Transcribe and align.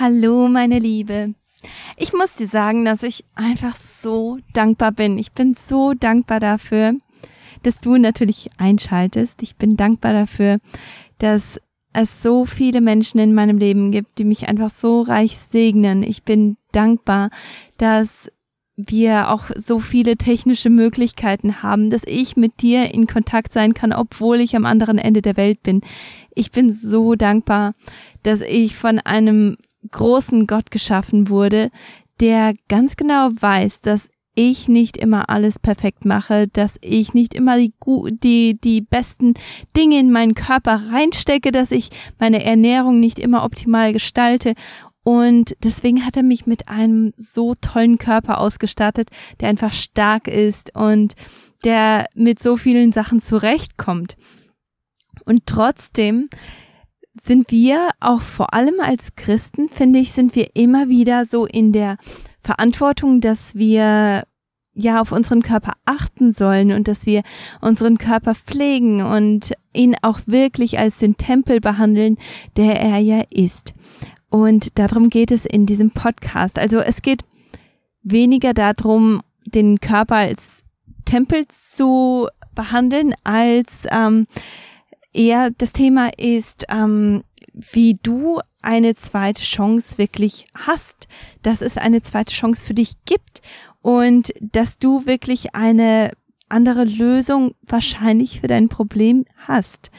Hallo, 0.00 0.48
meine 0.48 0.78
Liebe. 0.78 1.34
Ich 1.98 2.14
muss 2.14 2.32
dir 2.34 2.46
sagen, 2.46 2.86
dass 2.86 3.02
ich 3.02 3.22
einfach 3.34 3.76
so 3.76 4.38
dankbar 4.54 4.92
bin. 4.92 5.18
Ich 5.18 5.32
bin 5.32 5.54
so 5.54 5.92
dankbar 5.92 6.40
dafür, 6.40 6.94
dass 7.64 7.80
du 7.80 7.98
natürlich 7.98 8.48
einschaltest. 8.56 9.42
Ich 9.42 9.56
bin 9.56 9.76
dankbar 9.76 10.14
dafür, 10.14 10.56
dass 11.18 11.60
es 11.92 12.22
so 12.22 12.46
viele 12.46 12.80
Menschen 12.80 13.20
in 13.20 13.34
meinem 13.34 13.58
Leben 13.58 13.92
gibt, 13.92 14.18
die 14.18 14.24
mich 14.24 14.48
einfach 14.48 14.70
so 14.70 15.02
reich 15.02 15.36
segnen. 15.36 16.02
Ich 16.02 16.22
bin 16.22 16.56
dankbar, 16.72 17.28
dass 17.76 18.32
wir 18.76 19.28
auch 19.28 19.50
so 19.54 19.80
viele 19.80 20.16
technische 20.16 20.70
Möglichkeiten 20.70 21.62
haben, 21.62 21.90
dass 21.90 22.04
ich 22.06 22.38
mit 22.38 22.62
dir 22.62 22.94
in 22.94 23.06
Kontakt 23.06 23.52
sein 23.52 23.74
kann, 23.74 23.92
obwohl 23.92 24.40
ich 24.40 24.56
am 24.56 24.64
anderen 24.64 24.96
Ende 24.96 25.20
der 25.20 25.36
Welt 25.36 25.62
bin. 25.62 25.82
Ich 26.34 26.52
bin 26.52 26.72
so 26.72 27.16
dankbar, 27.16 27.74
dass 28.22 28.40
ich 28.40 28.76
von 28.76 28.98
einem 28.98 29.58
großen 29.90 30.46
Gott 30.46 30.70
geschaffen 30.70 31.28
wurde, 31.28 31.70
der 32.20 32.54
ganz 32.68 32.96
genau 32.96 33.30
weiß, 33.30 33.80
dass 33.80 34.08
ich 34.34 34.68
nicht 34.68 34.96
immer 34.96 35.28
alles 35.28 35.58
perfekt 35.58 36.04
mache, 36.04 36.46
dass 36.48 36.76
ich 36.80 37.14
nicht 37.14 37.34
immer 37.34 37.58
die, 37.58 37.72
die, 38.22 38.58
die 38.62 38.80
besten 38.80 39.34
Dinge 39.76 39.98
in 39.98 40.12
meinen 40.12 40.34
Körper 40.34 40.80
reinstecke, 40.90 41.52
dass 41.52 41.70
ich 41.72 41.90
meine 42.18 42.44
Ernährung 42.44 43.00
nicht 43.00 43.18
immer 43.18 43.44
optimal 43.44 43.92
gestalte. 43.92 44.54
Und 45.02 45.56
deswegen 45.64 46.04
hat 46.06 46.16
er 46.16 46.22
mich 46.22 46.46
mit 46.46 46.68
einem 46.68 47.12
so 47.16 47.54
tollen 47.54 47.98
Körper 47.98 48.38
ausgestattet, 48.38 49.10
der 49.40 49.48
einfach 49.48 49.72
stark 49.72 50.28
ist 50.28 50.74
und 50.76 51.14
der 51.64 52.06
mit 52.14 52.40
so 52.40 52.56
vielen 52.56 52.92
Sachen 52.92 53.20
zurechtkommt. 53.20 54.16
Und 55.24 55.46
trotzdem 55.46 56.28
sind 57.20 57.50
wir 57.50 57.90
auch 58.00 58.20
vor 58.20 58.54
allem 58.54 58.80
als 58.80 59.14
Christen, 59.14 59.68
finde 59.68 59.98
ich, 59.98 60.12
sind 60.12 60.34
wir 60.34 60.50
immer 60.54 60.88
wieder 60.88 61.26
so 61.26 61.46
in 61.46 61.72
der 61.72 61.96
Verantwortung, 62.42 63.20
dass 63.20 63.54
wir 63.54 64.24
ja 64.72 65.00
auf 65.00 65.12
unseren 65.12 65.42
Körper 65.42 65.72
achten 65.84 66.32
sollen 66.32 66.72
und 66.72 66.88
dass 66.88 67.04
wir 67.04 67.22
unseren 67.60 67.98
Körper 67.98 68.34
pflegen 68.34 69.02
und 69.02 69.52
ihn 69.74 69.96
auch 70.02 70.20
wirklich 70.26 70.78
als 70.78 70.98
den 70.98 71.16
Tempel 71.16 71.60
behandeln, 71.60 72.16
der 72.56 72.80
er 72.80 72.98
ja 72.98 73.22
ist. 73.30 73.74
Und 74.30 74.78
darum 74.78 75.10
geht 75.10 75.32
es 75.32 75.44
in 75.44 75.66
diesem 75.66 75.90
Podcast. 75.90 76.58
Also 76.58 76.78
es 76.78 77.02
geht 77.02 77.22
weniger 78.02 78.54
darum, 78.54 79.22
den 79.44 79.80
Körper 79.80 80.16
als 80.16 80.64
Tempel 81.04 81.46
zu 81.48 82.28
behandeln, 82.54 83.14
als 83.24 83.86
ähm, 83.90 84.26
eher 85.12 85.50
das 85.50 85.72
Thema 85.72 86.10
ist, 86.16 86.66
ähm, 86.68 87.22
wie 87.52 87.98
du 88.02 88.40
eine 88.62 88.94
zweite 88.94 89.42
Chance 89.42 89.98
wirklich 89.98 90.46
hast, 90.54 91.08
dass 91.42 91.62
es 91.62 91.76
eine 91.76 92.02
zweite 92.02 92.32
Chance 92.32 92.62
für 92.64 92.74
dich 92.74 93.04
gibt 93.04 93.42
und 93.82 94.32
dass 94.40 94.78
du 94.78 95.06
wirklich 95.06 95.54
eine 95.54 96.10
andere 96.48 96.84
Lösung 96.84 97.54
wahrscheinlich 97.62 98.40
für 98.40 98.48
dein 98.48 98.68
Problem 98.68 99.24
hast. 99.36 99.90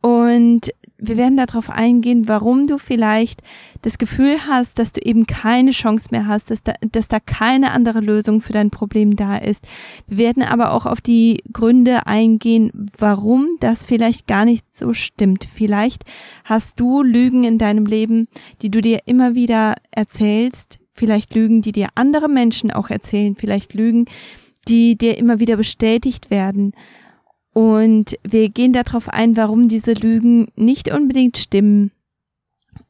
Und 0.00 0.70
wir 1.02 1.16
werden 1.16 1.36
darauf 1.36 1.68
eingehen, 1.68 2.28
warum 2.28 2.68
du 2.68 2.78
vielleicht 2.78 3.42
das 3.82 3.98
Gefühl 3.98 4.46
hast, 4.46 4.78
dass 4.78 4.92
du 4.92 5.00
eben 5.04 5.26
keine 5.26 5.72
Chance 5.72 6.08
mehr 6.12 6.28
hast, 6.28 6.50
dass 6.50 6.62
da, 6.62 6.74
dass 6.92 7.08
da 7.08 7.18
keine 7.18 7.72
andere 7.72 8.00
Lösung 8.00 8.40
für 8.40 8.52
dein 8.52 8.70
Problem 8.70 9.16
da 9.16 9.36
ist. 9.36 9.64
Wir 10.06 10.18
werden 10.18 10.44
aber 10.44 10.72
auch 10.72 10.86
auf 10.86 11.00
die 11.00 11.42
Gründe 11.52 12.06
eingehen, 12.06 12.70
warum 12.98 13.48
das 13.58 13.84
vielleicht 13.84 14.28
gar 14.28 14.44
nicht 14.44 14.64
so 14.74 14.94
stimmt. 14.94 15.48
Vielleicht 15.52 16.04
hast 16.44 16.78
du 16.78 17.02
Lügen 17.02 17.42
in 17.42 17.58
deinem 17.58 17.84
Leben, 17.84 18.28
die 18.62 18.70
du 18.70 18.80
dir 18.80 19.00
immer 19.06 19.34
wieder 19.34 19.74
erzählst, 19.90 20.78
vielleicht 20.94 21.34
Lügen, 21.34 21.62
die 21.62 21.72
dir 21.72 21.88
andere 21.96 22.28
Menschen 22.28 22.70
auch 22.70 22.90
erzählen, 22.90 23.34
vielleicht 23.34 23.74
Lügen, 23.74 24.04
die 24.68 24.96
dir 24.96 25.18
immer 25.18 25.40
wieder 25.40 25.56
bestätigt 25.56 26.30
werden. 26.30 26.74
Und 27.52 28.16
wir 28.22 28.48
gehen 28.48 28.72
darauf 28.72 29.08
ein, 29.08 29.36
warum 29.36 29.68
diese 29.68 29.92
Lügen 29.92 30.48
nicht 30.56 30.92
unbedingt 30.92 31.36
stimmen 31.36 31.92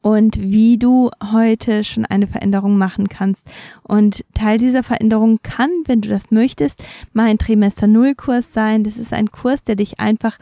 und 0.01 0.41
wie 0.41 0.77
du 0.77 1.11
heute 1.31 1.83
schon 1.83 2.05
eine 2.05 2.27
Veränderung 2.27 2.77
machen 2.77 3.09
kannst. 3.09 3.45
Und 3.83 4.23
Teil 4.33 4.57
dieser 4.57 4.83
Veränderung 4.83 5.39
kann, 5.43 5.69
wenn 5.85 6.01
du 6.01 6.09
das 6.09 6.31
möchtest, 6.31 6.83
mein 7.11 7.37
Trimester 7.37 7.87
Null 7.87 8.15
Kurs 8.15 8.53
sein. 8.53 8.83
Das 8.83 8.97
ist 8.97 9.13
ein 9.13 9.31
Kurs, 9.31 9.63
der 9.63 9.75
dich 9.75 9.99
einfach 9.99 10.37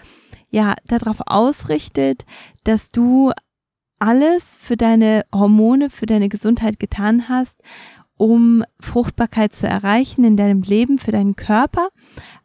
ja 0.49 0.75
darauf 0.85 1.21
ausrichtet, 1.25 2.25
dass 2.63 2.91
du 2.91 3.31
alles 3.99 4.57
für 4.57 4.77
deine 4.77 5.25
Hormone, 5.33 5.89
für 5.89 6.07
deine 6.07 6.27
Gesundheit 6.27 6.79
getan 6.79 7.29
hast, 7.29 7.61
um 8.17 8.63
Fruchtbarkeit 8.79 9.53
zu 9.53 9.67
erreichen 9.67 10.23
in 10.23 10.37
deinem 10.37 10.63
Leben, 10.63 10.99
für 10.99 11.11
deinen 11.11 11.35
Körper, 11.35 11.89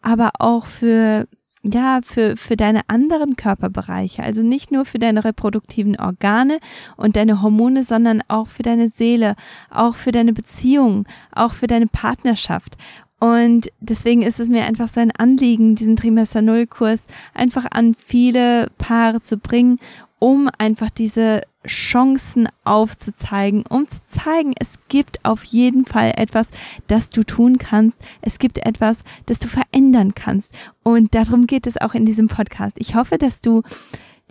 aber 0.01 0.33
auch 0.39 0.67
für 0.67 1.27
ja, 1.73 2.01
für, 2.03 2.37
für 2.37 2.57
deine 2.57 2.83
anderen 2.89 3.37
Körperbereiche, 3.37 4.23
also 4.23 4.43
nicht 4.43 4.71
nur 4.71 4.85
für 4.85 4.99
deine 4.99 5.25
reproduktiven 5.25 5.99
Organe 5.99 6.59
und 6.97 7.17
deine 7.17 7.43
Hormone, 7.43 7.83
sondern 7.83 8.23
auch 8.29 8.49
für 8.49 8.63
deine 8.63 8.89
Seele, 8.89 9.37
auch 9.71 9.97
für 9.97 10.13
deine 10.13 10.33
Beziehung, 10.33 11.07
auch 11.33 11.53
für 11.53 11.67
deine 11.67 11.87
Partnerschaft. 11.87 12.77
Und 13.19 13.71
deswegen 13.81 14.23
ist 14.23 14.41
es 14.41 14.49
mir 14.49 14.65
einfach 14.65 14.89
so 14.89 15.01
ein 15.01 15.11
Anliegen, 15.11 15.75
diesen 15.75 15.97
Trimester 15.97 16.43
Null 16.43 16.67
Kurs 16.67 17.07
einfach 17.35 17.67
an 17.71 17.95
viele 17.95 18.69
Paare 18.79 19.21
zu 19.21 19.39
bringen, 19.39 19.79
um 20.19 20.51
einfach 20.59 20.91
diese 20.91 21.41
Chancen 21.67 22.49
aufzuzeigen, 22.65 23.65
um 23.69 23.89
zu 23.89 24.05
zeigen, 24.07 24.55
es 24.59 24.79
gibt 24.89 25.25
auf 25.25 25.45
jeden 25.45 25.85
Fall 25.85 26.13
etwas, 26.17 26.51
das 26.87 27.11
du 27.11 27.23
tun 27.23 27.59
kannst. 27.59 28.01
Es 28.23 28.39
gibt 28.39 28.59
etwas, 28.59 29.05
das 29.27 29.39
du 29.39 29.49
verändern 29.49 30.15
kannst. 30.15 30.53
Und 30.83 31.15
darum 31.15 31.47
geht 31.47 31.67
es 31.67 31.81
auch 31.81 31.95
in 31.95 32.07
diesem 32.07 32.29
Podcast. 32.29 32.77
Ich 32.79 32.95
hoffe, 32.95 33.19
dass 33.19 33.41
du 33.41 33.63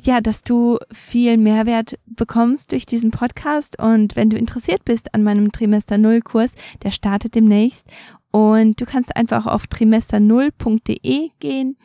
ja, 0.01 0.19
dass 0.19 0.44
du 0.44 0.78
viel 0.91 1.38
Mehrwert 1.38 1.97
bekommst 2.06 2.74
durch 2.74 2.85
diesen 2.85 3.12
Podcast. 3.12 3.79
Und 3.79 4.18
wenn 4.18 4.29
du 4.29 4.38
interessiert 4.38 4.84
bist 4.84 5.13
an 5.13 5.24
meinem 5.24 5.53
Trimester 5.53 5.97
Null 5.97 6.19
Kurs, 6.19 6.56
der 6.84 6.91
startet 6.91 7.34
demnächst. 7.34 7.88
Und 8.31 8.81
du 8.81 8.85
kannst 8.85 9.16
einfach 9.16 9.45
auf 9.45 9.63
trimester0.de 9.66 11.29
gehen 11.40 11.78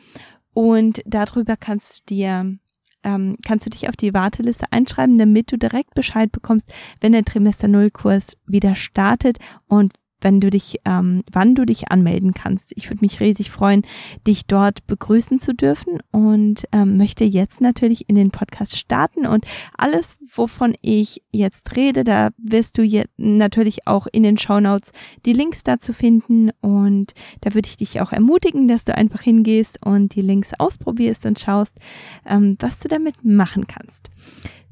und 0.53 1.01
darüber 1.05 1.55
kannst 1.55 1.99
du 1.99 2.15
dir 2.15 2.57
ähm, 3.03 3.35
kannst 3.45 3.65
du 3.65 3.69
dich 3.69 3.89
auf 3.89 3.95
die 3.95 4.13
Warteliste 4.13 4.65
einschreiben, 4.71 5.17
damit 5.17 5.51
du 5.51 5.57
direkt 5.57 5.93
Bescheid 5.93 6.31
bekommst, 6.31 6.71
wenn 6.99 7.11
der 7.11 7.25
Trimester 7.25 7.67
Null 7.67 7.89
Kurs 7.89 8.37
wieder 8.45 8.75
startet 8.75 9.37
und 9.67 9.93
wenn 10.21 10.39
du 10.39 10.49
dich, 10.49 10.79
ähm, 10.85 11.21
wann 11.31 11.55
du 11.55 11.65
dich 11.65 11.91
anmelden 11.91 12.33
kannst. 12.33 12.71
Ich 12.75 12.89
würde 12.89 13.01
mich 13.01 13.19
riesig 13.19 13.51
freuen, 13.51 13.83
dich 14.25 14.45
dort 14.45 14.85
begrüßen 14.87 15.39
zu 15.39 15.53
dürfen 15.53 15.99
und 16.11 16.65
ähm, 16.71 16.97
möchte 16.97 17.23
jetzt 17.23 17.61
natürlich 17.61 18.07
in 18.09 18.15
den 18.15 18.31
Podcast 18.31 18.77
starten 18.77 19.25
und 19.25 19.45
alles, 19.77 20.15
wovon 20.33 20.75
ich 20.81 21.21
jetzt 21.31 21.75
rede, 21.75 22.03
da 22.03 22.29
wirst 22.37 22.77
du 22.77 22.83
jetzt 22.83 23.11
natürlich 23.17 23.87
auch 23.87 24.07
in 24.11 24.23
den 24.23 24.37
Show 24.37 24.59
Notes 24.59 24.91
die 25.25 25.33
Links 25.33 25.63
dazu 25.63 25.93
finden 25.93 26.51
und 26.61 27.13
da 27.41 27.53
würde 27.53 27.67
ich 27.67 27.77
dich 27.77 28.01
auch 28.01 28.11
ermutigen, 28.11 28.67
dass 28.67 28.85
du 28.85 28.95
einfach 28.95 29.21
hingehst 29.21 29.85
und 29.85 30.15
die 30.15 30.21
Links 30.21 30.51
ausprobierst 30.57 31.25
und 31.25 31.39
schaust, 31.39 31.77
ähm, 32.25 32.55
was 32.59 32.79
du 32.79 32.87
damit 32.87 33.23
machen 33.23 33.67
kannst. 33.67 34.09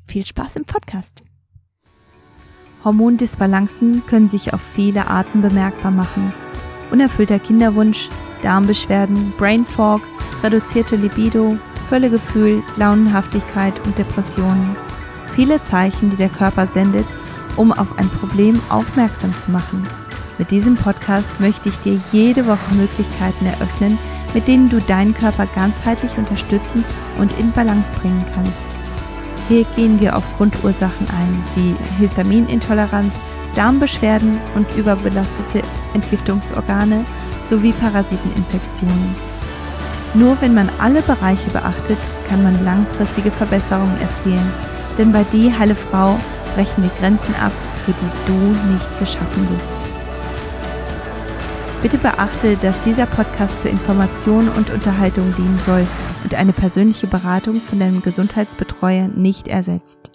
Viel 0.07 0.25
Spaß 0.25 0.55
im 0.55 0.65
Podcast. 0.65 1.23
Hormondisbalancen 2.83 4.03
können 4.05 4.29
sich 4.29 4.53
auf 4.53 4.61
viele 4.61 5.07
Arten 5.07 5.41
bemerkbar 5.41 5.91
machen. 5.91 6.33
Unerfüllter 6.91 7.39
Kinderwunsch, 7.39 8.09
Darmbeschwerden, 8.41 9.33
Brain 9.37 9.65
Fog, 9.65 10.01
reduzierte 10.43 10.95
Libido, 10.95 11.57
Völlegefühl, 11.89 12.63
Launenhaftigkeit 12.77 13.73
und 13.85 13.97
Depressionen. 13.97 14.75
Viele 15.35 15.61
Zeichen, 15.61 16.09
die 16.09 16.17
der 16.17 16.29
Körper 16.29 16.67
sendet, 16.67 17.05
um 17.55 17.71
auf 17.71 17.97
ein 17.97 18.09
Problem 18.09 18.59
aufmerksam 18.69 19.33
zu 19.43 19.51
machen. 19.51 19.85
Mit 20.37 20.51
diesem 20.51 20.75
Podcast 20.75 21.39
möchte 21.39 21.69
ich 21.69 21.77
dir 21.79 21.99
jede 22.11 22.47
Woche 22.47 22.73
Möglichkeiten 22.75 23.45
eröffnen, 23.45 23.97
mit 24.33 24.47
denen 24.47 24.69
du 24.69 24.79
deinen 24.79 25.13
Körper 25.13 25.45
ganzheitlich 25.47 26.17
unterstützen 26.17 26.85
und 27.17 27.37
in 27.39 27.51
Balance 27.51 27.91
bringen 27.99 28.23
kannst. 28.33 28.78
Hier 29.49 29.65
gehen 29.75 29.99
wir 29.99 30.15
auf 30.15 30.23
Grundursachen 30.37 31.07
ein, 31.09 31.43
wie 31.55 31.75
Histaminintoleranz, 31.97 33.11
Darmbeschwerden 33.55 34.39
und 34.55 34.67
überbelastete 34.77 35.63
Entgiftungsorgane 35.95 37.03
sowie 37.49 37.73
Parasiteninfektionen. 37.73 39.15
Nur 40.13 40.39
wenn 40.39 40.53
man 40.53 40.69
alle 40.77 41.01
Bereiche 41.01 41.49
beachtet, 41.49 41.97
kann 42.29 42.43
man 42.43 42.63
langfristige 42.63 43.31
Verbesserungen 43.31 43.99
erzielen, 43.99 44.53
denn 44.99 45.11
bei 45.11 45.25
Die 45.33 45.51
Heile 45.51 45.73
Frau 45.73 46.19
brechen 46.53 46.83
wir 46.83 46.91
Grenzen 46.99 47.33
ab, 47.43 47.51
für 47.85 47.91
die 47.93 48.27
du 48.27 48.71
nicht 48.71 48.99
geschaffen 48.99 49.47
bist. 49.47 49.78
Bitte 51.81 51.97
beachte, 51.97 52.57
dass 52.57 52.83
dieser 52.83 53.05
Podcast 53.05 53.61
zur 53.61 53.71
Information 53.71 54.49
und 54.49 54.69
Unterhaltung 54.69 55.33
dienen 55.37 55.57
soll 55.59 55.87
und 56.25 56.35
eine 56.35 56.51
persönliche 56.51 57.07
Beratung 57.07 57.55
von 57.55 57.79
deinem 57.79 58.01
Gesundheitsbetreuer 58.01 59.07
nicht 59.07 59.47
ersetzt. 59.47 60.11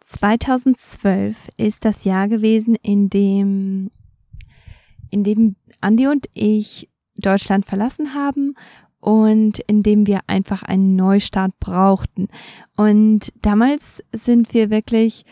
2012 0.00 1.36
ist 1.58 1.84
das 1.84 2.02
Jahr 2.02 2.26
gewesen, 2.26 2.74
in 2.82 3.08
dem, 3.08 3.92
in 5.10 5.22
dem 5.22 5.54
Andi 5.80 6.08
und 6.08 6.26
ich 6.34 6.88
Deutschland 7.14 7.64
verlassen 7.64 8.14
haben 8.14 8.54
und 8.98 9.60
in 9.60 9.84
dem 9.84 10.08
wir 10.08 10.20
einfach 10.26 10.64
einen 10.64 10.96
Neustart 10.96 11.52
brauchten. 11.60 12.26
Und 12.76 13.32
damals 13.42 14.02
sind 14.12 14.54
wir 14.54 14.70
wirklich 14.70 15.24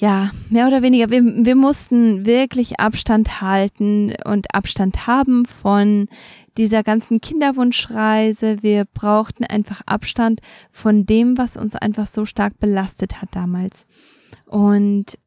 ja, 0.00 0.30
mehr 0.48 0.68
oder 0.68 0.80
weniger, 0.80 1.10
wir, 1.10 1.24
wir 1.24 1.56
mussten 1.56 2.24
wirklich 2.24 2.78
Abstand 2.78 3.40
halten 3.40 4.14
und 4.24 4.54
Abstand 4.54 5.08
haben 5.08 5.44
von 5.44 6.08
dieser 6.56 6.84
ganzen 6.84 7.20
Kinderwunschreise. 7.20 8.58
Wir 8.62 8.84
brauchten 8.84 9.44
einfach 9.44 9.80
Abstand 9.86 10.40
von 10.70 11.04
dem, 11.04 11.36
was 11.36 11.56
uns 11.56 11.74
einfach 11.74 12.06
so 12.06 12.24
stark 12.24 12.60
belastet 12.60 13.20
hat 13.20 13.30
damals. 13.32 13.86
Und 14.46 15.18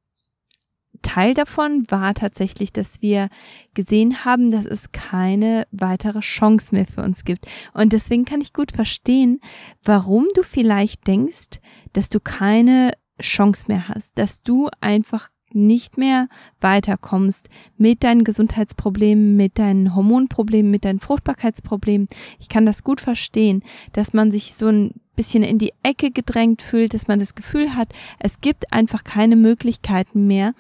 Teil 1.02 1.34
davon 1.34 1.86
war 1.90 2.14
tatsächlich, 2.14 2.72
dass 2.72 3.02
wir 3.02 3.28
gesehen 3.74 4.24
haben, 4.24 4.52
dass 4.52 4.66
es 4.66 4.94
keine 4.94 5.68
weitere 5.72 6.22
Chance 6.22 6.74
mehr 6.74 6.86
für 6.86 7.02
uns 7.02 7.26
gibt. 7.26 7.46
Und 7.74 7.92
deswegen 7.92 8.24
kann 8.24 8.40
ich 8.40 8.54
gut 8.54 8.72
verstehen, 8.72 9.42
warum 9.84 10.28
du 10.34 10.44
vielleicht 10.44 11.08
denkst, 11.08 11.60
dass 11.92 12.10
du 12.10 12.22
keine 12.22 12.94
Chance 13.22 13.66
mehr 13.68 13.88
hast, 13.88 14.18
dass 14.18 14.44
du 14.44 14.70
einfach 14.80 15.30
nicht 15.54 15.98
mehr 15.98 16.28
weiterkommst 16.60 17.50
mit 17.78 18.04
deinen 18.04 18.24
Gesundheitsproblemen, 18.24 19.36
mit 19.36 19.60
deinen 19.60 19.96
Hormonproblemen, 19.96 20.72
mit 20.72 20.86
deinen 20.86 21.00
Fruchtbarkeitsproblemen. 21.00 22.08
Ich 22.40 22.50
kann 22.50 22.66
das 22.66 22.84
gut 22.84 23.02
verstehen, 23.02 23.64
dass 23.94 24.14
man 24.14 24.32
sich 24.32 24.56
so 24.56 24.68
ein 24.68 24.94
bisschen 25.16 25.44
in 25.44 25.58
die 25.58 25.74
Ecke 25.84 26.12
gedrängt 26.12 26.62
fühlt, 26.62 26.94
dass 26.94 27.08
man 27.08 27.20
das 27.20 27.36
Gefühl 27.36 27.76
hat, 27.76 27.94
es 28.20 28.40
gibt 28.40 28.72
einfach 28.72 29.04
keine 29.04 29.36
Möglichkeiten 29.36 30.26
mehr 30.26 30.54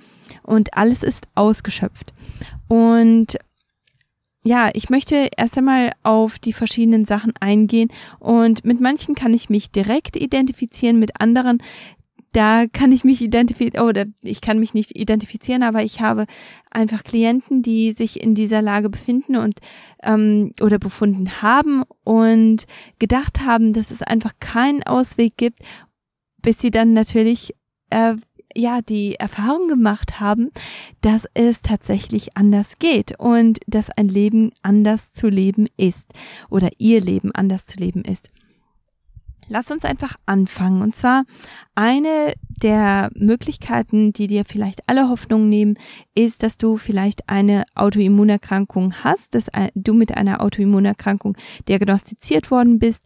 und 0.43 0.77
alles 0.77 1.03
ist 1.03 1.27
ausgeschöpft. 1.35 2.13
Und 2.67 3.37
ja, 4.43 4.69
ich 4.73 4.89
möchte 4.89 5.29
erst 5.37 5.57
einmal 5.57 5.91
auf 6.01 6.39
die 6.39 6.53
verschiedenen 6.53 7.05
Sachen 7.05 7.33
eingehen 7.39 7.89
und 8.19 8.65
mit 8.65 8.81
manchen 8.81 9.13
kann 9.13 9.33
ich 9.35 9.49
mich 9.49 9.71
direkt 9.71 10.15
identifizieren, 10.15 10.97
mit 10.97 11.21
anderen 11.21 11.61
da 12.33 12.65
kann 12.67 12.91
ich 12.91 13.03
mich 13.03 13.21
identifizieren, 13.21 13.87
oder 13.87 14.05
ich 14.21 14.41
kann 14.41 14.59
mich 14.59 14.73
nicht 14.73 14.97
identifizieren, 14.97 15.63
aber 15.63 15.83
ich 15.83 15.99
habe 15.99 16.25
einfach 16.69 17.03
Klienten, 17.03 17.61
die 17.61 17.91
sich 17.93 18.21
in 18.21 18.35
dieser 18.35 18.61
Lage 18.61 18.89
befinden 18.89 19.35
und 19.35 19.59
ähm, 20.03 20.53
oder 20.61 20.79
befunden 20.79 21.41
haben 21.41 21.83
und 22.03 22.65
gedacht 22.99 23.41
haben, 23.45 23.73
dass 23.73 23.91
es 23.91 24.01
einfach 24.01 24.33
keinen 24.39 24.83
Ausweg 24.83 25.35
gibt, 25.37 25.59
bis 26.41 26.59
sie 26.59 26.71
dann 26.71 26.93
natürlich 26.93 27.53
äh, 27.89 28.15
ja 28.55 28.81
die 28.81 29.15
Erfahrung 29.15 29.67
gemacht 29.67 30.19
haben, 30.19 30.51
dass 31.01 31.27
es 31.33 31.61
tatsächlich 31.61 32.37
anders 32.37 32.79
geht 32.79 33.19
und 33.19 33.59
dass 33.67 33.89
ein 33.89 34.07
Leben 34.07 34.51
anders 34.61 35.11
zu 35.11 35.27
leben 35.27 35.67
ist 35.77 36.13
oder 36.49 36.69
ihr 36.77 37.01
Leben 37.01 37.31
anders 37.33 37.65
zu 37.65 37.77
leben 37.77 38.03
ist. 38.03 38.31
Lass 39.51 39.69
uns 39.69 39.83
einfach 39.83 40.15
anfangen. 40.25 40.81
Und 40.81 40.95
zwar 40.95 41.25
eine 41.75 42.35
der 42.63 43.09
Möglichkeiten, 43.15 44.13
die 44.13 44.27
dir 44.27 44.45
vielleicht 44.45 44.87
alle 44.87 45.09
Hoffnung 45.09 45.49
nehmen, 45.49 45.75
ist, 46.15 46.41
dass 46.41 46.57
du 46.57 46.77
vielleicht 46.77 47.27
eine 47.27 47.65
Autoimmunerkrankung 47.75 48.93
hast, 49.03 49.35
dass 49.35 49.47
du 49.75 49.93
mit 49.93 50.15
einer 50.15 50.39
Autoimmunerkrankung 50.39 51.35
diagnostiziert 51.67 52.49
worden 52.49 52.79
bist. 52.79 53.03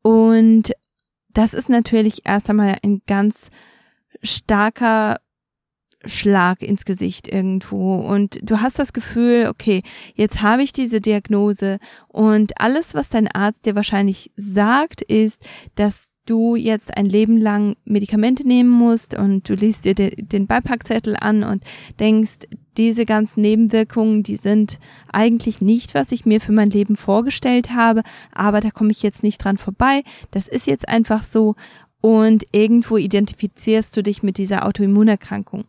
Und 0.00 0.72
das 1.28 1.52
ist 1.52 1.68
natürlich 1.68 2.22
erst 2.24 2.48
einmal 2.48 2.78
ein 2.82 3.02
ganz 3.06 3.50
starker 4.22 5.20
Schlag 6.04 6.62
ins 6.62 6.84
Gesicht 6.84 7.28
irgendwo. 7.28 7.96
Und 7.96 8.38
du 8.42 8.60
hast 8.60 8.78
das 8.78 8.92
Gefühl, 8.92 9.46
okay, 9.48 9.82
jetzt 10.14 10.42
habe 10.42 10.62
ich 10.62 10.72
diese 10.72 11.00
Diagnose. 11.00 11.78
Und 12.08 12.60
alles, 12.60 12.94
was 12.94 13.08
dein 13.08 13.28
Arzt 13.28 13.66
dir 13.66 13.74
wahrscheinlich 13.74 14.30
sagt, 14.36 15.02
ist, 15.02 15.42
dass 15.74 16.12
du 16.26 16.54
jetzt 16.54 16.96
ein 16.96 17.06
Leben 17.06 17.36
lang 17.36 17.76
Medikamente 17.84 18.46
nehmen 18.46 18.70
musst 18.70 19.16
und 19.16 19.48
du 19.48 19.54
liest 19.54 19.84
dir 19.84 19.94
den 19.94 20.46
Beipackzettel 20.46 21.16
an 21.16 21.42
und 21.42 21.64
denkst, 21.98 22.46
diese 22.76 23.04
ganzen 23.04 23.42
Nebenwirkungen, 23.42 24.22
die 24.22 24.36
sind 24.36 24.78
eigentlich 25.12 25.60
nicht, 25.60 25.94
was 25.94 26.12
ich 26.12 26.24
mir 26.24 26.40
für 26.40 26.52
mein 26.52 26.70
Leben 26.70 26.96
vorgestellt 26.96 27.74
habe, 27.74 28.02
aber 28.32 28.60
da 28.60 28.70
komme 28.70 28.92
ich 28.92 29.02
jetzt 29.02 29.22
nicht 29.22 29.44
dran 29.44 29.58
vorbei. 29.58 30.02
Das 30.30 30.48
ist 30.48 30.66
jetzt 30.66 30.88
einfach 30.88 31.22
so 31.22 31.54
und 32.02 32.44
irgendwo 32.52 32.98
identifizierst 32.98 33.96
du 33.96 34.02
dich 34.02 34.22
mit 34.22 34.36
dieser 34.36 34.66
Autoimmunerkrankung. 34.66 35.64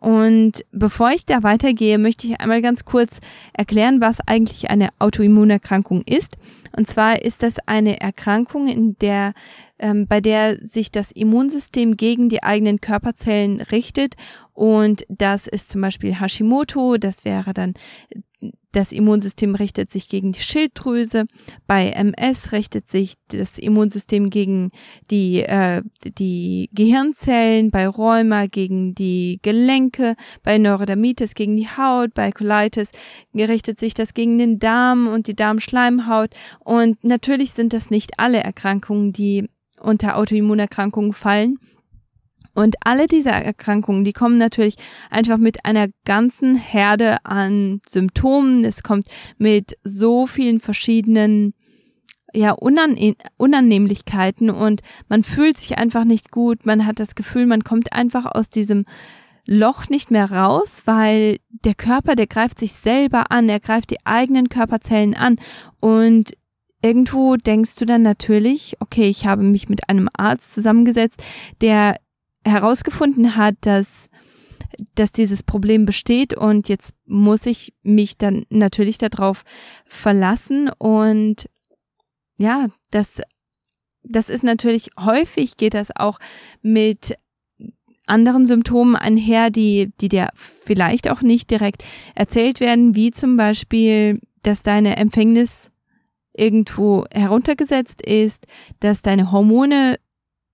Und 0.00 0.64
bevor 0.72 1.10
ich 1.10 1.26
da 1.26 1.42
weitergehe, 1.42 1.98
möchte 1.98 2.26
ich 2.26 2.40
einmal 2.40 2.62
ganz 2.62 2.86
kurz 2.86 3.20
erklären, 3.52 4.00
was 4.00 4.18
eigentlich 4.26 4.70
eine 4.70 4.88
Autoimmunerkrankung 4.98 6.02
ist. 6.06 6.38
Und 6.74 6.88
zwar 6.88 7.22
ist 7.22 7.42
das 7.42 7.56
eine 7.66 8.00
Erkrankung, 8.00 8.66
in 8.66 8.96
der, 8.98 9.34
ähm, 9.78 10.06
bei 10.06 10.22
der 10.22 10.56
sich 10.64 10.90
das 10.90 11.12
Immunsystem 11.12 11.98
gegen 11.98 12.30
die 12.30 12.42
eigenen 12.42 12.80
Körperzellen 12.80 13.60
richtet. 13.60 14.14
Und 14.54 15.04
das 15.08 15.46
ist 15.46 15.70
zum 15.70 15.82
Beispiel 15.82 16.18
Hashimoto, 16.18 16.96
das 16.96 17.26
wäre 17.26 17.52
dann 17.52 17.74
das 18.72 18.92
Immunsystem 18.92 19.54
richtet 19.54 19.90
sich 19.90 20.08
gegen 20.08 20.32
die 20.32 20.40
Schilddrüse. 20.40 21.26
Bei 21.66 21.90
MS 21.90 22.52
richtet 22.52 22.90
sich 22.90 23.14
das 23.28 23.58
Immunsystem 23.58 24.30
gegen 24.30 24.70
die, 25.10 25.42
äh, 25.42 25.82
die 26.04 26.70
Gehirnzellen. 26.72 27.70
Bei 27.70 27.88
Rheuma 27.88 28.46
gegen 28.46 28.94
die 28.94 29.40
Gelenke. 29.42 30.14
Bei 30.42 30.58
Neurodermitis 30.58 31.34
gegen 31.34 31.56
die 31.56 31.68
Haut. 31.68 32.14
Bei 32.14 32.30
Colitis 32.30 32.92
richtet 33.34 33.80
sich 33.80 33.94
das 33.94 34.14
gegen 34.14 34.38
den 34.38 34.58
Darm 34.58 35.08
und 35.08 35.26
die 35.26 35.34
Darmschleimhaut. 35.34 36.30
Und 36.60 37.02
natürlich 37.02 37.52
sind 37.52 37.72
das 37.72 37.90
nicht 37.90 38.18
alle 38.18 38.38
Erkrankungen, 38.38 39.12
die 39.12 39.48
unter 39.80 40.16
Autoimmunerkrankungen 40.16 41.12
fallen. 41.12 41.58
Und 42.54 42.76
alle 42.84 43.06
diese 43.06 43.30
Erkrankungen, 43.30 44.04
die 44.04 44.12
kommen 44.12 44.38
natürlich 44.38 44.76
einfach 45.10 45.38
mit 45.38 45.64
einer 45.64 45.88
ganzen 46.04 46.56
Herde 46.56 47.24
an 47.24 47.80
Symptomen. 47.88 48.64
Es 48.64 48.82
kommt 48.82 49.06
mit 49.38 49.78
so 49.84 50.26
vielen 50.26 50.60
verschiedenen 50.60 51.54
ja, 52.32 52.52
Unanne 52.52 53.14
Unannehmlichkeiten 53.38 54.50
und 54.50 54.82
man 55.08 55.24
fühlt 55.24 55.58
sich 55.58 55.78
einfach 55.78 56.04
nicht 56.04 56.30
gut. 56.30 56.66
Man 56.66 56.86
hat 56.86 57.00
das 57.00 57.14
Gefühl, 57.14 57.46
man 57.46 57.64
kommt 57.64 57.92
einfach 57.92 58.26
aus 58.26 58.50
diesem 58.50 58.84
Loch 59.46 59.88
nicht 59.88 60.10
mehr 60.10 60.30
raus, 60.30 60.82
weil 60.84 61.38
der 61.48 61.74
Körper, 61.74 62.14
der 62.14 62.26
greift 62.26 62.58
sich 62.58 62.72
selber 62.72 63.32
an, 63.32 63.48
er 63.48 63.58
greift 63.58 63.90
die 63.90 64.04
eigenen 64.04 64.48
Körperzellen 64.48 65.14
an 65.14 65.36
und 65.80 66.32
irgendwo 66.82 67.36
denkst 67.36 67.76
du 67.76 67.84
dann 67.84 68.02
natürlich, 68.02 68.76
okay, 68.80 69.08
ich 69.08 69.26
habe 69.26 69.42
mich 69.42 69.68
mit 69.68 69.88
einem 69.88 70.08
Arzt 70.16 70.54
zusammengesetzt, 70.54 71.22
der 71.60 71.96
herausgefunden 72.44 73.36
hat, 73.36 73.54
dass 73.62 74.08
dass 74.94 75.10
dieses 75.10 75.42
Problem 75.42 75.84
besteht 75.84 76.32
und 76.32 76.68
jetzt 76.68 76.94
muss 77.04 77.44
ich 77.44 77.74
mich 77.82 78.18
dann 78.18 78.46
natürlich 78.50 78.98
darauf 78.98 79.42
verlassen 79.84 80.70
und 80.78 81.48
ja, 82.38 82.68
das 82.90 83.20
das 84.02 84.28
ist 84.28 84.44
natürlich 84.44 84.90
häufig 84.98 85.56
geht 85.56 85.74
das 85.74 85.90
auch 85.94 86.18
mit 86.62 87.16
anderen 88.10 88.44
Symptomen 88.44 88.96
einher, 88.96 89.50
die, 89.50 89.92
die 90.00 90.08
dir 90.08 90.28
vielleicht 90.34 91.08
auch 91.10 91.22
nicht 91.22 91.50
direkt 91.50 91.84
erzählt 92.14 92.60
werden, 92.60 92.96
wie 92.96 93.12
zum 93.12 93.36
Beispiel, 93.36 94.20
dass 94.42 94.62
deine 94.62 94.96
Empfängnis 94.96 95.70
irgendwo 96.32 97.04
heruntergesetzt 97.12 98.02
ist, 98.02 98.46
dass 98.80 99.02
deine 99.02 99.30
Hormone 99.30 99.96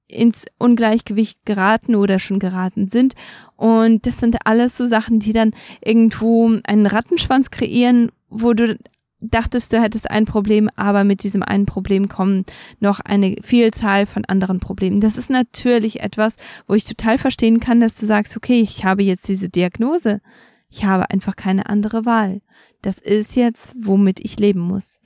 ins 0.09 0.47
Ungleichgewicht 0.59 1.45
geraten 1.45 1.95
oder 1.95 2.19
schon 2.19 2.39
geraten 2.39 2.89
sind. 2.89 3.15
Und 3.57 4.07
das 4.07 4.19
sind 4.19 4.37
alles 4.45 4.77
so 4.77 4.87
Sachen, 4.87 5.19
die 5.19 5.33
dann 5.33 5.53
irgendwo 5.85 6.51
einen 6.65 6.87
Rattenschwanz 6.87 7.51
kreieren, 7.51 8.11
wo 8.29 8.53
du 8.53 8.79
dachtest, 9.21 9.73
du 9.73 9.81
hättest 9.81 10.11
ein 10.11 10.25
Problem, 10.25 10.69
aber 10.77 11.05
mit 11.05 11.23
diesem 11.23 11.43
einen 11.43 11.67
Problem 11.67 12.09
kommen 12.09 12.45
noch 12.81 13.01
eine 13.01 13.37
Vielzahl 13.43 14.07
von 14.07 14.25
anderen 14.27 14.61
Problemen. 14.61 15.01
Das 15.01 15.17
ist 15.17 15.31
natürlich 15.31 16.01
etwas, 16.01 16.37
wo 16.67 16.75
ich 16.75 16.85
total 16.85 17.19
verstehen 17.19 17.61
kann, 17.61 17.81
dass 17.81 17.97
du 17.97 18.07
sagst, 18.07 18.37
okay, 18.37 18.61
ich 18.61 18.85
habe 18.85 19.03
jetzt 19.03 19.29
diese 19.29 19.49
Diagnose. 19.49 20.21
Ich 20.69 20.85
habe 20.85 21.11
einfach 21.11 21.37
keine 21.37 21.67
andere 21.67 22.05
Wahl. 22.05 22.43
Das 22.83 22.99
ist 22.99 23.37
jetzt, 23.37 23.75
womit 23.81 24.21
ich 24.21 24.39
leben 24.39 24.61
muss. 24.61 25.01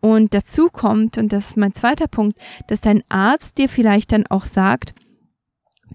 Und 0.00 0.32
dazu 0.34 0.68
kommt, 0.68 1.18
und 1.18 1.32
das 1.32 1.48
ist 1.48 1.56
mein 1.56 1.74
zweiter 1.74 2.08
Punkt, 2.08 2.38
dass 2.68 2.80
dein 2.80 3.02
Arzt 3.08 3.58
dir 3.58 3.68
vielleicht 3.68 4.12
dann 4.12 4.26
auch 4.26 4.44
sagt, 4.44 4.94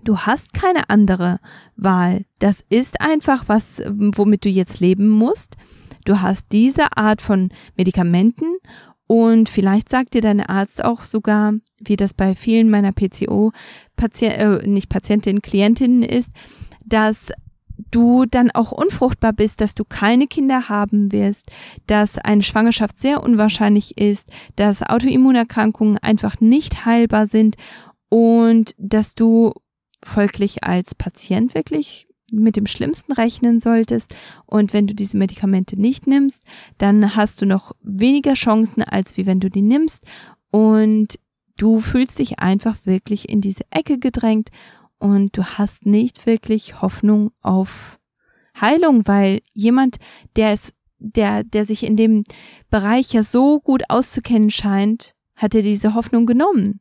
du 0.03 0.19
hast 0.19 0.53
keine 0.53 0.89
andere 0.89 1.39
Wahl. 1.75 2.25
Das 2.39 2.63
ist 2.69 3.01
einfach 3.01 3.45
was, 3.47 3.81
womit 3.87 4.45
du 4.45 4.49
jetzt 4.49 4.79
leben 4.79 5.09
musst. 5.09 5.55
Du 6.05 6.21
hast 6.21 6.51
diese 6.51 6.97
Art 6.97 7.21
von 7.21 7.49
Medikamenten 7.75 8.57
Und 9.07 9.49
vielleicht 9.49 9.89
sagt 9.89 10.15
dir 10.15 10.21
dein 10.21 10.41
Arzt 10.41 10.83
auch 10.83 11.03
sogar, 11.03 11.53
wie 11.79 11.95
das 11.95 12.13
bei 12.13 12.33
vielen 12.35 12.69
meiner 12.69 12.91
PCO, 12.91 13.51
Patient, 13.95 14.33
äh, 14.33 14.67
nicht 14.67 14.89
Patientinnen, 14.89 15.41
Klientinnen 15.41 16.01
ist, 16.01 16.31
dass 16.85 17.31
du 17.95 18.25
dann 18.25 18.51
auch 18.51 18.73
unfruchtbar 18.73 19.31
bist, 19.31 19.61
dass 19.61 19.73
du 19.73 19.85
keine 19.85 20.27
Kinder 20.27 20.67
haben 20.67 21.13
wirst, 21.13 21.49
dass 21.87 22.17
eine 22.17 22.41
Schwangerschaft 22.41 22.99
sehr 22.99 23.23
unwahrscheinlich 23.23 23.97
ist, 23.97 24.29
dass 24.57 24.83
Autoimmunerkrankungen 24.83 25.97
einfach 25.99 26.41
nicht 26.41 26.85
heilbar 26.85 27.25
sind 27.25 27.55
und 28.09 28.75
dass 28.77 29.15
du 29.15 29.53
folglich 30.03 30.65
als 30.65 30.93
Patient 30.93 31.55
wirklich 31.55 32.09
mit 32.31 32.57
dem 32.57 32.65
Schlimmsten 32.65 33.13
rechnen 33.13 33.59
solltest. 33.59 34.13
Und 34.45 34.73
wenn 34.73 34.87
du 34.87 34.93
diese 34.93 35.15
Medikamente 35.15 35.79
nicht 35.79 36.05
nimmst, 36.05 36.43
dann 36.77 37.15
hast 37.15 37.41
du 37.41 37.45
noch 37.45 37.71
weniger 37.81 38.33
Chancen, 38.33 38.83
als 38.83 39.15
wie 39.15 39.25
wenn 39.25 39.39
du 39.39 39.49
die 39.49 39.61
nimmst. 39.61 40.03
Und 40.51 41.17
du 41.55 41.79
fühlst 41.79 42.19
dich 42.19 42.39
einfach 42.39 42.75
wirklich 42.83 43.29
in 43.29 43.39
diese 43.39 43.63
Ecke 43.69 43.99
gedrängt 43.99 44.49
und 44.99 45.37
du 45.37 45.43
hast 45.43 45.85
nicht 45.85 46.25
wirklich 46.25 46.81
Hoffnung 46.81 47.31
auf 47.41 47.99
Heilung, 48.59 49.05
weil 49.05 49.41
jemand, 49.53 49.97
der 50.35 50.51
es, 50.51 50.73
der, 50.97 51.43
der 51.43 51.65
sich 51.65 51.83
in 51.83 51.97
dem 51.97 52.23
Bereich 52.69 53.13
ja 53.13 53.23
so 53.23 53.59
gut 53.59 53.83
auszukennen 53.89 54.49
scheint, 54.49 55.13
hat 55.35 55.53
er 55.53 55.61
diese 55.61 55.93
Hoffnung 55.93 56.25
genommen. 56.25 56.79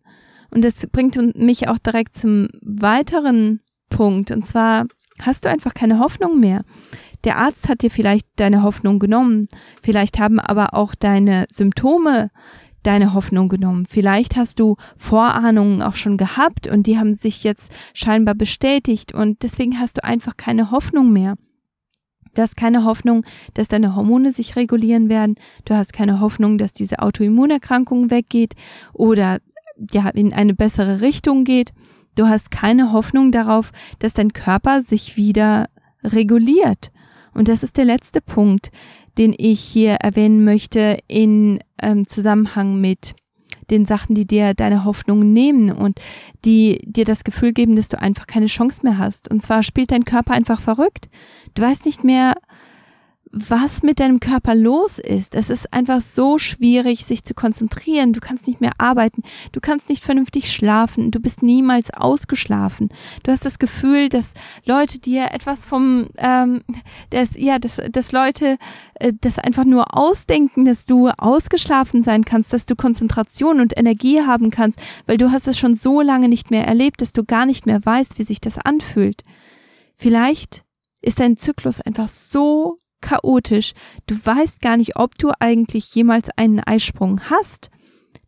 Und 0.50 0.64
das 0.64 0.86
bringt 0.86 1.16
mich 1.36 1.68
auch 1.68 1.78
direkt 1.78 2.16
zum 2.16 2.48
weiteren 2.62 3.60
Punkt. 3.90 4.30
Und 4.30 4.46
zwar 4.46 4.86
hast 5.20 5.44
du 5.44 5.48
einfach 5.48 5.74
keine 5.74 5.98
Hoffnung 5.98 6.38
mehr. 6.38 6.64
Der 7.24 7.38
Arzt 7.38 7.68
hat 7.68 7.82
dir 7.82 7.90
vielleicht 7.90 8.28
deine 8.36 8.62
Hoffnung 8.62 8.98
genommen. 8.98 9.48
Vielleicht 9.82 10.18
haben 10.18 10.38
aber 10.38 10.74
auch 10.74 10.94
deine 10.94 11.46
Symptome 11.48 12.30
deine 12.84 13.14
Hoffnung 13.14 13.48
genommen. 13.48 13.86
Vielleicht 13.88 14.36
hast 14.36 14.60
du 14.60 14.76
Vorahnungen 14.96 15.82
auch 15.82 15.96
schon 15.96 16.16
gehabt 16.16 16.68
und 16.68 16.86
die 16.86 16.98
haben 16.98 17.14
sich 17.14 17.42
jetzt 17.42 17.72
scheinbar 17.92 18.34
bestätigt 18.34 19.12
und 19.12 19.42
deswegen 19.42 19.80
hast 19.80 19.98
du 19.98 20.04
einfach 20.04 20.36
keine 20.36 20.70
Hoffnung 20.70 21.12
mehr. 21.12 21.34
Du 22.34 22.42
hast 22.42 22.56
keine 22.56 22.84
Hoffnung, 22.84 23.24
dass 23.54 23.68
deine 23.68 23.94
Hormone 23.94 24.32
sich 24.32 24.56
regulieren 24.56 25.08
werden. 25.08 25.36
Du 25.64 25.74
hast 25.74 25.92
keine 25.92 26.20
Hoffnung, 26.20 26.58
dass 26.58 26.72
diese 26.72 26.98
Autoimmunerkrankung 26.98 28.10
weggeht 28.10 28.54
oder 28.92 29.38
ja 29.92 30.08
in 30.10 30.32
eine 30.32 30.54
bessere 30.54 31.00
Richtung 31.00 31.44
geht. 31.44 31.72
Du 32.16 32.26
hast 32.28 32.50
keine 32.50 32.92
Hoffnung 32.92 33.32
darauf, 33.32 33.72
dass 33.98 34.14
dein 34.14 34.32
Körper 34.32 34.82
sich 34.82 35.16
wieder 35.16 35.68
reguliert. 36.02 36.90
Und 37.32 37.48
das 37.48 37.62
ist 37.62 37.76
der 37.76 37.84
letzte 37.84 38.20
Punkt, 38.20 38.70
den 39.18 39.34
ich 39.36 39.60
hier 39.60 39.94
erwähnen 39.94 40.44
möchte 40.44 40.98
in 41.08 41.60
ähm, 41.80 42.06
Zusammenhang 42.06 42.80
mit 42.80 43.14
den 43.70 43.86
Sachen, 43.86 44.14
die 44.14 44.26
dir 44.26 44.54
deine 44.54 44.84
Hoffnung 44.84 45.32
nehmen 45.32 45.70
und 45.70 46.00
die 46.44 46.80
dir 46.84 47.04
das 47.04 47.24
Gefühl 47.24 47.52
geben, 47.52 47.76
dass 47.76 47.88
du 47.88 48.00
einfach 48.00 48.26
keine 48.26 48.46
Chance 48.46 48.80
mehr 48.82 48.98
hast. 48.98 49.30
Und 49.30 49.42
zwar 49.42 49.62
spielt 49.62 49.90
dein 49.90 50.04
Körper 50.04 50.34
einfach 50.34 50.60
verrückt. 50.60 51.08
Du 51.54 51.62
weißt 51.62 51.86
nicht 51.86 52.04
mehr, 52.04 52.34
was 53.36 53.82
mit 53.82 53.98
deinem 53.98 54.20
Körper 54.20 54.54
los 54.54 55.00
ist. 55.00 55.34
Es 55.34 55.50
ist 55.50 55.72
einfach 55.72 56.00
so 56.00 56.38
schwierig, 56.38 57.04
sich 57.04 57.24
zu 57.24 57.34
konzentrieren. 57.34 58.12
Du 58.12 58.20
kannst 58.20 58.46
nicht 58.46 58.60
mehr 58.60 58.72
arbeiten. 58.78 59.22
Du 59.50 59.60
kannst 59.60 59.88
nicht 59.88 60.04
vernünftig 60.04 60.52
schlafen. 60.52 61.10
Du 61.10 61.18
bist 61.18 61.42
niemals 61.42 61.92
ausgeschlafen. 61.92 62.90
Du 63.24 63.32
hast 63.32 63.44
das 63.44 63.58
Gefühl, 63.58 64.08
dass 64.08 64.34
Leute 64.64 65.00
dir 65.00 65.32
etwas 65.32 65.64
vom, 65.64 66.08
ähm, 66.18 66.62
dass, 67.10 67.36
ja, 67.36 67.58
dass, 67.58 67.80
dass 67.90 68.12
Leute 68.12 68.56
äh, 68.94 69.12
das 69.20 69.40
einfach 69.40 69.64
nur 69.64 69.96
ausdenken, 69.96 70.64
dass 70.64 70.86
du 70.86 71.08
ausgeschlafen 71.08 72.02
sein 72.04 72.24
kannst, 72.24 72.52
dass 72.52 72.66
du 72.66 72.76
Konzentration 72.76 73.60
und 73.60 73.76
Energie 73.76 74.20
haben 74.20 74.50
kannst, 74.50 74.78
weil 75.06 75.16
du 75.16 75.32
hast 75.32 75.48
es 75.48 75.58
schon 75.58 75.74
so 75.74 76.00
lange 76.00 76.28
nicht 76.28 76.52
mehr 76.52 76.66
erlebt, 76.66 77.02
dass 77.02 77.12
du 77.12 77.24
gar 77.24 77.46
nicht 77.46 77.66
mehr 77.66 77.84
weißt, 77.84 78.18
wie 78.18 78.24
sich 78.24 78.40
das 78.40 78.58
anfühlt. 78.58 79.24
Vielleicht 79.96 80.64
ist 81.02 81.18
dein 81.18 81.36
Zyklus 81.36 81.80
einfach 81.80 82.08
so 82.08 82.78
chaotisch. 83.04 83.74
Du 84.06 84.14
weißt 84.14 84.60
gar 84.60 84.76
nicht, 84.76 84.96
ob 84.96 85.16
du 85.18 85.30
eigentlich 85.38 85.94
jemals 85.94 86.30
einen 86.36 86.60
Eisprung 86.60 87.20
hast. 87.28 87.70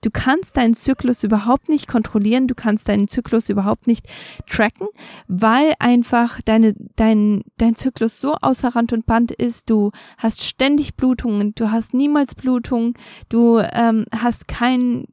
Du 0.02 0.10
kannst 0.10 0.56
deinen 0.56 0.74
Zyklus 0.74 1.24
überhaupt 1.24 1.68
nicht 1.68 1.88
kontrollieren, 1.88 2.46
du 2.46 2.54
kannst 2.54 2.88
deinen 2.88 3.08
Zyklus 3.08 3.48
überhaupt 3.48 3.86
nicht 3.86 4.06
tracken, 4.48 4.86
weil 5.26 5.72
einfach 5.78 6.40
deine, 6.42 6.74
dein, 6.94 7.42
dein 7.56 7.74
Zyklus 7.74 8.20
so 8.20 8.36
außer 8.40 8.76
Rand 8.76 8.92
und 8.92 9.06
Band 9.06 9.32
ist. 9.32 9.70
Du 9.70 9.90
hast 10.18 10.44
ständig 10.44 10.96
Blutungen, 10.96 11.54
du 11.54 11.70
hast 11.70 11.94
niemals 11.94 12.34
Blutungen, 12.34 12.94
du 13.30 13.58
ähm, 13.58 14.04
hast 14.12 14.46
kein, 14.46 15.06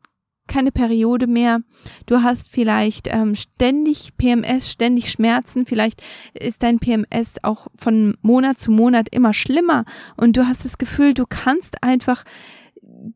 keine 0.54 0.72
Periode 0.72 1.26
mehr, 1.26 1.62
du 2.06 2.22
hast 2.22 2.50
vielleicht 2.52 3.08
ähm, 3.12 3.34
ständig 3.34 4.16
PMS, 4.18 4.70
ständig 4.72 5.10
Schmerzen, 5.10 5.66
vielleicht 5.66 6.04
ist 6.36 6.62
dein 6.62 6.78
PMS 6.78 7.44
auch 7.44 7.68
von 7.76 8.16
Monat 8.22 8.60
zu 8.60 8.70
Monat 8.70 9.10
immer 9.10 9.34
schlimmer. 9.34 9.84
Und 10.16 10.38
du 10.38 10.46
hast 10.46 10.64
das 10.64 10.78
Gefühl, 10.78 11.16
du 11.16 11.26
kannst 11.28 11.82
einfach 11.82 12.24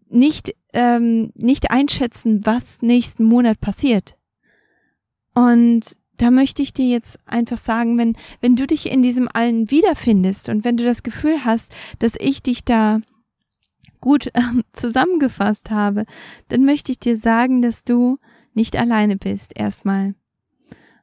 nicht, 0.09 0.55
ähm, 0.73 1.31
nicht 1.35 1.69
einschätzen, 1.69 2.43
was 2.43 2.81
nächsten 2.81 3.23
Monat 3.23 3.59
passiert. 3.59 4.17
Und 5.35 5.95
da 6.17 6.31
möchte 6.31 6.63
ich 6.63 6.73
dir 6.73 6.87
jetzt 6.87 7.19
einfach 7.27 7.59
sagen, 7.59 7.99
wenn, 7.99 8.15
wenn 8.41 8.55
du 8.55 8.65
dich 8.65 8.89
in 8.89 9.03
diesem 9.03 9.29
allen 9.31 9.69
wiederfindest 9.69 10.49
und 10.49 10.63
wenn 10.63 10.77
du 10.77 10.85
das 10.85 11.03
Gefühl 11.03 11.45
hast, 11.45 11.71
dass 11.99 12.13
ich 12.19 12.41
dich 12.41 12.65
da 12.65 13.01
gut 13.99 14.27
äh, 14.33 14.41
zusammengefasst 14.73 15.71
habe, 15.71 16.05
dann 16.49 16.65
möchte 16.65 16.91
ich 16.91 16.99
dir 16.99 17.17
sagen, 17.17 17.61
dass 17.61 17.83
du 17.83 18.17
nicht 18.53 18.75
alleine 18.75 19.17
bist 19.17 19.51
erstmal. 19.55 20.15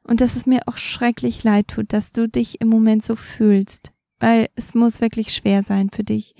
Und 0.03 0.21
dass 0.21 0.35
es 0.35 0.45
mir 0.45 0.61
auch 0.67 0.77
schrecklich 0.77 1.43
leid 1.43 1.69
tut, 1.69 1.91
dass 1.91 2.11
du 2.11 2.27
dich 2.27 2.61
im 2.61 2.67
Moment 2.67 3.03
so 3.03 3.15
fühlst, 3.15 3.91
weil 4.19 4.49
es 4.55 4.75
muss 4.75 5.01
wirklich 5.01 5.33
schwer 5.33 5.63
sein 5.63 5.89
für 5.89 6.03
dich. 6.03 6.35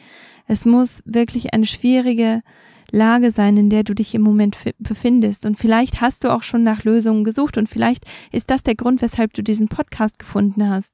Es 0.46 0.66
muss 0.66 1.02
wirklich 1.06 1.54
eine 1.54 1.66
schwierige 1.66 2.44
Lage 2.92 3.32
sein, 3.32 3.58
in 3.58 3.70
der 3.70 3.84
du 3.84 3.96
dich 3.96 4.14
im 4.14 4.22
Moment 4.22 4.58
befindest. 4.78 5.46
Und 5.46 5.58
vielleicht 5.58 6.02
hast 6.02 6.24
du 6.24 6.34
auch 6.34 6.44
schon 6.44 6.64
nach 6.64 6.84
Lösungen 6.84 7.24
gesucht 7.24 7.58
und 7.58 7.68
vielleicht 7.68 8.06
ist 8.32 8.52
das 8.52 8.62
der 8.62 8.76
Grund, 8.76 9.02
weshalb 9.02 9.34
du 9.34 9.42
diesen 9.42 9.68
Podcast 9.68 10.20
gefunden 10.20 10.70
hast. 10.70 10.94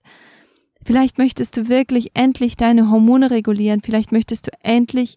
Vielleicht 0.85 1.17
möchtest 1.17 1.57
du 1.57 1.67
wirklich 1.67 2.11
endlich 2.13 2.57
deine 2.57 2.89
Hormone 2.89 3.31
regulieren. 3.31 3.81
Vielleicht 3.81 4.11
möchtest 4.11 4.47
du 4.47 4.51
endlich 4.63 5.15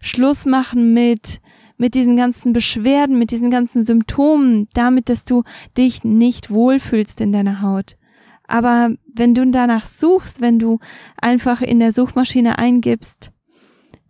Schluss 0.00 0.46
machen 0.46 0.92
mit 0.92 1.40
mit 1.80 1.94
diesen 1.94 2.14
ganzen 2.14 2.52
Beschwerden, 2.52 3.18
mit 3.18 3.30
diesen 3.30 3.50
ganzen 3.50 3.82
Symptomen, 3.84 4.68
damit, 4.74 5.08
dass 5.08 5.24
du 5.24 5.44
dich 5.78 6.04
nicht 6.04 6.50
wohlfühlst 6.50 7.22
in 7.22 7.32
deiner 7.32 7.62
Haut. 7.62 7.96
Aber 8.46 8.90
wenn 9.14 9.32
du 9.32 9.46
danach 9.50 9.86
suchst, 9.86 10.42
wenn 10.42 10.58
du 10.58 10.78
einfach 11.16 11.62
in 11.62 11.80
der 11.80 11.92
Suchmaschine 11.92 12.58
eingibst, 12.58 13.32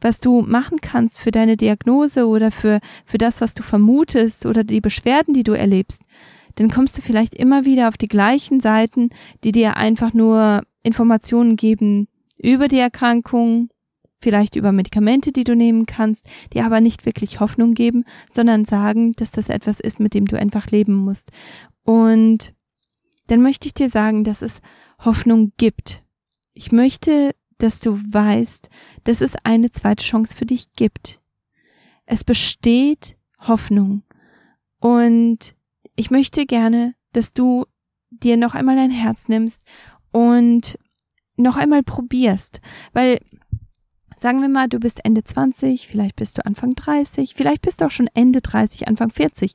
was 0.01 0.19
du 0.19 0.43
machen 0.43 0.81
kannst 0.81 1.21
für 1.21 1.31
deine 1.31 1.57
Diagnose 1.57 2.27
oder 2.27 2.51
für, 2.51 2.81
für 3.05 3.19
das, 3.19 3.41
was 3.41 3.55
du 3.55 3.63
vermutest 3.63 4.47
oder 4.47 4.65
die 4.65 4.81
Beschwerden, 4.81 5.33
die 5.33 5.45
du 5.45 5.53
erlebst, 5.53 6.03
dann 6.61 6.71
kommst 6.71 6.99
du 6.99 7.01
vielleicht 7.01 7.35
immer 7.35 7.65
wieder 7.65 7.89
auf 7.89 7.97
die 7.97 8.07
gleichen 8.07 8.61
Seiten, 8.61 9.09
die 9.45 9.51
dir 9.51 9.79
einfach 9.79 10.13
nur 10.13 10.61
Informationen 10.83 11.57
geben 11.57 12.07
über 12.37 12.69
die 12.69 12.79
Erkrankung, 12.79 13.71
vielleicht 14.21 14.57
über 14.57 14.71
Medikamente, 14.71 15.33
die 15.33 15.45
du 15.45 15.57
nehmen 15.57 15.87
kannst, 15.87 16.27
die 16.53 16.61
aber 16.61 16.83
nicht 16.83 17.07
wirklich 17.07 17.41
Hoffnung 17.41 17.73
geben, 17.73 18.05
sondern 18.31 18.67
sagen, 18.67 19.15
dass 19.15 19.31
das 19.31 19.49
etwas 19.49 19.81
ist, 19.81 20.01
mit 20.01 20.13
dem 20.13 20.27
du 20.27 20.39
einfach 20.39 20.67
leben 20.67 20.97
musst. 20.97 21.31
Und 21.83 22.53
dann 23.29 23.41
möchte 23.41 23.67
ich 23.67 23.73
dir 23.73 23.89
sagen, 23.89 24.23
dass 24.23 24.43
es 24.43 24.61
Hoffnung 25.03 25.55
gibt. 25.57 26.05
Ich 26.53 26.73
möchte, 26.73 27.35
dass 27.57 27.81
du 27.81 27.99
weißt, 27.99 28.69
dass 29.05 29.23
es 29.23 29.33
eine 29.45 29.71
zweite 29.71 30.05
Chance 30.05 30.37
für 30.37 30.45
dich 30.45 30.71
gibt. 30.75 31.23
Es 32.05 32.23
besteht 32.23 33.17
Hoffnung. 33.39 34.03
Und 34.79 35.55
ich 36.01 36.11
möchte 36.11 36.47
gerne, 36.47 36.95
dass 37.13 37.35
du 37.35 37.67
dir 38.09 38.39
noch 38.39 38.55
einmal 38.55 38.75
dein 38.75 38.91
Herz 38.91 39.29
nimmst 39.29 39.63
und 40.13 40.79
noch 41.37 41.59
einmal 41.59 41.83
probierst, 41.83 42.63
weil 42.95 43.21
sagen 44.17 44.41
wir 44.41 44.49
mal, 44.49 44.67
du 44.67 44.81
bist 44.81 45.05
Ende 45.05 45.23
20, 45.23 45.87
vielleicht 45.87 46.17
bist 46.17 46.39
du 46.39 46.47
Anfang 46.47 46.75
30, 46.75 47.35
vielleicht 47.35 47.61
bist 47.61 47.81
du 47.81 47.85
auch 47.85 47.91
schon 47.91 48.09
Ende 48.15 48.41
30, 48.41 48.89
Anfang 48.89 49.11
40 49.11 49.53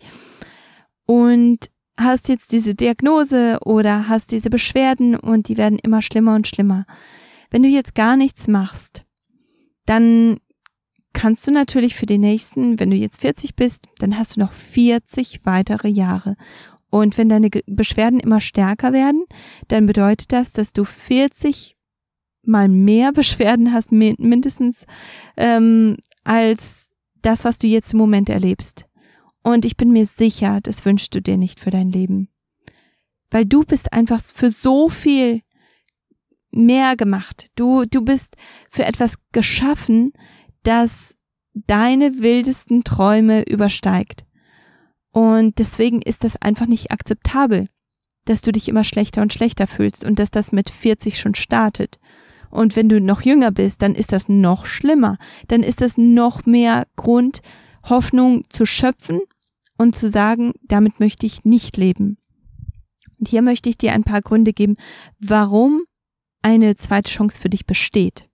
und 1.07 1.71
hast 1.97 2.29
jetzt 2.29 2.51
diese 2.51 2.75
Diagnose 2.75 3.57
oder 3.65 4.07
hast 4.07 4.31
diese 4.31 4.51
Beschwerden 4.51 5.15
und 5.15 5.47
die 5.47 5.57
werden 5.57 5.79
immer 5.79 6.03
schlimmer 6.03 6.35
und 6.35 6.47
schlimmer. 6.47 6.85
Wenn 7.49 7.63
du 7.63 7.69
jetzt 7.69 7.95
gar 7.95 8.17
nichts 8.17 8.47
machst, 8.47 9.03
dann 9.87 10.37
kannst 11.15 11.47
du 11.47 11.51
natürlich 11.51 11.95
für 11.95 12.05
die 12.05 12.19
nächsten, 12.19 12.79
wenn 12.79 12.91
du 12.91 12.95
jetzt 12.95 13.21
40 13.21 13.55
bist, 13.55 13.87
dann 13.97 14.19
hast 14.19 14.35
du 14.35 14.41
noch 14.41 14.51
40 14.51 15.45
weitere 15.45 15.87
Jahre. 15.87 16.35
Und 16.91 17.17
wenn 17.17 17.29
deine 17.29 17.49
Beschwerden 17.65 18.19
immer 18.19 18.41
stärker 18.41 18.93
werden, 18.93 19.25
dann 19.67 19.87
bedeutet 19.87 20.31
das, 20.31 20.53
dass 20.53 20.73
du 20.73 20.83
40 20.83 21.75
mal 22.43 22.67
mehr 22.67 23.11
Beschwerden 23.13 23.73
hast, 23.73 23.91
mindestens 23.91 24.85
ähm, 25.37 25.97
als 26.23 26.91
das, 27.21 27.43
was 27.43 27.57
du 27.57 27.67
jetzt 27.67 27.93
im 27.93 27.99
Moment 27.99 28.29
erlebst. 28.29 28.85
Und 29.41 29.65
ich 29.65 29.77
bin 29.77 29.91
mir 29.91 30.05
sicher, 30.05 30.59
das 30.61 30.85
wünschst 30.85 31.15
du 31.15 31.21
dir 31.21 31.37
nicht 31.37 31.59
für 31.59 31.71
dein 31.71 31.91
Leben. 31.91 32.29
Weil 33.31 33.45
du 33.45 33.63
bist 33.63 33.93
einfach 33.93 34.21
für 34.21 34.51
so 34.51 34.89
viel 34.89 35.41
mehr 36.51 36.95
gemacht. 36.95 37.47
Du, 37.55 37.83
du 37.85 38.01
bist 38.01 38.35
für 38.69 38.85
etwas 38.85 39.15
geschaffen, 39.31 40.13
das 40.65 41.15
deine 41.53 42.19
wildesten 42.19 42.83
Träume 42.83 43.43
übersteigt. 43.43 44.25
Und 45.11 45.59
deswegen 45.59 46.01
ist 46.01 46.23
das 46.25 46.35
einfach 46.41 46.67
nicht 46.67 46.91
akzeptabel, 46.91 47.69
dass 48.25 48.41
du 48.41 48.51
dich 48.51 48.67
immer 48.67 48.83
schlechter 48.83 49.21
und 49.21 49.31
schlechter 49.31 49.67
fühlst 49.67 50.03
und 50.03 50.19
dass 50.19 50.31
das 50.31 50.51
mit 50.51 50.69
40 50.69 51.17
schon 51.17 51.35
startet. 51.35 51.99
Und 52.49 52.75
wenn 52.75 52.89
du 52.89 52.99
noch 52.99 53.21
jünger 53.21 53.51
bist, 53.51 53.81
dann 53.81 53.95
ist 53.95 54.11
das 54.11 54.27
noch 54.27 54.65
schlimmer. 54.65 55.17
Dann 55.47 55.63
ist 55.63 55.81
das 55.81 55.97
noch 55.97 56.45
mehr 56.45 56.87
Grund, 56.95 57.41
Hoffnung 57.83 58.43
zu 58.49 58.65
schöpfen 58.65 59.21
und 59.77 59.95
zu 59.95 60.09
sagen, 60.09 60.53
damit 60.63 60.99
möchte 60.99 61.25
ich 61.25 61.45
nicht 61.45 61.77
leben. 61.77 62.17
Und 63.19 63.29
hier 63.29 63.41
möchte 63.41 63.69
ich 63.69 63.77
dir 63.77 63.93
ein 63.93 64.03
paar 64.03 64.21
Gründe 64.21 64.53
geben, 64.53 64.75
warum 65.19 65.83
eine 66.41 66.75
zweite 66.75 67.11
Chance 67.11 67.39
für 67.39 67.49
dich 67.49 67.65
besteht. 67.65 68.27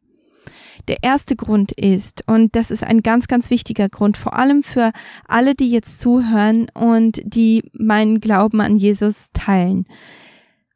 Der 0.88 1.04
erste 1.04 1.36
Grund 1.36 1.72
ist, 1.72 2.24
und 2.28 2.56
das 2.56 2.72
ist 2.72 2.84
ein 2.84 3.02
ganz, 3.02 3.28
ganz 3.28 3.50
wichtiger 3.50 3.90
Grund, 3.90 4.18
vor 4.18 4.38
allem 4.38 4.64
für 4.64 4.92
alle, 5.28 5.56
die 5.56 5.70
jetzt 5.70 6.00
zuhören 6.00 6.68
und 6.74 7.22
die 7.24 7.64
meinen 7.74 8.20
Glauben 8.20 8.62
an 8.62 8.78
Jesus 8.78 9.30
teilen. 9.34 9.86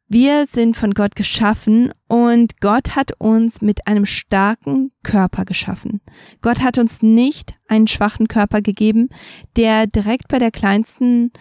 Wir 0.08 0.46
sind 0.46 0.78
von 0.78 0.94
Gott 0.94 1.16
geschaffen 1.16 1.92
und 2.08 2.62
Gott 2.62 2.96
hat 2.96 3.14
uns 3.18 3.62
mit 3.62 3.88
einem 3.88 4.06
starken 4.06 4.92
Körper 5.02 5.46
geschaffen. 5.46 6.00
Gott 6.42 6.62
hat 6.62 6.78
uns 6.78 7.02
nicht 7.02 7.56
einen 7.68 7.88
schwachen 7.88 8.28
Körper 8.28 8.62
gegeben, 8.62 9.10
der 9.58 9.88
direkt 9.88 10.28
bei 10.28 10.38
der 10.38 10.52
kleinsten, 10.52 11.32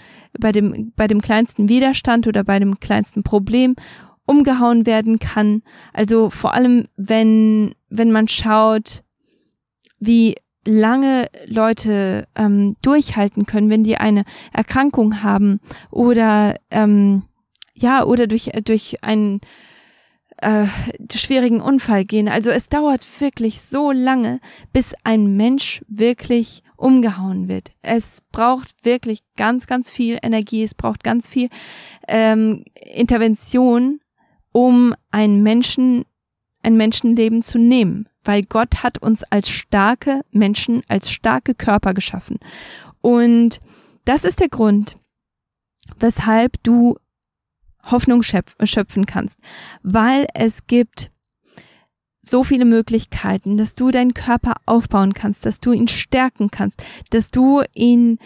bei 0.41 0.51
dem, 0.51 0.95
bei 0.97 1.07
dem 1.07 1.21
kleinsten 1.21 1.69
Widerstand 1.69 2.27
oder 2.27 2.43
bei 2.43 2.59
dem 2.59 2.81
kleinsten 2.81 3.23
Problem 3.23 3.77
umgehauen 4.27 4.87
werden 4.87 5.19
kann. 5.19 5.63
Also 5.93 6.31
vor 6.31 6.55
allem, 6.55 6.87
wenn, 6.97 7.75
wenn 7.89 8.11
man 8.13 8.29
schaut, 8.29 9.03
wie 9.99 10.37
lange 10.67 11.27
Leute 11.47 12.27
ähm, 12.35 12.77
durchhalten 12.83 13.47
können, 13.47 13.71
wenn 13.71 13.85
die 13.85 13.99
eine 13.99 14.25
Erkrankung 14.53 15.23
haben 15.23 15.61
oder 15.91 16.57
ähm, 16.71 17.25
ja, 17.75 18.05
oder 18.05 18.27
durch, 18.27 18.51
durch 18.65 19.03
einen 19.03 19.41
äh, 20.39 20.67
schwierigen 21.13 21.61
Unfall 21.61 22.05
gehen. 22.05 22.29
Also 22.29 22.51
es 22.51 22.69
dauert 22.69 23.07
wirklich 23.21 23.61
so 23.61 23.93
lange, 23.93 24.41
bis 24.73 24.95
ein 25.05 25.37
Mensch 25.37 25.85
wirklich 25.89 26.63
umgehauen 26.77 27.49
wird. 27.49 27.73
Es 27.83 28.23
braucht 28.33 28.85
wirklich 28.85 29.21
ganz, 29.37 29.67
ganz 29.67 29.91
viel 29.91 30.19
Energie, 30.23 30.63
es 30.63 30.75
braucht 30.75 31.05
ganz 31.05 31.29
viel 31.29 31.49
ähm, 32.09 32.65
Intervention, 32.75 34.01
um 34.55 34.95
einen 35.11 35.43
Menschen, 35.43 36.05
ein 36.63 36.77
Menschenleben 36.77 37.43
zu 37.43 37.59
nehmen, 37.59 38.07
weil 38.23 38.43
Gott 38.43 38.85
hat 38.85 38.99
uns 38.99 39.25
als 39.25 39.49
starke 39.49 40.21
Menschen, 40.31 40.83
als 40.89 41.11
starke 41.11 41.55
Körper 41.55 41.93
geschaffen. 41.93 42.39
Und 43.01 43.59
das 44.05 44.25
ist 44.25 44.39
der 44.39 44.49
Grund, 44.49 44.97
weshalb 45.99 46.63
du 46.63 46.97
Hoffnung 47.83 48.23
schöpfen 48.23 49.07
kannst, 49.07 49.41
weil 49.83 50.27
es 50.35 50.67
gibt 50.69 51.11
so 52.23 52.45
viele 52.45 52.65
Möglichkeiten, 52.65 53.59
dass 53.59 53.75
du 53.75 53.91
deinen 53.91 54.15
Körper 54.15 54.55
aufbauen 54.67 55.15
kannst, 55.15 55.45
dass 55.45 55.59
du 55.59 55.73
ihn 55.73 55.89
stärken 55.89 56.51
kannst, 56.51 56.83
dass 57.11 57.33
du 57.33 57.63
ihn 57.75 58.19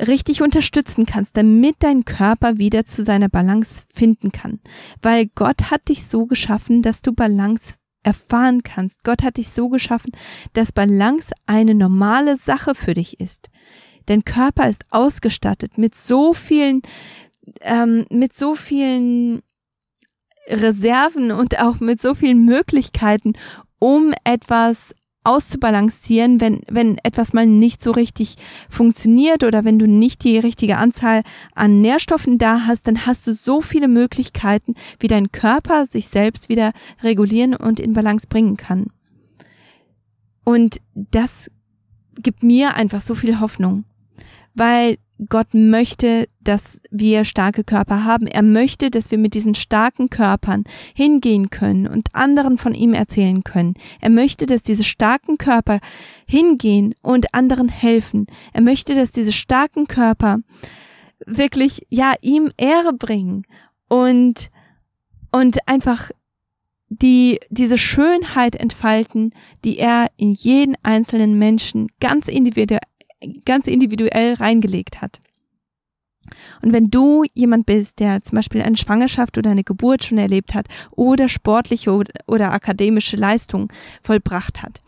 richtig 0.00 0.42
unterstützen 0.42 1.06
kannst, 1.06 1.36
damit 1.36 1.76
dein 1.80 2.04
Körper 2.04 2.58
wieder 2.58 2.86
zu 2.86 3.04
seiner 3.04 3.28
Balance 3.28 3.82
finden 3.94 4.32
kann. 4.32 4.60
Weil 5.00 5.26
Gott 5.34 5.70
hat 5.70 5.88
dich 5.88 6.06
so 6.06 6.26
geschaffen, 6.26 6.82
dass 6.82 7.02
du 7.02 7.12
Balance 7.12 7.74
erfahren 8.02 8.62
kannst. 8.62 9.04
Gott 9.04 9.22
hat 9.22 9.36
dich 9.36 9.50
so 9.50 9.68
geschaffen, 9.68 10.12
dass 10.54 10.72
Balance 10.72 11.32
eine 11.46 11.74
normale 11.74 12.36
Sache 12.36 12.74
für 12.74 12.94
dich 12.94 13.20
ist. 13.20 13.50
Dein 14.06 14.24
Körper 14.24 14.68
ist 14.68 14.84
ausgestattet 14.90 15.78
mit 15.78 15.94
so 15.94 16.34
vielen 16.34 16.82
ähm, 17.60 18.06
mit 18.10 18.34
so 18.34 18.54
vielen 18.54 19.42
Reserven 20.48 21.30
und 21.30 21.60
auch 21.60 21.80
mit 21.80 22.00
so 22.00 22.14
vielen 22.14 22.44
Möglichkeiten, 22.44 23.34
um 23.78 24.12
etwas 24.24 24.94
auszubalancieren, 25.24 26.40
wenn, 26.40 26.62
wenn 26.68 26.98
etwas 26.98 27.32
mal 27.32 27.46
nicht 27.46 27.82
so 27.82 27.92
richtig 27.92 28.36
funktioniert 28.68 29.44
oder 29.44 29.64
wenn 29.64 29.78
du 29.78 29.86
nicht 29.86 30.24
die 30.24 30.38
richtige 30.38 30.76
Anzahl 30.78 31.22
an 31.54 31.80
Nährstoffen 31.80 32.38
da 32.38 32.66
hast, 32.66 32.86
dann 32.86 33.06
hast 33.06 33.26
du 33.26 33.32
so 33.32 33.60
viele 33.60 33.88
Möglichkeiten, 33.88 34.74
wie 34.98 35.08
dein 35.08 35.30
Körper 35.30 35.86
sich 35.86 36.08
selbst 36.08 36.48
wieder 36.48 36.72
regulieren 37.02 37.54
und 37.54 37.78
in 37.78 37.92
Balance 37.92 38.26
bringen 38.28 38.56
kann. 38.56 38.86
Und 40.44 40.80
das 40.94 41.50
gibt 42.16 42.42
mir 42.42 42.74
einfach 42.74 43.00
so 43.00 43.14
viel 43.14 43.40
Hoffnung, 43.40 43.84
weil 44.54 44.98
Gott 45.28 45.54
möchte, 45.54 46.28
dass 46.40 46.80
wir 46.90 47.24
starke 47.24 47.64
Körper 47.64 48.04
haben. 48.04 48.26
Er 48.26 48.42
möchte, 48.42 48.90
dass 48.90 49.10
wir 49.10 49.18
mit 49.18 49.34
diesen 49.34 49.54
starken 49.54 50.10
Körpern 50.10 50.64
hingehen 50.94 51.50
können 51.50 51.86
und 51.86 52.14
anderen 52.14 52.58
von 52.58 52.74
ihm 52.74 52.94
erzählen 52.94 53.44
können. 53.44 53.74
Er 54.00 54.10
möchte, 54.10 54.46
dass 54.46 54.62
diese 54.62 54.84
starken 54.84 55.38
Körper 55.38 55.80
hingehen 56.26 56.94
und 57.02 57.34
anderen 57.34 57.68
helfen. 57.68 58.26
Er 58.52 58.62
möchte, 58.62 58.94
dass 58.94 59.12
diese 59.12 59.32
starken 59.32 59.86
Körper 59.86 60.38
wirklich, 61.26 61.86
ja, 61.88 62.14
ihm 62.20 62.50
Ehre 62.56 62.92
bringen 62.92 63.42
und, 63.88 64.50
und 65.30 65.68
einfach 65.68 66.10
die 66.88 67.40
diese 67.48 67.78
Schönheit 67.78 68.54
entfalten, 68.54 69.32
die 69.64 69.78
er 69.78 70.08
in 70.16 70.32
jeden 70.32 70.76
einzelnen 70.82 71.38
Menschen 71.38 71.88
ganz 72.00 72.28
individuell 72.28 72.80
ganz 73.44 73.66
individuell 73.66 74.34
reingelegt 74.34 75.00
hat. 75.00 75.20
Und 76.62 76.72
wenn 76.72 76.88
du 76.90 77.24
jemand 77.34 77.66
bist, 77.66 78.00
der 78.00 78.22
zum 78.22 78.36
Beispiel 78.36 78.62
eine 78.62 78.76
Schwangerschaft 78.76 79.38
oder 79.38 79.50
eine 79.50 79.64
Geburt 79.64 80.04
schon 80.04 80.18
erlebt 80.18 80.54
hat 80.54 80.66
oder 80.92 81.28
sportliche 81.28 81.90
oder 82.26 82.52
akademische 82.52 83.16
Leistungen 83.16 83.68
vollbracht 84.02 84.62
hat, 84.62 84.80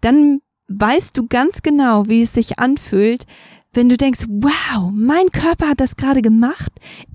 dann 0.00 0.40
weißt 0.68 1.16
du 1.16 1.26
ganz 1.26 1.62
genau, 1.62 2.08
wie 2.08 2.22
es 2.22 2.32
sich 2.32 2.58
anfühlt, 2.58 3.26
wenn 3.72 3.88
du 3.88 3.96
denkst, 3.96 4.24
wow, 4.28 4.90
mein 4.92 5.28
Körper 5.30 5.68
hat 5.68 5.80
das 5.80 5.96
gerade 5.96 6.22
gemacht, 6.22 6.72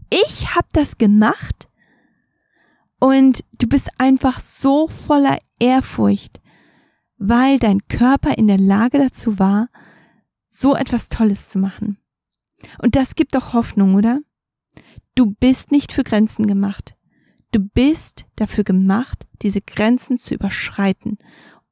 ich 0.09 0.55
habe 0.55 0.67
das 0.73 0.97
gemacht 0.97 1.67
und 2.99 3.43
du 3.59 3.67
bist 3.67 3.89
einfach 3.97 4.39
so 4.39 4.87
voller 4.87 5.37
Ehrfurcht, 5.59 6.39
weil 7.17 7.57
dein 7.59 7.87
Körper 7.87 8.37
in 8.37 8.47
der 8.47 8.59
Lage 8.59 8.99
dazu 8.99 9.39
war, 9.39 9.69
so 10.53 10.75
etwas 10.75 11.09
Tolles 11.09 11.49
zu 11.49 11.57
machen. 11.57 11.97
Und 12.81 12.95
das 12.95 13.15
gibt 13.15 13.33
doch 13.35 13.53
Hoffnung, 13.53 13.95
oder? 13.95 14.21
Du 15.15 15.31
bist 15.31 15.71
nicht 15.71 15.91
für 15.91 16.03
Grenzen 16.03 16.47
gemacht. 16.47 16.95
Du 17.51 17.59
bist 17.59 18.25
dafür 18.35 18.63
gemacht, 18.63 19.27
diese 19.41 19.61
Grenzen 19.61 20.17
zu 20.17 20.33
überschreiten 20.33 21.17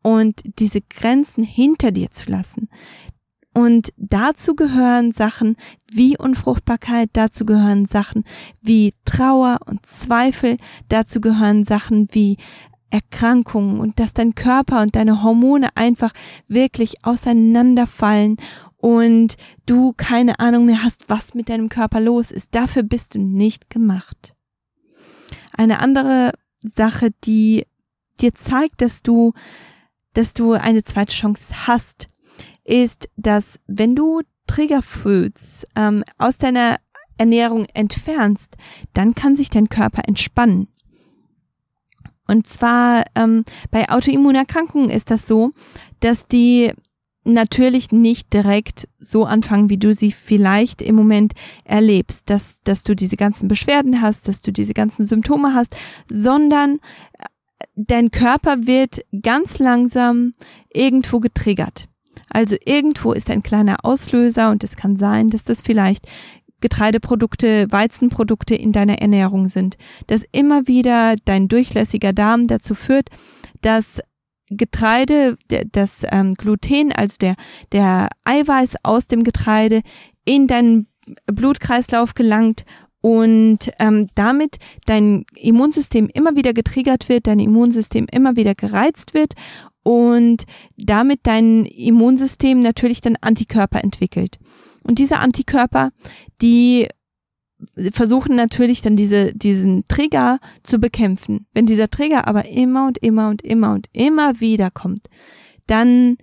und 0.01 0.41
diese 0.59 0.81
Grenzen 0.81 1.43
hinter 1.43 1.91
dir 1.91 2.11
zu 2.11 2.31
lassen. 2.31 2.69
Und 3.53 3.91
dazu 3.97 4.55
gehören 4.55 5.11
Sachen 5.11 5.57
wie 5.91 6.17
Unfruchtbarkeit, 6.17 7.09
dazu 7.13 7.45
gehören 7.45 7.85
Sachen 7.85 8.23
wie 8.61 8.93
Trauer 9.05 9.59
und 9.65 9.85
Zweifel, 9.85 10.57
dazu 10.87 11.19
gehören 11.19 11.65
Sachen 11.65 12.07
wie 12.11 12.37
Erkrankungen 12.91 13.79
und 13.79 13.99
dass 13.99 14.13
dein 14.13 14.35
Körper 14.35 14.81
und 14.81 14.95
deine 14.95 15.23
Hormone 15.23 15.69
einfach 15.75 16.13
wirklich 16.47 17.03
auseinanderfallen 17.03 18.37
und 18.81 19.37
du 19.65 19.93
keine 19.93 20.39
Ahnung 20.39 20.65
mehr 20.65 20.83
hast, 20.83 21.09
was 21.09 21.35
mit 21.35 21.49
deinem 21.49 21.69
Körper 21.69 21.99
los 21.99 22.31
ist. 22.31 22.55
Dafür 22.55 22.83
bist 22.83 23.15
du 23.15 23.19
nicht 23.19 23.69
gemacht. 23.69 24.35
Eine 25.53 25.79
andere 25.79 26.33
Sache, 26.61 27.11
die 27.23 27.65
dir 28.19 28.33
zeigt, 28.33 28.81
dass 28.81 29.03
du, 29.03 29.33
dass 30.13 30.33
du 30.33 30.53
eine 30.53 30.83
zweite 30.83 31.13
Chance 31.13 31.67
hast, 31.67 32.09
ist, 32.63 33.07
dass 33.17 33.59
wenn 33.67 33.95
du 33.95 34.21
Triggerfoods 34.47 35.67
ähm, 35.75 36.03
aus 36.17 36.37
deiner 36.37 36.77
Ernährung 37.17 37.65
entfernst, 37.73 38.57
dann 38.93 39.13
kann 39.13 39.35
sich 39.35 39.51
dein 39.51 39.69
Körper 39.69 40.07
entspannen. 40.07 40.67
Und 42.27 42.47
zwar 42.47 43.03
ähm, 43.13 43.43
bei 43.69 43.89
Autoimmunerkrankungen 43.89 44.89
ist 44.89 45.11
das 45.11 45.27
so, 45.27 45.51
dass 45.99 46.27
die 46.27 46.73
natürlich 47.23 47.91
nicht 47.91 48.33
direkt 48.33 48.87
so 48.99 49.25
anfangen, 49.25 49.69
wie 49.69 49.77
du 49.77 49.93
sie 49.93 50.11
vielleicht 50.11 50.81
im 50.81 50.95
Moment 50.95 51.33
erlebst, 51.63 52.29
dass, 52.29 52.61
dass 52.63 52.83
du 52.83 52.95
diese 52.95 53.17
ganzen 53.17 53.47
Beschwerden 53.47 54.01
hast, 54.01 54.27
dass 54.27 54.41
du 54.41 54.51
diese 54.51 54.73
ganzen 54.73 55.05
Symptome 55.05 55.53
hast, 55.53 55.75
sondern 56.09 56.79
äh, 57.19 57.25
dein 57.75 58.11
Körper 58.11 58.65
wird 58.65 59.01
ganz 59.21 59.59
langsam 59.59 60.33
irgendwo 60.73 61.19
getriggert. 61.19 61.85
Also 62.29 62.55
irgendwo 62.65 63.11
ist 63.13 63.29
ein 63.29 63.43
kleiner 63.43 63.83
Auslöser 63.83 64.51
und 64.51 64.63
es 64.63 64.75
kann 64.75 64.95
sein, 64.95 65.29
dass 65.29 65.43
das 65.43 65.61
vielleicht 65.61 66.07
Getreideprodukte, 66.61 67.67
Weizenprodukte 67.71 68.55
in 68.55 68.71
deiner 68.71 68.99
Ernährung 68.99 69.47
sind, 69.47 69.77
dass 70.07 70.23
immer 70.31 70.67
wieder 70.67 71.15
dein 71.25 71.47
durchlässiger 71.47 72.13
Darm 72.13 72.47
dazu 72.47 72.75
führt, 72.75 73.09
dass 73.61 73.99
Getreide, 74.51 75.37
das 75.71 76.05
ähm, 76.11 76.35
Gluten, 76.35 76.91
also 76.91 77.15
der, 77.19 77.35
der 77.71 78.09
Eiweiß 78.25 78.75
aus 78.83 79.07
dem 79.07 79.23
Getreide 79.23 79.81
in 80.25 80.47
deinen 80.47 80.87
Blutkreislauf 81.25 82.13
gelangt 82.13 82.65
und 83.01 83.71
ähm, 83.79 84.07
damit 84.13 84.57
dein 84.85 85.25
Immunsystem 85.35 86.07
immer 86.13 86.35
wieder 86.35 86.53
getriggert 86.53 87.09
wird, 87.09 87.27
dein 87.27 87.39
Immunsystem 87.39 88.07
immer 88.11 88.35
wieder 88.35 88.53
gereizt 88.53 89.13
wird 89.13 89.33
und 89.83 90.43
damit 90.77 91.21
dein 91.23 91.65
Immunsystem 91.65 92.59
natürlich 92.59 93.01
dann 93.01 93.17
Antikörper 93.19 93.83
entwickelt. 93.83 94.37
Und 94.83 94.99
diese 94.99 95.17
Antikörper, 95.17 95.91
die 96.41 96.87
versuchen 97.91 98.35
natürlich 98.35 98.81
dann 98.81 98.95
diese, 98.95 99.33
diesen 99.33 99.87
Trigger 99.87 100.39
zu 100.63 100.79
bekämpfen. 100.79 101.47
Wenn 101.53 101.65
dieser 101.65 101.89
Trigger 101.89 102.27
aber 102.27 102.47
immer 102.47 102.87
und 102.87 102.97
immer 102.97 103.29
und 103.29 103.41
immer 103.41 103.73
und 103.73 103.87
immer 103.93 104.39
wieder 104.39 104.71
kommt, 104.71 105.07
dann 105.67 106.17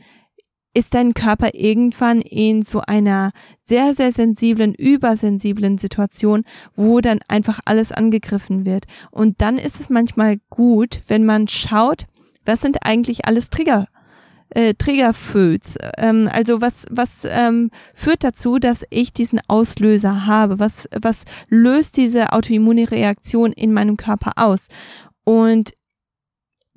ist 0.74 0.94
dein 0.94 1.14
Körper 1.14 1.54
irgendwann 1.54 2.20
in 2.20 2.62
so 2.62 2.80
einer 2.80 3.32
sehr, 3.64 3.94
sehr 3.94 4.12
sensiblen, 4.12 4.74
übersensiblen 4.74 5.78
Situation, 5.78 6.44
wo 6.74 7.00
dann 7.00 7.20
einfach 7.26 7.60
alles 7.64 7.90
angegriffen 7.90 8.64
wird. 8.64 8.84
Und 9.10 9.40
dann 9.40 9.58
ist 9.58 9.80
es 9.80 9.90
manchmal 9.90 10.38
gut, 10.50 11.00
wenn 11.08 11.24
man 11.24 11.48
schaut, 11.48 12.06
was 12.44 12.60
sind 12.60 12.84
eigentlich 12.84 13.24
alles 13.26 13.50
Trigger 13.50 13.88
äh, 14.50 14.74
Triggerföds. 14.74 15.76
Ähm, 15.96 16.28
also 16.32 16.60
was, 16.60 16.86
was 16.90 17.26
ähm, 17.28 17.70
führt 17.94 18.24
dazu, 18.24 18.58
dass 18.58 18.84
ich 18.90 19.12
diesen 19.12 19.40
Auslöser 19.48 20.26
habe? 20.26 20.58
Was, 20.58 20.88
was 21.00 21.24
löst 21.48 21.96
diese 21.96 22.32
autoimmune 22.32 22.90
Reaktion 22.90 23.52
in 23.52 23.72
meinem 23.72 23.96
Körper 23.96 24.32
aus? 24.36 24.68
Und 25.24 25.72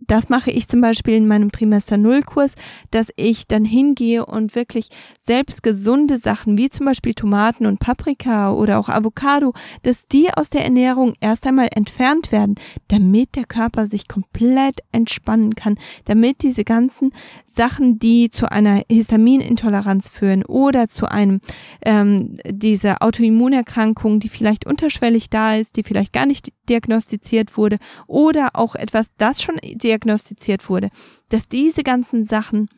das 0.08 0.30
mache 0.30 0.52
ich 0.52 0.68
zum 0.68 0.82
Beispiel 0.82 1.16
in 1.16 1.28
meinem 1.28 1.52
Trimester 1.52 1.98
Null 1.98 2.22
Kurs, 2.22 2.56
dass 2.90 3.08
ich 3.16 3.48
dann 3.48 3.64
hingehe 3.64 4.26
und 4.26 4.56
wirklich 4.56 4.90
selbst 5.20 5.64
gesunde 5.64 6.18
Sachen 6.18 6.58
wie 6.58 6.70
zum 6.70 6.86
Beispiel 6.86 7.14
Tomaten 7.14 7.66
und 7.66 7.80
Paprika 7.80 8.52
oder 8.52 8.80
auch 8.80 8.90
Avocado, 8.90 9.54
dass 9.84 10.08
die 10.08 10.34
aus 10.34 10.50
der 10.50 10.64
Ernährung 10.64 11.14
erst 11.20 11.46
einmal 11.46 11.70
entfernt 11.74 12.32
werden, 12.32 12.56
damit 12.88 13.36
der 13.36 13.46
Körper 13.46 13.86
sich 13.86 14.08
komplett 14.08 14.80
entspannen 14.92 15.56
kann, 15.56 15.78
damit 16.06 16.42
diese 16.42 16.64
ganzen 16.64 17.14
Sachen, 17.46 18.00
die 18.00 18.30
zu 18.30 18.52
einer 18.52 18.82
Histaminintoleranz 18.90 20.10
führen 20.10 20.44
oder 20.46 20.88
zu 20.88 21.10
einem 21.10 21.42
ähm, 21.84 22.36
diese 22.48 23.02
Autoimmunerkrankung, 23.02 24.20
die 24.20 24.30
vielleicht 24.30 24.66
unterschwellig 24.66 25.30
da 25.30 25.56
ist, 25.56 25.78
die 25.78 25.84
vielleicht 25.84 26.14
gar 26.14 26.26
nicht 26.26 26.52
diagnostiziert 26.70 27.58
wurde 27.58 27.78
oder 28.08 28.52
auch 28.54 28.76
etwas, 28.76 29.12
das 29.18 29.42
schon 29.42 29.58
diagnostiziert 29.92 30.70
wurde, 30.70 30.90
dass 31.30 31.48
diese 31.48 31.84
ganzen 31.84 32.26
Sachen 32.26 32.70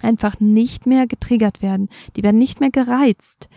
einfach 0.00 0.40
nicht 0.40 0.86
mehr 0.86 1.06
getriggert 1.06 1.62
werden. 1.62 1.88
Die 2.16 2.22
werden 2.22 2.38
nicht 2.38 2.60
mehr 2.60 2.70
gereizt. 2.70 3.48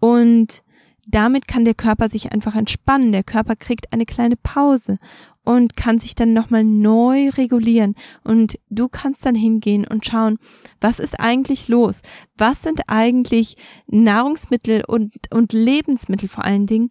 Und 0.00 0.62
damit 1.06 1.46
kann 1.48 1.64
der 1.64 1.74
Körper 1.74 2.08
sich 2.08 2.32
einfach 2.32 2.54
entspannen. 2.54 3.12
Der 3.12 3.24
Körper 3.24 3.56
kriegt 3.56 3.92
eine 3.92 4.06
kleine 4.06 4.36
Pause 4.36 4.98
und 5.44 5.76
kann 5.76 5.98
sich 5.98 6.14
dann 6.14 6.32
nochmal 6.32 6.64
neu 6.64 7.28
regulieren. 7.30 7.94
Und 8.22 8.58
du 8.70 8.88
kannst 8.88 9.26
dann 9.26 9.34
hingehen 9.34 9.86
und 9.86 10.06
schauen, 10.06 10.38
was 10.80 10.98
ist 10.98 11.20
eigentlich 11.20 11.68
los? 11.68 12.00
Was 12.38 12.62
sind 12.62 12.82
eigentlich 12.86 13.56
Nahrungsmittel 13.86 14.84
und, 14.86 15.12
und 15.30 15.52
Lebensmittel 15.52 16.28
vor 16.28 16.44
allen 16.44 16.66
Dingen, 16.66 16.88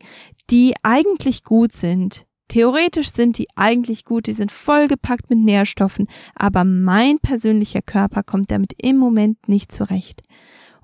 die 0.52 0.76
eigentlich 0.84 1.44
gut 1.44 1.74
sind? 1.74 2.28
Theoretisch 2.54 3.12
sind 3.12 3.40
die 3.40 3.48
eigentlich 3.56 4.06
gut, 4.06 4.28
die 4.28 4.34
sind 4.34 4.52
vollgepackt 4.52 5.28
mit 5.32 5.40
Nährstoffen, 5.40 6.08
aber 6.36 6.64
mein 6.64 7.18
persönlicher 7.18 7.82
Körper 7.82 8.22
kommt 8.22 8.52
damit 8.52 8.76
im 8.78 8.96
Moment 8.98 9.50
nicht 9.50 9.72
zurecht. 9.72 10.22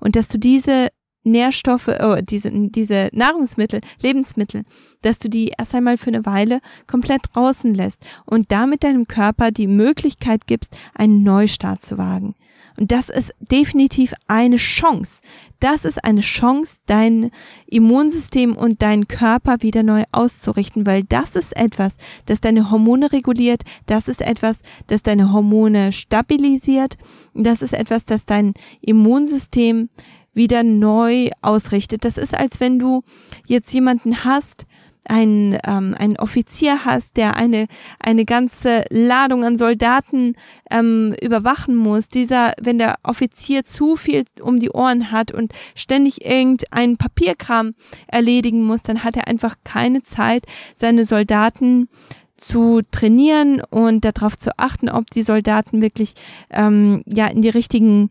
Und 0.00 0.16
dass 0.16 0.26
du 0.26 0.36
diese 0.36 0.88
Nährstoffe, 1.22 1.86
oh, 1.86 2.16
diese, 2.22 2.50
diese 2.50 3.08
Nahrungsmittel, 3.12 3.82
Lebensmittel, 4.02 4.64
dass 5.02 5.20
du 5.20 5.28
die 5.28 5.52
erst 5.56 5.76
einmal 5.76 5.96
für 5.96 6.08
eine 6.08 6.26
Weile 6.26 6.60
komplett 6.88 7.22
draußen 7.32 7.72
lässt 7.72 8.02
und 8.26 8.50
damit 8.50 8.82
deinem 8.82 9.06
Körper 9.06 9.52
die 9.52 9.68
Möglichkeit 9.68 10.48
gibst, 10.48 10.76
einen 10.94 11.22
Neustart 11.22 11.84
zu 11.84 11.98
wagen. 11.98 12.34
Und 12.80 12.92
das 12.92 13.10
ist 13.10 13.34
definitiv 13.40 14.14
eine 14.26 14.56
Chance. 14.56 15.20
Das 15.60 15.84
ist 15.84 16.02
eine 16.02 16.22
Chance, 16.22 16.78
dein 16.86 17.30
Immunsystem 17.66 18.56
und 18.56 18.80
deinen 18.80 19.06
Körper 19.06 19.60
wieder 19.60 19.82
neu 19.82 20.04
auszurichten, 20.12 20.86
weil 20.86 21.04
das 21.04 21.36
ist 21.36 21.54
etwas, 21.54 21.96
das 22.24 22.40
deine 22.40 22.70
Hormone 22.70 23.12
reguliert, 23.12 23.64
das 23.84 24.08
ist 24.08 24.22
etwas, 24.22 24.62
das 24.86 25.02
deine 25.02 25.30
Hormone 25.30 25.92
stabilisiert, 25.92 26.96
das 27.34 27.60
ist 27.60 27.74
etwas, 27.74 28.06
das 28.06 28.24
dein 28.24 28.54
Immunsystem 28.80 29.90
wieder 30.32 30.62
neu 30.62 31.28
ausrichtet. 31.42 32.06
Das 32.06 32.16
ist, 32.16 32.34
als 32.34 32.60
wenn 32.60 32.78
du 32.78 33.02
jetzt 33.44 33.74
jemanden 33.74 34.24
hast, 34.24 34.64
einen, 35.10 35.58
ähm, 35.66 35.94
einen 35.98 36.16
Offizier 36.16 36.84
hast, 36.84 37.16
der 37.16 37.36
eine, 37.36 37.66
eine 37.98 38.24
ganze 38.24 38.84
Ladung 38.90 39.44
an 39.44 39.56
Soldaten 39.56 40.36
ähm, 40.70 41.14
überwachen 41.20 41.74
muss, 41.74 42.08
dieser, 42.08 42.52
wenn 42.60 42.78
der 42.78 42.96
Offizier 43.02 43.64
zu 43.64 43.96
viel 43.96 44.24
um 44.40 44.60
die 44.60 44.70
Ohren 44.70 45.10
hat 45.10 45.32
und 45.32 45.52
ständig 45.74 46.24
irgendeinen 46.24 46.96
Papierkram 46.96 47.74
erledigen 48.06 48.62
muss, 48.64 48.82
dann 48.84 49.02
hat 49.02 49.16
er 49.16 49.26
einfach 49.26 49.56
keine 49.64 50.04
Zeit, 50.04 50.44
seine 50.76 51.02
Soldaten 51.02 51.88
zu 52.36 52.80
trainieren 52.90 53.60
und 53.68 54.04
darauf 54.04 54.38
zu 54.38 54.58
achten, 54.58 54.88
ob 54.88 55.10
die 55.10 55.22
Soldaten 55.22 55.82
wirklich 55.82 56.14
ähm, 56.50 57.02
ja 57.04 57.26
in 57.26 57.42
die 57.42 57.50
richtigen 57.50 58.10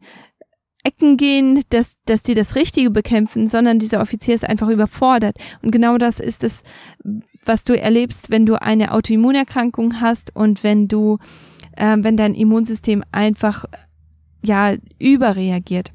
Ecken 0.83 1.17
gehen, 1.17 1.61
dass, 1.69 1.95
dass 2.05 2.23
die 2.23 2.35
das 2.35 2.55
Richtige 2.55 2.89
bekämpfen, 2.89 3.47
sondern 3.47 3.79
dieser 3.79 4.01
Offizier 4.01 4.35
ist 4.35 4.47
einfach 4.47 4.69
überfordert. 4.69 5.37
Und 5.61 5.71
genau 5.71 5.97
das 5.97 6.19
ist 6.19 6.43
es, 6.43 6.63
was 7.43 7.63
du 7.63 7.79
erlebst, 7.79 8.29
wenn 8.29 8.45
du 8.45 8.61
eine 8.61 8.93
Autoimmunerkrankung 8.93 9.99
hast 9.99 10.35
und 10.35 10.63
wenn 10.63 10.87
du, 10.87 11.17
äh, 11.75 11.97
wenn 11.99 12.15
dein 12.15 12.33
Immunsystem 12.33 13.03
einfach, 13.11 13.65
ja, 14.43 14.73
überreagiert. 14.99 15.91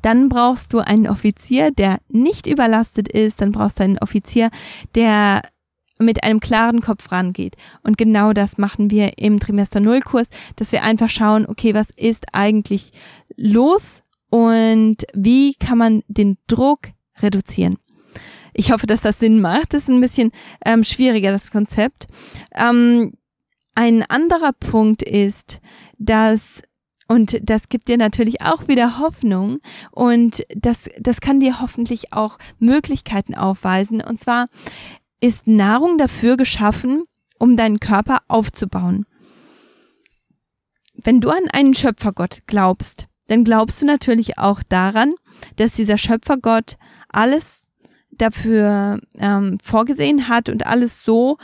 Dann 0.00 0.28
brauchst 0.28 0.72
du 0.72 0.78
einen 0.78 1.06
Offizier, 1.06 1.70
der 1.70 1.98
nicht 2.08 2.46
überlastet 2.46 3.08
ist, 3.08 3.40
dann 3.40 3.52
brauchst 3.52 3.78
du 3.78 3.84
einen 3.84 3.98
Offizier, 3.98 4.50
der 4.94 5.42
mit 5.98 6.24
einem 6.24 6.40
klaren 6.40 6.80
Kopf 6.80 7.12
rangeht. 7.12 7.56
Und 7.82 7.96
genau 7.96 8.32
das 8.32 8.58
machen 8.58 8.90
wir 8.90 9.18
im 9.18 9.40
Trimester 9.40 9.80
Null 9.80 10.00
Kurs, 10.00 10.28
dass 10.56 10.72
wir 10.72 10.82
einfach 10.82 11.08
schauen, 11.08 11.46
okay, 11.46 11.74
was 11.74 11.90
ist 11.90 12.26
eigentlich 12.32 12.92
los 13.36 14.02
und 14.30 15.04
wie 15.14 15.54
kann 15.54 15.78
man 15.78 16.02
den 16.08 16.38
Druck 16.46 16.88
reduzieren. 17.20 17.78
Ich 18.54 18.72
hoffe, 18.72 18.86
dass 18.86 19.00
das 19.00 19.18
Sinn 19.18 19.40
macht. 19.40 19.74
Das 19.74 19.82
ist 19.82 19.88
ein 19.88 20.00
bisschen 20.00 20.30
ähm, 20.64 20.84
schwieriger, 20.84 21.32
das 21.32 21.50
Konzept. 21.50 22.06
Ähm, 22.54 23.14
ein 23.74 24.02
anderer 24.02 24.52
Punkt 24.52 25.02
ist, 25.02 25.60
dass 25.98 26.62
und 27.08 27.38
das 27.42 27.68
gibt 27.68 27.88
dir 27.88 27.98
natürlich 27.98 28.40
auch 28.40 28.68
wieder 28.68 28.98
Hoffnung 28.98 29.60
und 29.90 30.46
das, 30.56 30.88
das 30.98 31.20
kann 31.20 31.40
dir 31.40 31.60
hoffentlich 31.60 32.14
auch 32.14 32.38
Möglichkeiten 32.58 33.34
aufweisen. 33.34 34.00
Und 34.00 34.18
zwar 34.18 34.48
ist 35.20 35.46
Nahrung 35.46 35.98
dafür 35.98 36.38
geschaffen, 36.38 37.02
um 37.38 37.56
deinen 37.56 37.80
Körper 37.80 38.20
aufzubauen. 38.28 39.04
Wenn 40.94 41.20
du 41.20 41.28
an 41.28 41.50
einen 41.52 41.74
Schöpfergott 41.74 42.42
glaubst, 42.46 43.08
dann 43.28 43.44
glaubst 43.44 43.82
du 43.82 43.86
natürlich 43.86 44.38
auch 44.38 44.62
daran, 44.68 45.14
dass 45.56 45.72
dieser 45.72 45.98
Schöpfergott 45.98 46.76
alles 47.08 47.68
dafür 48.10 49.00
ähm, 49.18 49.58
vorgesehen 49.62 50.28
hat 50.28 50.48
und 50.48 50.66
alles 50.66 51.02
so 51.02 51.38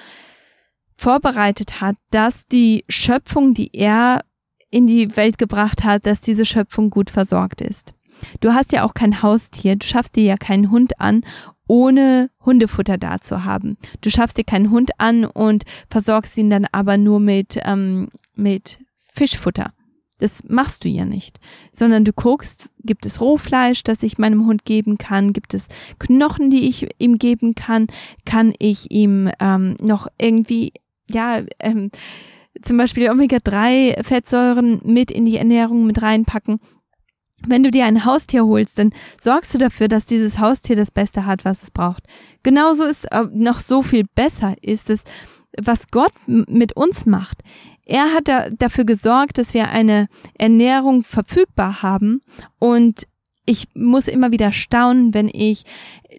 vorbereitet 0.97 1.81
hat, 1.81 1.97
dass 2.11 2.47
die 2.47 2.85
Schöpfung, 2.89 3.55
die 3.55 3.71
er 3.75 4.25
in 4.71 4.87
die 4.87 5.17
Welt 5.17 5.39
gebracht 5.39 5.85
hat, 5.85 6.05
dass 6.07 6.21
diese 6.21 6.45
Schöpfung 6.45 6.91
gut 6.91 7.11
versorgt 7.11 7.61
ist. 7.61 7.95
Du 8.41 8.53
hast 8.53 8.73
ja 8.73 8.85
auch 8.85 8.95
kein 8.95 9.23
Haustier, 9.23 9.77
du 9.77 9.87
schaffst 9.87 10.17
dir 10.17 10.25
ja 10.25 10.37
keinen 10.37 10.71
Hund 10.71 11.01
an, 11.01 11.25
ohne 11.69 12.31
Hundefutter 12.45 12.99
da 12.99 13.21
zu 13.21 13.45
haben. 13.45 13.77
Du 14.01 14.11
schaffst 14.11 14.39
dir 14.39 14.45
keinen 14.45 14.71
Hund 14.71 14.91
an 14.99 15.25
und 15.25 15.65
versorgst 15.89 16.37
ihn 16.37 16.51
dann 16.51 16.67
aber 16.73 16.99
nur 16.99 17.21
mit, 17.21 17.59
ähm, 17.63 18.09
mit 18.35 18.81
Fischfutter. 19.13 19.73
Das 20.19 20.43
machst 20.49 20.85
du 20.85 20.89
ja 20.89 21.05
nicht, 21.05 21.39
sondern 21.73 22.05
du 22.05 22.13
guckst, 22.13 22.71
gibt 22.83 23.07
es 23.07 23.21
Rohfleisch, 23.21 23.85
das 23.85 24.03
ich 24.03 24.19
meinem 24.19 24.47
Hund 24.47 24.65
geben 24.65 24.99
kann, 24.99 25.33
gibt 25.33 25.55
es 25.55 25.69
Knochen, 25.99 26.51
die 26.51 26.69
ich 26.69 26.89
ihm 26.99 27.15
geben 27.15 27.55
kann, 27.55 27.87
kann 28.25 28.53
ich 28.59 28.91
ihm 28.91 29.31
ähm, 29.39 29.77
noch 29.81 30.09
irgendwie, 30.19 30.73
ja, 31.09 31.43
ähm, 31.61 31.91
zum 32.63 32.77
Beispiel 32.77 33.11
Omega-3-Fettsäuren 33.11 34.81
mit 34.85 35.13
in 35.13 35.25
die 35.25 35.37
Ernährung 35.37 35.87
mit 35.87 36.03
reinpacken. 36.03 36.61
wenn 37.47 37.63
du 37.63 37.71
dir 37.71 37.85
ein 37.85 38.05
Haustier 38.05 38.45
holst, 38.45 38.81
dann 38.81 38.91
sorgst 39.21 39.55
du 39.55 39.59
dafür, 39.59 39.87
dass 39.87 40.07
dieses 40.07 40.41
Haustier 40.41 40.75
das 40.75 40.91
Beste 40.91 41.25
hat, 41.25 41.45
was 41.45 41.63
es 41.63 41.71
braucht. 41.71 42.03
Genauso 42.43 42.85
ist 42.85 43.05
äh, 43.13 43.23
noch 43.33 43.61
so 43.61 43.83
viel 43.83 44.05
besser 44.17 44.57
ist 44.61 44.91
es, 44.91 45.05
was 45.57 45.89
Gott 45.93 46.13
mit 46.27 46.77
uns 46.77 47.07
macht. 47.07 47.43
Er 47.89 48.13
hat 48.13 48.29
da, 48.29 48.51
dafür 48.51 48.85
gesorgt, 48.85 49.39
dass 49.39 49.55
wir 49.55 49.71
eine 49.71 50.09
Ernährung 50.35 51.03
verfügbar 51.03 51.83
haben 51.83 52.21
und 52.59 53.09
ich 53.47 53.69
muss 53.75 54.09
immer 54.09 54.31
wieder 54.31 54.53
staunen, 54.53 55.15
wenn 55.15 55.29
ich 55.33 55.65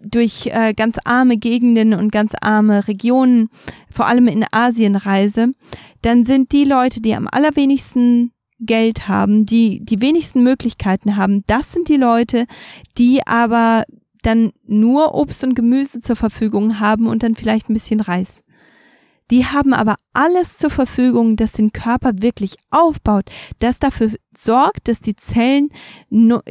durch 0.02 0.48
äh, 0.48 0.74
ganz 0.74 0.98
arme 1.04 1.36
Gegenden 1.36 1.94
und 1.94 2.10
ganz 2.10 2.32
arme 2.40 2.88
Regionen, 2.88 3.50
vor 3.88 4.06
allem 4.06 4.26
in 4.26 4.44
Asien 4.50 4.96
reise, 4.96 5.54
dann 6.02 6.24
sind 6.24 6.50
die 6.50 6.64
Leute, 6.64 7.00
die 7.00 7.14
am 7.14 7.28
allerwenigsten 7.30 8.32
Geld 8.58 9.06
haben, 9.06 9.46
die 9.46 9.84
die 9.84 10.00
wenigsten 10.00 10.42
Möglichkeiten 10.42 11.14
haben, 11.14 11.44
das 11.46 11.72
sind 11.72 11.88
die 11.88 11.96
Leute, 11.96 12.46
die 12.98 13.24
aber 13.28 13.84
dann 14.22 14.50
nur 14.66 15.14
Obst 15.14 15.44
und 15.44 15.54
Gemüse 15.54 16.00
zur 16.00 16.16
Verfügung 16.16 16.80
haben 16.80 17.06
und 17.06 17.22
dann 17.22 17.36
vielleicht 17.36 17.70
ein 17.70 17.74
bisschen 17.74 18.00
Reis. 18.00 18.42
Die 19.30 19.46
haben 19.46 19.72
aber 19.72 19.96
alles 20.12 20.58
zur 20.58 20.70
Verfügung, 20.70 21.36
das 21.36 21.52
den 21.52 21.72
Körper 21.72 22.12
wirklich 22.16 22.56
aufbaut, 22.70 23.30
das 23.60 23.78
dafür 23.78 24.12
sorgt, 24.36 24.88
dass 24.88 25.00
die 25.00 25.16
Zellen 25.16 25.68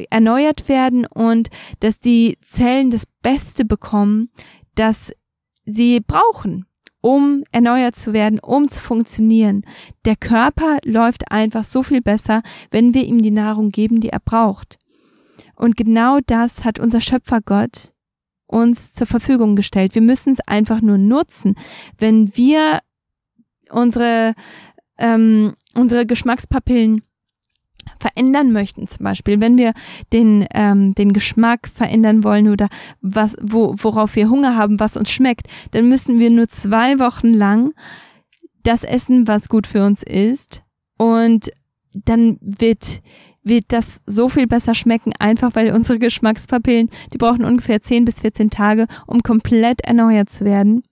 erneuert 0.08 0.68
werden 0.68 1.06
und 1.06 1.50
dass 1.80 1.98
die 1.98 2.38
Zellen 2.42 2.90
das 2.90 3.06
Beste 3.22 3.64
bekommen, 3.64 4.30
das 4.74 5.12
sie 5.64 6.00
brauchen 6.00 6.66
um 7.00 7.44
erneuert 7.50 7.96
zu 7.96 8.12
werden, 8.12 8.38
um 8.40 8.68
zu 8.68 8.80
funktionieren. 8.80 9.62
Der 10.04 10.16
Körper 10.16 10.78
läuft 10.84 11.30
einfach 11.30 11.64
so 11.64 11.82
viel 11.82 12.02
besser, 12.02 12.42
wenn 12.70 12.94
wir 12.94 13.04
ihm 13.04 13.22
die 13.22 13.30
Nahrung 13.30 13.70
geben, 13.70 14.00
die 14.00 14.10
er 14.10 14.20
braucht. 14.20 14.78
Und 15.56 15.76
genau 15.76 16.18
das 16.26 16.64
hat 16.64 16.78
unser 16.78 17.00
Schöpfer 17.00 17.40
Gott 17.40 17.94
uns 18.50 18.94
zur 18.94 19.06
Verfügung 19.06 19.56
gestellt. 19.56 19.94
Wir 19.94 20.02
müssen 20.02 20.32
es 20.32 20.40
einfach 20.40 20.80
nur 20.80 20.98
nutzen. 20.98 21.54
Wenn 21.98 22.36
wir 22.36 22.80
unsere, 23.70 24.34
ähm, 24.98 25.54
unsere 25.74 26.04
Geschmackspapillen 26.06 27.02
verändern 28.00 28.52
möchten, 28.52 28.88
zum 28.88 29.04
Beispiel, 29.04 29.40
wenn 29.40 29.56
wir 29.56 29.72
den, 30.12 30.46
ähm, 30.52 30.94
den 30.94 31.12
Geschmack 31.12 31.68
verändern 31.68 32.24
wollen 32.24 32.48
oder 32.48 32.68
was, 33.00 33.36
wo, 33.40 33.74
worauf 33.78 34.16
wir 34.16 34.28
Hunger 34.28 34.56
haben, 34.56 34.80
was 34.80 34.96
uns 34.96 35.10
schmeckt, 35.10 35.46
dann 35.70 35.88
müssen 35.88 36.18
wir 36.18 36.30
nur 36.30 36.48
zwei 36.48 36.98
Wochen 36.98 37.32
lang 37.32 37.72
das 38.62 38.84
essen, 38.84 39.28
was 39.28 39.48
gut 39.48 39.66
für 39.66 39.84
uns 39.84 40.02
ist. 40.02 40.62
Und 40.98 41.50
dann 41.92 42.38
wird, 42.40 43.02
wird 43.42 43.64
das 43.68 44.02
so 44.06 44.28
viel 44.28 44.46
besser 44.46 44.74
schmecken, 44.74 45.12
einfach 45.18 45.54
weil 45.54 45.72
unsere 45.72 45.98
Geschmackspapillen, 45.98 46.90
die 47.12 47.18
brauchen 47.18 47.44
ungefähr 47.44 47.80
10 47.82 48.04
bis 48.04 48.20
14 48.20 48.50
Tage, 48.50 48.86
um 49.06 49.22
komplett 49.22 49.80
erneuert 49.82 50.30
zu 50.30 50.44
werden 50.44 50.82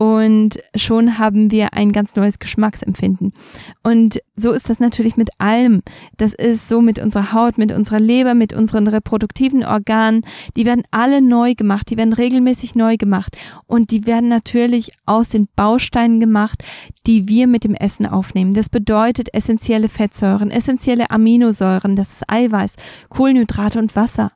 und 0.00 0.62
schon 0.74 1.18
haben 1.18 1.50
wir 1.50 1.74
ein 1.74 1.92
ganz 1.92 2.16
neues 2.16 2.38
Geschmacksempfinden. 2.38 3.34
Und 3.82 4.22
so 4.34 4.52
ist 4.52 4.70
das 4.70 4.80
natürlich 4.80 5.18
mit 5.18 5.28
allem. 5.36 5.82
Das 6.16 6.32
ist 6.32 6.70
so 6.70 6.80
mit 6.80 6.98
unserer 6.98 7.34
Haut, 7.34 7.58
mit 7.58 7.70
unserer 7.70 8.00
Leber, 8.00 8.32
mit 8.32 8.54
unseren 8.54 8.88
reproduktiven 8.88 9.62
Organen. 9.62 10.22
Die 10.56 10.64
werden 10.64 10.84
alle 10.90 11.20
neu 11.20 11.54
gemacht, 11.54 11.90
die 11.90 11.98
werden 11.98 12.14
regelmäßig 12.14 12.74
neu 12.74 12.96
gemacht 12.96 13.36
und 13.66 13.90
die 13.90 14.06
werden 14.06 14.30
natürlich 14.30 14.92
aus 15.04 15.28
den 15.28 15.48
Bausteinen 15.54 16.18
gemacht, 16.18 16.64
die 17.06 17.28
wir 17.28 17.46
mit 17.46 17.64
dem 17.64 17.74
Essen 17.74 18.06
aufnehmen. 18.06 18.54
Das 18.54 18.70
bedeutet 18.70 19.34
essentielle 19.34 19.90
Fettsäuren, 19.90 20.50
essentielle 20.50 21.10
Aminosäuren, 21.10 21.94
das 21.94 22.10
ist 22.12 22.22
Eiweiß, 22.26 22.76
Kohlenhydrate 23.10 23.78
und 23.78 23.94
Wasser. 23.96 24.32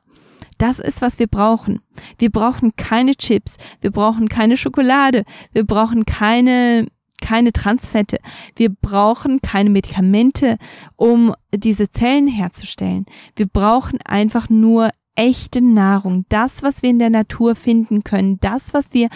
Das 0.57 0.79
ist, 0.79 1.01
was 1.01 1.19
wir 1.19 1.27
brauchen. 1.27 1.81
Wir 2.17 2.29
brauchen 2.29 2.75
keine 2.75 3.15
Chips, 3.15 3.57
wir 3.81 3.91
brauchen 3.91 4.29
keine 4.29 4.57
Schokolade, 4.57 5.25
wir 5.53 5.65
brauchen 5.65 6.05
keine 6.05 6.87
keine 7.21 7.53
Transfette. 7.53 8.17
Wir 8.55 8.69
brauchen 8.69 9.41
keine 9.41 9.71
Medikamente, 9.71 10.57
um 10.95 11.33
diese 11.51 11.89
Zellen 11.89 12.27
herzustellen. 12.27 13.05
Wir 13.35 13.47
brauchen 13.47 13.99
einfach 14.03 14.49
nur 14.49 14.91
echte 15.15 15.61
Nahrung, 15.61 16.25
das, 16.29 16.61
was 16.61 16.83
wir 16.83 16.89
in 16.89 16.99
der 16.99 17.09
Natur 17.09 17.55
finden 17.55 18.03
können, 18.03 18.39
das, 18.41 18.73
was 18.73 18.93
wir 18.93 19.09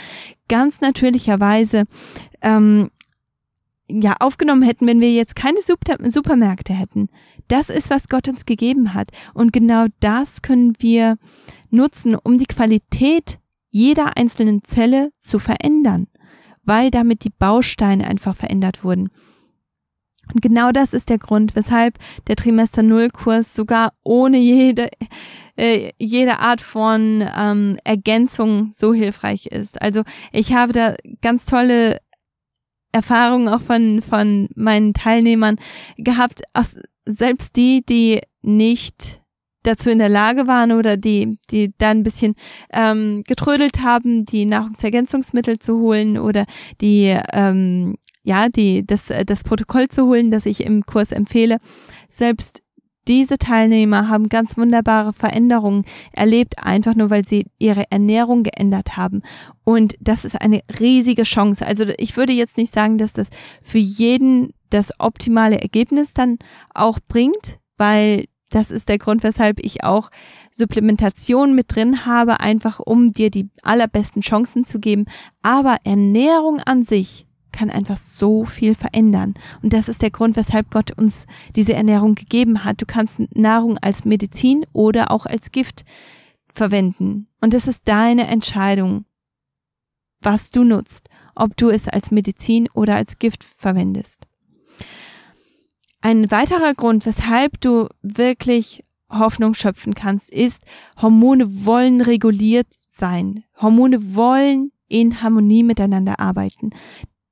ganz 0.47 0.81
natürlicherweise 0.81 1.83
ähm, 2.41 2.89
ja 3.89 4.15
aufgenommen 4.19 4.63
hätten, 4.63 4.87
wenn 4.87 5.01
wir 5.01 5.13
jetzt 5.13 5.35
keine 5.35 5.61
Super 5.61 5.97
Supermärkte 6.09 6.73
hätten. 6.73 7.09
Das 7.49 7.69
ist, 7.69 7.89
was 7.89 8.07
Gott 8.07 8.29
uns 8.29 8.45
gegeben 8.45 8.93
hat. 8.93 9.11
Und 9.33 9.51
genau 9.51 9.87
das 9.99 10.41
können 10.41 10.75
wir 10.79 11.17
nutzen, 11.69 12.15
um 12.15 12.37
die 12.37 12.45
Qualität 12.45 13.39
jeder 13.71 14.15
einzelnen 14.17 14.63
Zelle 14.63 15.11
zu 15.19 15.39
verändern, 15.39 16.07
weil 16.63 16.91
damit 16.91 17.23
die 17.23 17.31
Bausteine 17.31 18.07
einfach 18.07 18.35
verändert 18.35 18.83
wurden. 18.83 19.09
Und 20.31 20.43
genau 20.43 20.71
das 20.71 20.93
ist 20.93 21.09
der 21.09 21.17
Grund, 21.17 21.55
weshalb 21.55 21.97
der 22.27 22.35
Trimester 22.35 22.83
Null 22.83 23.09
Kurs 23.09 23.55
sogar 23.55 23.93
ohne 24.03 24.37
jede, 24.37 24.89
äh, 25.55 25.91
jede 25.97 26.37
Art 26.39 26.61
von 26.61 27.27
ähm, 27.35 27.77
Ergänzung 27.83 28.69
so 28.71 28.93
hilfreich 28.93 29.47
ist. 29.47 29.81
Also 29.81 30.03
ich 30.31 30.53
habe 30.53 30.71
da 30.71 30.95
ganz 31.21 31.47
tolle 31.47 31.99
Erfahrungen 32.91 33.47
auch 33.47 33.61
von, 33.61 34.01
von 34.01 34.49
meinen 34.55 34.93
Teilnehmern 34.93 35.57
gehabt, 35.97 36.41
aus, 36.53 36.77
selbst 37.05 37.55
die, 37.55 37.83
die 37.87 38.21
nicht 38.41 39.21
dazu 39.63 39.89
in 39.89 39.99
der 39.99 40.09
Lage 40.09 40.47
waren 40.47 40.71
oder 40.71 40.97
die, 40.97 41.37
die 41.51 41.73
da 41.77 41.89
ein 41.89 42.03
bisschen 42.03 42.35
ähm, 42.71 43.23
getrödelt 43.27 43.81
haben, 43.83 44.25
die 44.25 44.45
Nahrungsergänzungsmittel 44.45 45.59
zu 45.59 45.79
holen 45.79 46.17
oder 46.17 46.45
die, 46.81 47.17
ähm, 47.33 47.95
ja, 48.23 48.49
die, 48.49 48.85
das, 48.85 49.11
das 49.25 49.43
Protokoll 49.43 49.89
zu 49.89 50.05
holen, 50.05 50.31
das 50.31 50.45
ich 50.45 50.63
im 50.63 50.85
Kurs 50.85 51.11
empfehle. 51.11 51.57
Selbst 52.09 52.61
diese 53.07 53.37
Teilnehmer 53.37 54.07
haben 54.07 54.29
ganz 54.29 54.57
wunderbare 54.57 55.13
Veränderungen 55.13 55.83
erlebt, 56.11 56.63
einfach 56.63 56.95
nur 56.95 57.09
weil 57.09 57.25
sie 57.25 57.47
ihre 57.57 57.89
Ernährung 57.89 58.43
geändert 58.43 58.97
haben. 58.97 59.21
Und 59.63 59.95
das 59.99 60.25
ist 60.25 60.39
eine 60.39 60.61
riesige 60.79 61.23
Chance. 61.23 61.65
Also 61.65 61.85
ich 61.97 62.17
würde 62.17 62.33
jetzt 62.33 62.57
nicht 62.57 62.73
sagen, 62.73 62.97
dass 62.97 63.13
das 63.13 63.29
für 63.61 63.79
jeden 63.79 64.53
das 64.69 64.99
optimale 64.99 65.59
Ergebnis 65.59 66.13
dann 66.13 66.37
auch 66.73 66.99
bringt, 67.07 67.59
weil 67.77 68.25
das 68.51 68.71
ist 68.71 68.89
der 68.89 68.97
Grund, 68.97 69.23
weshalb 69.23 69.59
ich 69.59 69.83
auch 69.83 70.09
Supplementation 70.51 71.55
mit 71.55 71.75
drin 71.75 72.05
habe, 72.05 72.39
einfach 72.39 72.79
um 72.79 73.09
dir 73.09 73.29
die 73.29 73.49
allerbesten 73.61 74.21
Chancen 74.21 74.63
zu 74.65 74.79
geben. 74.79 75.05
Aber 75.41 75.77
Ernährung 75.83 76.59
an 76.59 76.83
sich 76.83 77.27
kann 77.59 77.69
einfach 77.69 77.97
so 77.97 78.45
viel 78.45 78.73
verändern. 78.73 79.33
Und 79.61 79.73
das 79.73 79.89
ist 79.89 80.01
der 80.01 80.11
Grund, 80.11 80.37
weshalb 80.37 80.71
Gott 80.71 80.97
uns 80.97 81.27
diese 81.57 81.73
Ernährung 81.73 82.15
gegeben 82.15 82.63
hat. 82.63 82.81
Du 82.81 82.85
kannst 82.85 83.19
Nahrung 83.35 83.77
als 83.79 84.05
Medizin 84.05 84.65
oder 84.71 85.11
auch 85.11 85.25
als 85.25 85.51
Gift 85.51 85.83
verwenden. 86.53 87.27
Und 87.41 87.53
es 87.53 87.67
ist 87.67 87.85
deine 87.89 88.27
Entscheidung, 88.27 89.03
was 90.21 90.51
du 90.51 90.63
nutzt, 90.63 91.09
ob 91.35 91.57
du 91.57 91.67
es 91.67 91.89
als 91.89 92.11
Medizin 92.11 92.69
oder 92.73 92.95
als 92.95 93.19
Gift 93.19 93.43
verwendest. 93.43 94.25
Ein 95.99 96.31
weiterer 96.31 96.73
Grund, 96.75 97.05
weshalb 97.05 97.59
du 97.59 97.89
wirklich 98.01 98.85
Hoffnung 99.09 99.53
schöpfen 99.53 99.95
kannst, 99.95 100.29
ist, 100.29 100.63
Hormone 101.01 101.65
wollen 101.65 101.99
reguliert 101.99 102.67
sein. 102.89 103.43
Hormone 103.61 104.15
wollen 104.15 104.71
in 104.87 105.21
Harmonie 105.21 105.63
miteinander 105.63 106.21
arbeiten. 106.21 106.69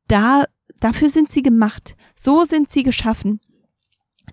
Da, 0.08 0.46
dafür 0.80 1.10
sind 1.10 1.32
sie 1.32 1.44
gemacht. 1.44 1.96
So 2.16 2.46
sind 2.46 2.72
sie 2.72 2.84
geschaffen 2.84 3.40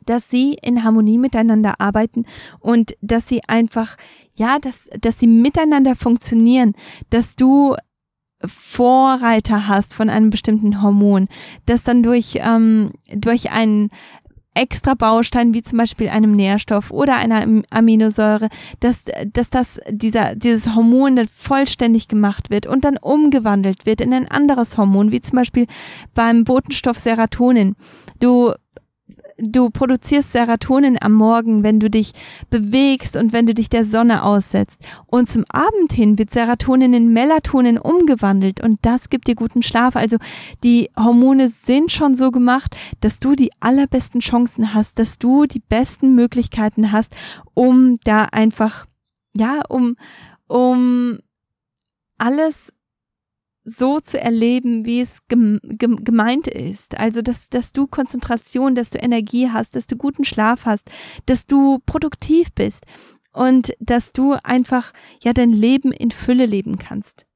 dass 0.06 0.28
sie 0.28 0.54
in 0.60 0.84
Harmonie 0.84 1.18
miteinander 1.18 1.80
arbeiten 1.80 2.26
und 2.60 2.96
dass 3.00 3.28
sie 3.28 3.42
einfach, 3.46 3.96
ja, 4.34 4.58
dass, 4.58 4.88
dass 5.00 5.18
sie 5.18 5.26
miteinander 5.26 5.94
funktionieren, 5.94 6.74
dass 7.10 7.36
du 7.36 7.76
Vorreiter 8.44 9.68
hast 9.68 9.94
von 9.94 10.10
einem 10.10 10.30
bestimmten 10.30 10.82
Hormon, 10.82 11.28
dass 11.64 11.84
dann 11.84 12.02
durch, 12.02 12.38
ähm, 12.40 12.92
durch 13.14 13.50
einen 13.50 13.90
extra 14.54 14.94
Baustein 14.94 15.52
wie 15.52 15.62
zum 15.62 15.78
Beispiel 15.78 16.08
einem 16.08 16.32
Nährstoff 16.32 16.90
oder 16.90 17.16
einer 17.16 17.46
Aminosäure, 17.70 18.48
dass, 18.80 19.04
dass 19.32 19.50
das, 19.50 19.80
dieser, 19.88 20.34
dieses 20.34 20.74
Hormon 20.74 21.16
dann 21.16 21.28
vollständig 21.28 22.08
gemacht 22.08 22.50
wird 22.50 22.66
und 22.66 22.84
dann 22.84 22.96
umgewandelt 22.96 23.86
wird 23.86 24.00
in 24.00 24.14
ein 24.14 24.28
anderes 24.30 24.78
Hormon, 24.78 25.10
wie 25.10 25.20
zum 25.20 25.36
Beispiel 25.36 25.66
beim 26.14 26.44
Botenstoff 26.44 26.98
Serotonin. 26.98 27.74
Du 28.20 28.52
du 29.38 29.70
produzierst 29.70 30.32
Serotonin 30.32 30.98
am 31.00 31.12
Morgen, 31.12 31.62
wenn 31.62 31.80
du 31.80 31.90
dich 31.90 32.12
bewegst 32.50 33.16
und 33.16 33.32
wenn 33.32 33.46
du 33.46 33.54
dich 33.54 33.68
der 33.68 33.84
Sonne 33.84 34.22
aussetzt. 34.22 34.80
Und 35.06 35.28
zum 35.28 35.44
Abend 35.48 35.92
hin 35.92 36.18
wird 36.18 36.32
Serotonin 36.32 36.94
in 36.94 37.12
Melatonin 37.12 37.78
umgewandelt 37.78 38.62
und 38.62 38.78
das 38.82 39.10
gibt 39.10 39.26
dir 39.28 39.34
guten 39.34 39.62
Schlaf. 39.62 39.96
Also 39.96 40.16
die 40.62 40.90
Hormone 40.96 41.48
sind 41.48 41.92
schon 41.92 42.14
so 42.14 42.30
gemacht, 42.30 42.76
dass 43.00 43.20
du 43.20 43.34
die 43.34 43.50
allerbesten 43.60 44.20
Chancen 44.20 44.74
hast, 44.74 44.98
dass 44.98 45.18
du 45.18 45.46
die 45.46 45.60
besten 45.60 46.14
Möglichkeiten 46.14 46.92
hast, 46.92 47.14
um 47.54 47.96
da 48.04 48.24
einfach, 48.24 48.86
ja, 49.36 49.62
um, 49.68 49.96
um 50.46 51.18
alles 52.18 52.72
so 53.64 54.00
zu 54.00 54.20
erleben, 54.20 54.84
wie 54.84 55.00
es 55.00 55.18
gemeint 55.28 56.46
ist. 56.48 56.98
Also, 56.98 57.22
dass, 57.22 57.48
dass 57.48 57.72
du 57.72 57.86
Konzentration, 57.86 58.74
dass 58.74 58.90
du 58.90 58.98
Energie 58.98 59.50
hast, 59.50 59.74
dass 59.74 59.86
du 59.86 59.96
guten 59.96 60.24
Schlaf 60.24 60.66
hast, 60.66 60.90
dass 61.26 61.46
du 61.46 61.78
produktiv 61.86 62.52
bist 62.52 62.84
und 63.32 63.72
dass 63.80 64.12
du 64.12 64.34
einfach, 64.44 64.92
ja, 65.22 65.32
dein 65.32 65.50
Leben 65.50 65.92
in 65.92 66.10
Fülle 66.10 66.46
leben 66.46 66.78
kannst. 66.78 67.26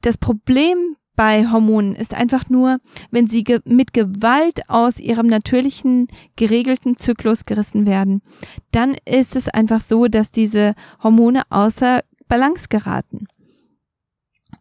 Das 0.00 0.16
Problem 0.16 0.96
bei 1.14 1.50
Hormonen 1.50 1.96
ist 1.96 2.14
einfach 2.14 2.48
nur, 2.48 2.78
wenn 3.10 3.26
sie 3.26 3.42
ge 3.42 3.60
mit 3.64 3.92
Gewalt 3.92 4.68
aus 4.68 5.00
ihrem 5.00 5.26
natürlichen, 5.26 6.06
geregelten 6.36 6.96
Zyklus 6.96 7.44
gerissen 7.44 7.86
werden, 7.86 8.22
dann 8.70 8.96
ist 9.04 9.34
es 9.34 9.48
einfach 9.48 9.80
so, 9.80 10.06
dass 10.06 10.30
diese 10.30 10.74
Hormone 11.02 11.42
außer 11.50 12.02
Balance 12.28 12.68
geraten. 12.68 13.26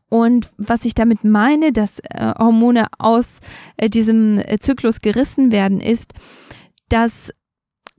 Und 0.09 0.49
was 0.57 0.85
ich 0.85 0.95
damit 0.95 1.23
meine, 1.23 1.71
dass 1.73 1.99
äh, 1.99 2.33
Hormone 2.37 2.87
aus 2.97 3.39
äh, 3.75 3.89
diesem 3.89 4.39
äh, 4.39 4.57
Zyklus 4.59 5.01
gerissen 5.01 5.51
werden, 5.51 5.81
ist, 5.81 6.13
dass 6.89 7.31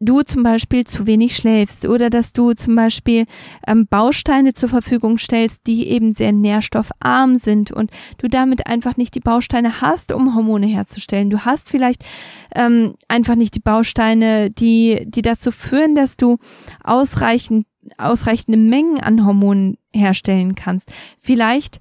du 0.00 0.22
zum 0.22 0.42
Beispiel 0.42 0.84
zu 0.84 1.06
wenig 1.06 1.34
schläfst 1.34 1.86
oder 1.86 2.10
dass 2.10 2.32
du 2.32 2.52
zum 2.52 2.76
Beispiel 2.76 3.26
ähm, 3.66 3.86
Bausteine 3.88 4.54
zur 4.54 4.68
Verfügung 4.68 5.18
stellst, 5.18 5.66
die 5.66 5.88
eben 5.88 6.12
sehr 6.12 6.32
nährstoffarm 6.32 7.36
sind 7.36 7.72
und 7.72 7.90
du 8.18 8.28
damit 8.28 8.66
einfach 8.66 8.96
nicht 8.96 9.14
die 9.14 9.20
Bausteine 9.20 9.80
hast, 9.80 10.12
um 10.12 10.34
Hormone 10.34 10.66
herzustellen. 10.66 11.30
Du 11.30 11.40
hast 11.44 11.70
vielleicht 11.70 12.04
ähm, 12.54 12.94
einfach 13.08 13.34
nicht 13.34 13.54
die 13.54 13.60
Bausteine, 13.60 14.50
die, 14.50 15.04
die 15.06 15.22
dazu 15.22 15.50
führen, 15.50 15.94
dass 15.94 16.16
du 16.16 16.38
ausreichend 16.84 17.66
ausreichende 17.96 18.58
Mengen 18.58 19.00
an 19.00 19.24
Hormonen 19.24 19.78
herstellen 19.92 20.54
kannst. 20.54 20.90
Vielleicht 21.18 21.80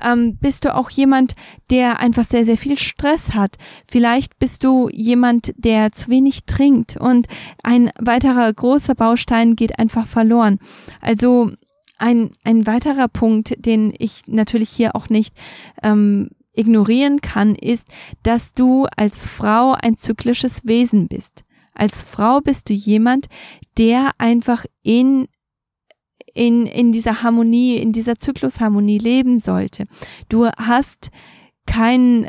ähm, 0.00 0.36
bist 0.36 0.64
du 0.64 0.74
auch 0.74 0.90
jemand, 0.90 1.34
der 1.70 2.00
einfach 2.00 2.24
sehr, 2.28 2.44
sehr 2.44 2.58
viel 2.58 2.78
Stress 2.78 3.34
hat. 3.34 3.56
Vielleicht 3.88 4.38
bist 4.38 4.64
du 4.64 4.88
jemand, 4.90 5.54
der 5.56 5.92
zu 5.92 6.08
wenig 6.08 6.44
trinkt 6.44 6.96
und 6.96 7.26
ein 7.62 7.90
weiterer 7.98 8.52
großer 8.52 8.94
Baustein 8.94 9.56
geht 9.56 9.78
einfach 9.78 10.06
verloren. 10.06 10.58
Also 11.00 11.52
ein, 11.98 12.30
ein 12.44 12.66
weiterer 12.66 13.08
Punkt, 13.08 13.54
den 13.58 13.94
ich 13.98 14.22
natürlich 14.26 14.70
hier 14.70 14.94
auch 14.94 15.08
nicht 15.08 15.34
ähm, 15.82 16.28
ignorieren 16.52 17.20
kann, 17.20 17.54
ist, 17.54 17.88
dass 18.22 18.54
du 18.54 18.86
als 18.96 19.26
Frau 19.26 19.72
ein 19.72 19.96
zyklisches 19.96 20.66
Wesen 20.66 21.08
bist. 21.08 21.44
Als 21.76 22.02
Frau 22.02 22.40
bist 22.40 22.68
du 22.68 22.74
jemand, 22.74 23.26
der 23.78 24.10
einfach 24.18 24.64
in 24.82 25.28
in, 26.34 26.66
in 26.66 26.92
dieser 26.92 27.22
Harmonie, 27.22 27.76
in 27.76 27.92
dieser 27.92 28.16
Zyklusharmonie 28.16 28.98
leben 28.98 29.40
sollte. 29.40 29.84
Du 30.28 30.46
hast 30.46 31.10
keinen 31.64 32.28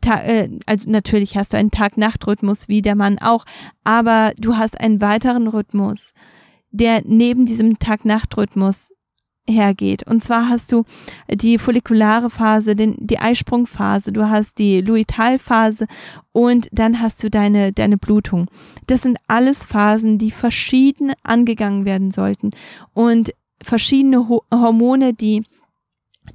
Ta 0.00 0.22
äh, 0.22 0.50
also 0.66 0.90
natürlich 0.90 1.36
hast 1.36 1.52
du 1.52 1.56
einen 1.56 1.70
Tag-Nacht-Rhythmus 1.70 2.68
wie 2.68 2.82
der 2.82 2.96
Mann 2.96 3.18
auch, 3.18 3.44
aber 3.84 4.32
du 4.36 4.56
hast 4.56 4.80
einen 4.80 5.00
weiteren 5.00 5.46
Rhythmus, 5.46 6.14
der 6.70 7.02
neben 7.04 7.46
diesem 7.46 7.78
Tag-Nacht-Rhythmus 7.78 8.90
hergeht. 9.48 10.04
Und 10.04 10.22
zwar 10.22 10.48
hast 10.48 10.72
du 10.72 10.84
die 11.28 11.58
follikulare 11.58 12.30
Phase, 12.30 12.76
den, 12.76 12.96
die 12.98 13.18
Eisprungphase, 13.18 14.12
du 14.12 14.28
hast 14.28 14.58
die 14.58 14.80
Luitalphase 14.80 15.86
und 16.32 16.68
dann 16.72 17.00
hast 17.00 17.22
du 17.22 17.30
deine, 17.30 17.72
deine 17.72 17.98
Blutung. 17.98 18.46
Das 18.86 19.02
sind 19.02 19.18
alles 19.26 19.64
Phasen, 19.64 20.18
die 20.18 20.30
verschieden 20.30 21.12
angegangen 21.22 21.84
werden 21.84 22.10
sollten 22.10 22.50
und 22.92 23.32
verschiedene 23.62 24.28
Ho 24.28 24.42
Hormone, 24.52 25.14
die 25.14 25.42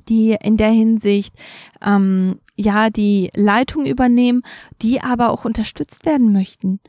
die 0.10 0.36
in 0.42 0.58
der 0.58 0.72
Hinsicht 0.72 1.36
ähm, 1.82 2.40
ja 2.56 2.90
die 2.90 3.30
Leitung 3.36 3.86
übernehmen, 3.86 4.42
die 4.82 5.02
aber 5.02 5.30
auch 5.30 5.46
unterstützt 5.46 6.06
werden 6.06 6.34
möchten. 6.34 6.80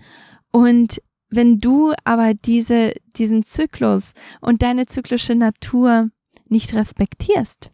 Und 0.50 1.02
wenn 1.36 1.60
du 1.60 1.92
aber 2.04 2.34
diese, 2.34 2.92
diesen 3.16 3.42
Zyklus 3.42 4.12
und 4.40 4.62
deine 4.62 4.86
zyklische 4.86 5.34
Natur 5.34 6.10
nicht 6.48 6.74
respektierst, 6.74 7.70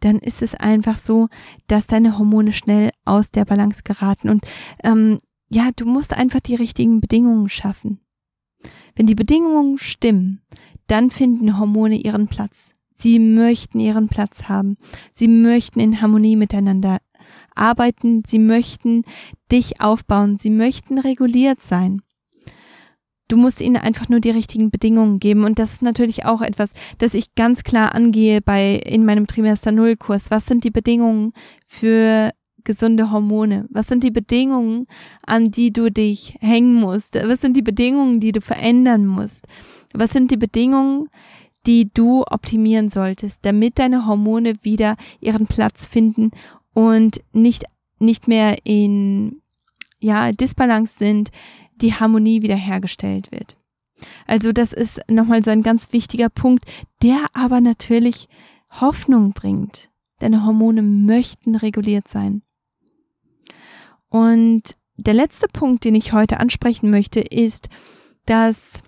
dann 0.00 0.18
ist 0.18 0.42
es 0.42 0.54
einfach 0.54 0.98
so, 0.98 1.28
dass 1.66 1.86
deine 1.86 2.18
Hormone 2.18 2.52
schnell 2.52 2.90
aus 3.04 3.30
der 3.30 3.44
Balance 3.44 3.82
geraten. 3.82 4.28
Und 4.28 4.44
ähm, 4.84 5.18
ja, 5.48 5.70
du 5.74 5.86
musst 5.86 6.12
einfach 6.12 6.40
die 6.40 6.54
richtigen 6.54 7.00
Bedingungen 7.00 7.48
schaffen. 7.48 8.00
Wenn 8.94 9.06
die 9.06 9.14
Bedingungen 9.14 9.78
stimmen, 9.78 10.42
dann 10.86 11.10
finden 11.10 11.58
Hormone 11.58 11.96
ihren 11.96 12.28
Platz. 12.28 12.74
Sie 12.94 13.18
möchten 13.18 13.78
ihren 13.78 14.08
Platz 14.08 14.44
haben. 14.44 14.78
Sie 15.12 15.28
möchten 15.28 15.80
in 15.80 16.00
Harmonie 16.00 16.36
miteinander 16.36 16.98
arbeiten. 17.54 18.22
Sie 18.26 18.38
möchten 18.38 19.04
dich 19.52 19.80
aufbauen. 19.80 20.38
Sie 20.38 20.50
möchten 20.50 20.98
reguliert 20.98 21.60
sein. 21.60 22.02
Du 23.28 23.36
musst 23.36 23.60
ihnen 23.60 23.76
einfach 23.76 24.08
nur 24.08 24.20
die 24.20 24.30
richtigen 24.30 24.70
Bedingungen 24.70 25.18
geben. 25.18 25.44
Und 25.44 25.58
das 25.58 25.74
ist 25.74 25.82
natürlich 25.82 26.24
auch 26.24 26.42
etwas, 26.42 26.72
das 26.98 27.14
ich 27.14 27.34
ganz 27.34 27.64
klar 27.64 27.94
angehe 27.94 28.40
bei, 28.40 28.74
in 28.74 29.04
meinem 29.04 29.26
Trimester 29.26 29.72
Null 29.72 29.96
Kurs. 29.96 30.30
Was 30.30 30.46
sind 30.46 30.64
die 30.64 30.70
Bedingungen 30.70 31.32
für 31.66 32.32
gesunde 32.66 33.10
Hormone? 33.10 33.66
Was 33.70 33.86
sind 33.86 34.04
die 34.04 34.10
Bedingungen, 34.10 34.86
an 35.24 35.50
die 35.50 35.72
du 35.72 35.90
dich 35.90 36.36
hängen 36.40 36.74
musst? 36.74 37.14
Was 37.14 37.40
sind 37.40 37.56
die 37.56 37.62
Bedingungen, 37.62 38.20
die 38.20 38.32
du 38.32 38.40
verändern 38.40 39.06
musst? 39.06 39.46
Was 39.94 40.10
sind 40.10 40.30
die 40.30 40.36
Bedingungen, 40.36 41.08
die 41.66 41.90
du 41.92 42.22
optimieren 42.30 42.90
solltest, 42.90 43.40
damit 43.44 43.78
deine 43.78 44.06
Hormone 44.06 44.54
wieder 44.62 44.96
ihren 45.20 45.46
Platz 45.46 45.86
finden 45.86 46.30
und 46.74 47.20
nicht, 47.32 47.64
nicht 47.98 48.28
mehr 48.28 48.58
in, 48.64 49.40
ja, 49.98 50.30
Disbalance 50.30 50.98
sind, 50.98 51.30
die 51.76 51.94
Harmonie 51.94 52.42
wiederhergestellt 52.42 53.30
wird. 53.32 53.56
Also 54.26 54.52
das 54.52 54.72
ist 54.72 55.00
nochmal 55.08 55.42
so 55.42 55.50
ein 55.50 55.62
ganz 55.62 55.92
wichtiger 55.92 56.28
Punkt, 56.28 56.64
der 57.02 57.26
aber 57.32 57.60
natürlich 57.60 58.28
Hoffnung 58.70 59.32
bringt. 59.32 59.90
Deine 60.18 60.44
Hormone 60.44 60.82
möchten 60.82 61.56
reguliert 61.56 62.08
sein. 62.08 62.42
Und 64.08 64.76
der 64.96 65.14
letzte 65.14 65.46
Punkt, 65.48 65.84
den 65.84 65.94
ich 65.94 66.12
heute 66.12 66.40
ansprechen 66.40 66.90
möchte, 66.90 67.20
ist, 67.20 67.68
dass 68.24 68.82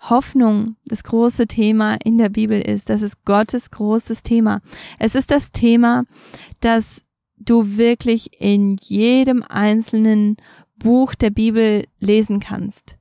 Hoffnung 0.00 0.76
das 0.84 1.04
große 1.04 1.46
Thema 1.46 1.94
in 2.04 2.18
der 2.18 2.28
Bibel 2.28 2.60
ist. 2.60 2.88
Das 2.88 3.02
ist 3.02 3.24
Gottes 3.24 3.70
großes 3.70 4.22
Thema. 4.22 4.60
Es 4.98 5.14
ist 5.14 5.30
das 5.30 5.50
Thema, 5.52 6.04
dass 6.60 7.04
du 7.36 7.76
wirklich 7.76 8.40
in 8.40 8.76
jedem 8.80 9.42
einzelnen 9.42 10.36
Buch 10.78 11.14
der 11.14 11.30
Bibel 11.30 11.86
lesen 11.98 12.40
kannst. 12.40 12.96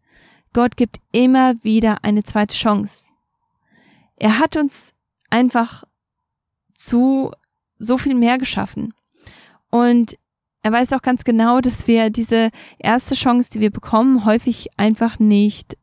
Gott 0.53 0.77
gibt 0.77 0.97
immer 1.11 1.61
wieder 1.63 2.03
eine 2.03 2.23
zweite 2.23 2.55
Chance. 2.55 3.15
Er 4.15 4.39
hat 4.39 4.55
uns 4.55 4.93
einfach 5.29 5.83
zu 6.73 7.31
so 7.77 7.97
viel 7.97 8.15
mehr 8.15 8.37
geschaffen. 8.37 8.93
Und 9.69 10.17
er 10.63 10.71
weiß 10.71 10.93
auch 10.93 11.01
ganz 11.01 11.23
genau, 11.23 11.61
dass 11.61 11.87
wir 11.87 12.09
diese 12.09 12.49
erste 12.79 13.15
Chance, 13.15 13.51
die 13.51 13.59
wir 13.59 13.71
bekommen, 13.71 14.25
häufig 14.25 14.69
einfach 14.77 15.19
nicht 15.19 15.77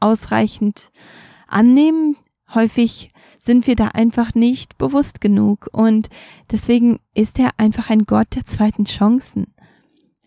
ausreichend 0.00 0.90
annehmen. 1.48 2.16
Häufig 2.54 3.12
sind 3.38 3.66
wir 3.66 3.76
da 3.76 3.88
einfach 3.88 4.34
nicht 4.34 4.76
bewusst 4.78 5.20
genug. 5.20 5.68
Und 5.72 6.08
deswegen 6.50 7.00
ist 7.14 7.38
er 7.38 7.50
einfach 7.56 7.88
ein 7.90 8.04
Gott 8.04 8.34
der 8.34 8.44
zweiten 8.44 8.84
Chancen. 8.84 9.51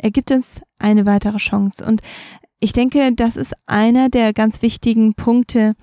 Er 0.06 0.12
gibt 0.12 0.30
uns 0.30 0.62
eine 0.78 1.08
weitere 1.08 1.38
Chance. 1.38 1.84
Und 1.84 2.02
ich 2.60 2.74
denke, 2.74 3.12
das 3.16 3.36
ist 3.36 3.56
einer 3.66 4.08
der 4.08 4.34
ganz 4.34 4.62
wichtigen 4.62 5.16
Punkte, 5.16 5.74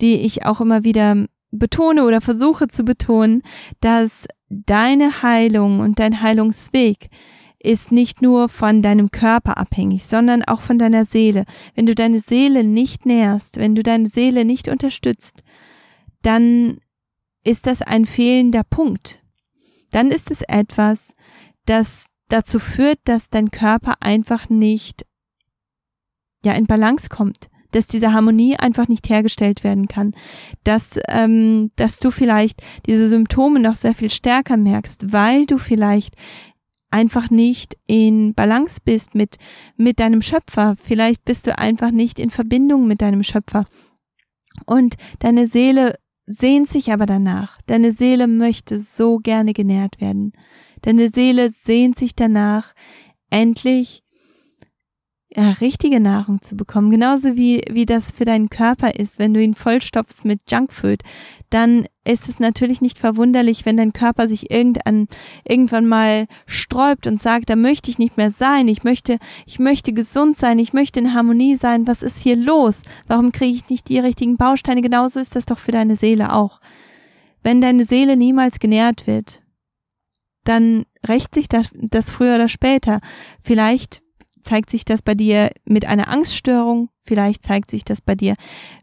die 0.00 0.14
ich 0.14 0.46
auch 0.46 0.62
immer 0.62 0.82
wieder 0.82 1.26
betone 1.50 2.06
oder 2.06 2.22
versuche 2.22 2.68
zu 2.68 2.84
betonen, 2.84 3.42
dass 3.80 4.28
deine 4.48 5.20
Heilung 5.20 5.80
und 5.80 5.98
dein 5.98 6.22
Heilungsweg 6.22 7.10
ist 7.58 7.92
nicht 7.92 8.22
nur 8.22 8.48
von 8.48 8.80
deinem 8.80 9.10
Körper 9.10 9.58
abhängig, 9.58 10.06
sondern 10.06 10.42
auch 10.42 10.62
von 10.62 10.78
deiner 10.78 11.04
Seele. 11.04 11.44
Wenn 11.74 11.84
du 11.84 11.94
deine 11.94 12.20
Seele 12.20 12.64
nicht 12.64 13.04
nährst, 13.04 13.58
wenn 13.58 13.74
du 13.74 13.82
deine 13.82 14.06
Seele 14.06 14.46
nicht 14.46 14.68
unterstützt, 14.68 15.42
dann 16.22 16.78
ist 17.44 17.66
das 17.66 17.82
ein 17.82 18.06
fehlender 18.06 18.64
Punkt. 18.64 19.22
Dann 19.90 20.10
ist 20.10 20.30
es 20.30 20.40
etwas, 20.40 21.14
das 21.66 22.06
dazu 22.28 22.58
führt, 22.58 22.98
dass 23.04 23.30
dein 23.30 23.50
Körper 23.50 23.94
einfach 24.00 24.48
nicht 24.48 25.06
ja 26.44 26.52
in 26.52 26.66
Balance 26.66 27.08
kommt, 27.08 27.48
dass 27.72 27.86
diese 27.86 28.12
Harmonie 28.12 28.56
einfach 28.56 28.88
nicht 28.88 29.08
hergestellt 29.08 29.64
werden 29.64 29.88
kann, 29.88 30.14
dass 30.64 30.98
ähm, 31.08 31.70
dass 31.76 31.98
du 31.98 32.10
vielleicht 32.10 32.62
diese 32.86 33.08
Symptome 33.08 33.60
noch 33.60 33.76
sehr 33.76 33.94
viel 33.94 34.10
stärker 34.10 34.56
merkst, 34.56 35.12
weil 35.12 35.46
du 35.46 35.58
vielleicht 35.58 36.14
einfach 36.90 37.30
nicht 37.30 37.76
in 37.86 38.34
Balance 38.34 38.80
bist 38.84 39.14
mit 39.14 39.36
mit 39.76 40.00
deinem 40.00 40.22
Schöpfer, 40.22 40.76
vielleicht 40.82 41.24
bist 41.24 41.46
du 41.46 41.58
einfach 41.58 41.90
nicht 41.90 42.18
in 42.18 42.30
Verbindung 42.30 42.86
mit 42.86 43.02
deinem 43.02 43.22
Schöpfer 43.22 43.66
und 44.64 44.96
deine 45.18 45.46
Seele 45.46 45.96
sehnt 46.26 46.68
sich 46.68 46.92
aber 46.92 47.06
danach. 47.06 47.60
Deine 47.66 47.92
Seele 47.92 48.26
möchte 48.26 48.78
so 48.80 49.18
gerne 49.18 49.52
genährt 49.52 50.00
werden. 50.00 50.32
Deine 50.82 51.08
Seele 51.08 51.50
sehnt 51.50 51.98
sich 51.98 52.14
danach, 52.14 52.74
endlich 53.30 54.02
ja, 55.36 55.50
richtige 55.60 56.00
Nahrung 56.00 56.40
zu 56.40 56.56
bekommen. 56.56 56.90
Genauso 56.90 57.36
wie, 57.36 57.62
wie 57.70 57.84
das 57.84 58.10
für 58.10 58.24
deinen 58.24 58.48
Körper 58.48 58.94
ist, 58.94 59.18
wenn 59.18 59.34
du 59.34 59.42
ihn 59.42 59.54
vollstopfst 59.54 60.24
mit 60.24 60.50
Junkfood, 60.50 61.02
dann 61.50 61.86
ist 62.04 62.28
es 62.28 62.40
natürlich 62.40 62.80
nicht 62.80 62.98
verwunderlich, 62.98 63.66
wenn 63.66 63.76
dein 63.76 63.92
Körper 63.92 64.28
sich 64.28 64.50
irgendwann, 64.50 65.08
irgendwann 65.44 65.86
mal 65.86 66.26
sträubt 66.46 67.06
und 67.06 67.20
sagt, 67.20 67.50
da 67.50 67.56
möchte 67.56 67.90
ich 67.90 67.98
nicht 67.98 68.16
mehr 68.16 68.30
sein, 68.30 68.66
ich 68.68 68.82
möchte, 68.82 69.18
ich 69.44 69.58
möchte 69.58 69.92
gesund 69.92 70.38
sein, 70.38 70.58
ich 70.58 70.72
möchte 70.72 71.00
in 71.00 71.12
Harmonie 71.12 71.56
sein, 71.56 71.86
was 71.86 72.02
ist 72.02 72.18
hier 72.18 72.36
los? 72.36 72.82
Warum 73.06 73.30
kriege 73.30 73.56
ich 73.56 73.68
nicht 73.68 73.88
die 73.88 73.98
richtigen 73.98 74.38
Bausteine? 74.38 74.80
Genauso 74.80 75.20
ist 75.20 75.36
das 75.36 75.44
doch 75.44 75.58
für 75.58 75.72
deine 75.72 75.96
Seele 75.96 76.32
auch. 76.32 76.60
Wenn 77.42 77.60
deine 77.60 77.84
Seele 77.84 78.16
niemals 78.16 78.58
genährt 78.58 79.06
wird, 79.06 79.42
dann 80.48 80.86
rächt 81.06 81.34
sich 81.34 81.48
das, 81.48 81.68
das 81.74 82.10
früher 82.10 82.36
oder 82.36 82.48
später. 82.48 83.00
Vielleicht 83.42 84.02
zeigt 84.42 84.70
sich 84.70 84.84
das 84.84 85.02
bei 85.02 85.14
dir 85.14 85.50
mit 85.64 85.86
einer 85.86 86.08
Angststörung, 86.08 86.88
vielleicht 87.02 87.44
zeigt 87.44 87.70
sich 87.70 87.84
das 87.84 88.00
bei 88.00 88.14
dir 88.14 88.34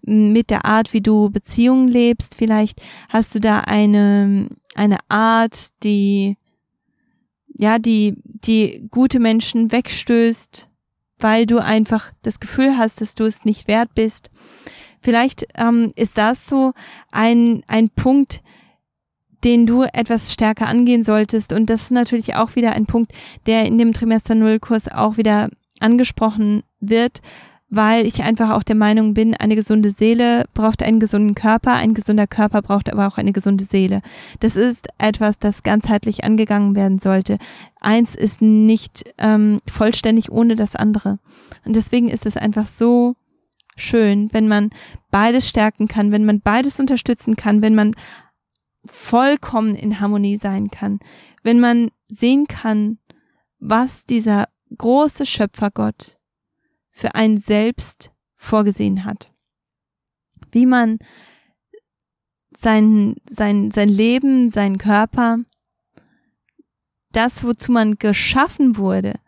mit 0.01 0.49
der 0.49 0.65
Art, 0.65 0.93
wie 0.93 1.01
du 1.01 1.29
Beziehungen 1.29 1.87
lebst, 1.87 2.35
vielleicht 2.35 2.81
hast 3.07 3.33
du 3.33 3.39
da 3.39 3.59
eine, 3.59 4.49
eine 4.75 4.97
Art, 5.07 5.69
die, 5.83 6.37
ja, 7.47 7.79
die, 7.79 8.15
die 8.25 8.85
gute 8.91 9.21
Menschen 9.21 9.71
wegstößt, 9.71 10.69
weil 11.19 11.45
du 11.45 11.59
einfach 11.59 12.11
das 12.23 12.41
Gefühl 12.41 12.77
hast, 12.77 12.99
dass 12.99 13.15
du 13.15 13.23
es 13.23 13.45
nicht 13.45 13.69
wert 13.69 13.95
bist. 13.95 14.29
Vielleicht 15.01 15.45
ähm, 15.55 15.91
ist 15.95 16.17
das 16.17 16.45
so 16.45 16.73
ein, 17.11 17.63
ein 17.67 17.89
Punkt, 17.89 18.42
den 19.43 19.65
du 19.65 19.83
etwas 19.83 20.31
stärker 20.31 20.67
angehen 20.67 21.03
solltest. 21.03 21.53
Und 21.53 21.69
das 21.69 21.83
ist 21.83 21.91
natürlich 21.91 22.35
auch 22.35 22.55
wieder 22.55 22.73
ein 22.73 22.85
Punkt, 22.85 23.11
der 23.45 23.65
in 23.65 23.77
dem 23.77 23.93
Trimester 23.93 24.35
Null 24.35 24.59
Kurs 24.59 24.87
auch 24.87 25.17
wieder 25.17 25.49
angesprochen 25.79 26.63
wird, 26.79 27.21
weil 27.69 28.05
ich 28.05 28.21
einfach 28.21 28.51
auch 28.51 28.63
der 28.63 28.75
Meinung 28.75 29.15
bin, 29.15 29.33
eine 29.33 29.55
gesunde 29.55 29.89
Seele 29.89 30.45
braucht 30.53 30.83
einen 30.83 30.99
gesunden 30.99 31.33
Körper, 31.33 31.73
ein 31.73 31.95
gesunder 31.95 32.27
Körper 32.27 32.61
braucht 32.61 32.91
aber 32.91 33.07
auch 33.07 33.17
eine 33.17 33.33
gesunde 33.33 33.63
Seele. 33.63 34.01
Das 34.39 34.55
ist 34.55 34.87
etwas, 34.99 35.39
das 35.39 35.63
ganzheitlich 35.63 36.23
angegangen 36.23 36.75
werden 36.75 36.99
sollte. 36.99 37.39
Eins 37.81 38.13
ist 38.13 38.41
nicht 38.43 39.03
ähm, 39.17 39.57
vollständig 39.67 40.31
ohne 40.31 40.55
das 40.55 40.75
andere. 40.75 41.17
Und 41.65 41.75
deswegen 41.75 42.09
ist 42.09 42.27
es 42.27 42.37
einfach 42.37 42.67
so 42.67 43.15
schön, 43.75 44.29
wenn 44.31 44.47
man 44.47 44.69
beides 45.09 45.49
stärken 45.49 45.87
kann, 45.87 46.11
wenn 46.11 46.25
man 46.25 46.41
beides 46.41 46.79
unterstützen 46.79 47.35
kann, 47.35 47.63
wenn 47.63 47.73
man 47.73 47.95
vollkommen 48.85 49.75
in 49.75 49.99
Harmonie 49.99 50.37
sein 50.37 50.69
kann, 50.69 50.99
wenn 51.41 51.59
man 51.59 51.89
sehen 52.07 52.47
kann, 52.47 52.99
was 53.59 54.05
dieser 54.05 54.49
große 54.77 55.25
Schöpfergott 55.25 56.17
für 56.89 57.15
einen 57.15 57.37
selbst 57.37 58.11
vorgesehen 58.35 59.05
hat. 59.05 59.31
Wie 60.51 60.65
man 60.65 60.99
sein, 62.55 63.15
sein, 63.27 63.71
sein 63.71 63.89
Leben, 63.89 64.49
seinen 64.51 64.77
Körper, 64.77 65.39
das, 67.11 67.43
wozu 67.43 67.71
man 67.71 67.95
geschaffen 67.95 68.77
wurde, 68.77 69.19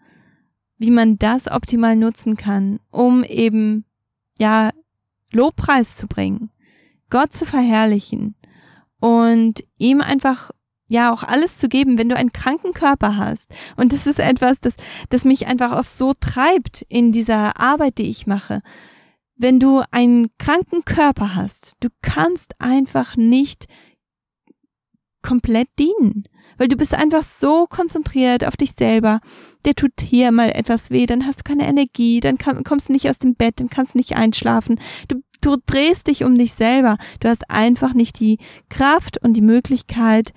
wie 0.77 0.91
man 0.91 1.17
das 1.17 1.49
optimal 1.49 1.95
nutzen 1.95 2.35
kann, 2.35 2.79
um 2.91 3.23
eben, 3.23 3.85
ja, 4.37 4.71
Lobpreis 5.31 5.95
zu 5.95 6.07
bringen, 6.07 6.51
Gott 7.09 7.33
zu 7.33 7.45
verherrlichen, 7.45 8.35
und 9.05 9.63
ihm 9.77 10.01
einfach 10.01 10.49
ja 10.87 11.13
auch 11.13 11.21
alles 11.21 11.59
zu 11.59 11.69
geben, 11.69 11.99
wenn 11.99 12.09
du 12.09 12.15
einen 12.15 12.33
kranken 12.33 12.73
Körper 12.73 13.17
hast. 13.17 13.51
Und 13.75 13.93
das 13.93 14.07
ist 14.07 14.19
etwas, 14.19 14.59
das, 14.61 14.77
das 15.11 15.25
mich 15.25 15.45
einfach 15.45 15.73
auch 15.73 15.83
so 15.83 16.13
treibt 16.19 16.81
in 16.89 17.11
dieser 17.11 17.59
Arbeit, 17.59 17.99
die 17.99 18.09
ich 18.09 18.25
mache. 18.25 18.63
Wenn 19.35 19.59
du 19.59 19.83
einen 19.91 20.35
kranken 20.39 20.85
Körper 20.85 21.35
hast, 21.35 21.73
du 21.81 21.89
kannst 22.01 22.59
einfach 22.59 23.15
nicht 23.15 23.67
komplett 25.21 25.67
dienen, 25.77 26.23
weil 26.57 26.67
du 26.67 26.75
bist 26.75 26.93
einfach 26.93 27.23
so 27.23 27.65
konzentriert 27.67 28.45
auf 28.45 28.57
dich 28.57 28.73
selber. 28.77 29.19
Der 29.65 29.75
tut 29.75 29.93
hier 29.99 30.31
mal 30.31 30.49
etwas 30.49 30.89
weh, 30.91 31.05
dann 31.05 31.25
hast 31.25 31.39
du 31.39 31.43
keine 31.43 31.67
Energie, 31.67 32.19
dann 32.19 32.37
kann, 32.37 32.63
kommst 32.63 32.89
du 32.89 32.93
nicht 32.93 33.09
aus 33.09 33.19
dem 33.19 33.35
Bett, 33.35 33.59
dann 33.59 33.69
kannst 33.69 33.93
du 33.93 33.97
nicht 33.97 34.15
einschlafen. 34.15 34.79
Du 35.07 35.21
du 35.41 35.57
drehst 35.65 36.07
dich 36.07 36.23
um 36.23 36.37
dich 36.37 36.53
selber. 36.53 36.97
Du 37.19 37.29
hast 37.29 37.49
einfach 37.49 37.93
nicht 37.93 38.19
die 38.19 38.39
Kraft 38.69 39.21
und 39.21 39.33
die 39.33 39.41
Möglichkeit, 39.41 40.33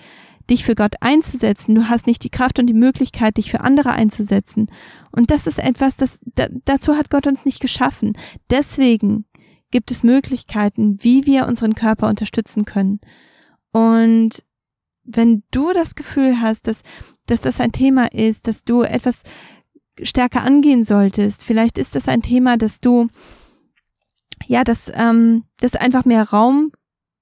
dich 0.51 0.65
für 0.65 0.75
Gott 0.75 0.97
einzusetzen. 1.01 1.75
Du 1.75 1.89
hast 1.89 2.07
nicht 2.07 2.25
die 2.25 2.31
Kraft 2.31 2.59
und 2.59 2.67
die 2.67 2.75
Möglichkeit, 2.75 3.37
dich 3.37 3.51
für 3.51 3.61
andere 3.61 3.93
einzusetzen. 3.93 4.71
Und 5.11 5.31
das 5.31 5.47
ist 5.47 5.59
etwas, 5.59 5.97
das, 5.97 6.21
da, 6.35 6.49
dazu 6.65 6.97
hat 6.97 7.11
Gott 7.11 7.27
uns 7.27 7.45
nicht 7.45 7.61
geschaffen. 7.61 8.17
Deswegen 8.51 9.27
gibt 9.71 9.91
es 9.91 10.03
Möglichkeiten, 10.03 10.99
wie 11.03 11.27
wir 11.27 11.47
unseren 11.47 11.75
Körper 11.75 12.09
unterstützen 12.09 12.65
können. 12.65 13.01
Und 13.73 14.43
wenn 15.09 15.43
du 15.51 15.73
das 15.73 15.95
Gefühl 15.95 16.41
hast, 16.41 16.67
dass, 16.67 16.83
dass 17.27 17.41
das 17.41 17.61
ein 17.61 17.73
Thema 17.73 18.13
ist, 18.13 18.47
dass 18.47 18.65
du 18.65 18.83
etwas 18.83 19.23
stärker 20.03 20.43
angehen 20.43 20.85
solltest, 20.85 21.45
vielleicht 21.45 21.79
ist 21.79 21.95
das 21.95 22.09
ein 22.09 22.23
Thema, 22.23 22.57
dass 22.57 22.81
du 22.81 23.09
ja, 24.47 24.65
dass 24.65 24.91
ähm, 24.95 25.45
das 25.59 25.75
einfach 25.75 26.05
mehr 26.05 26.23
Raum 26.31 26.73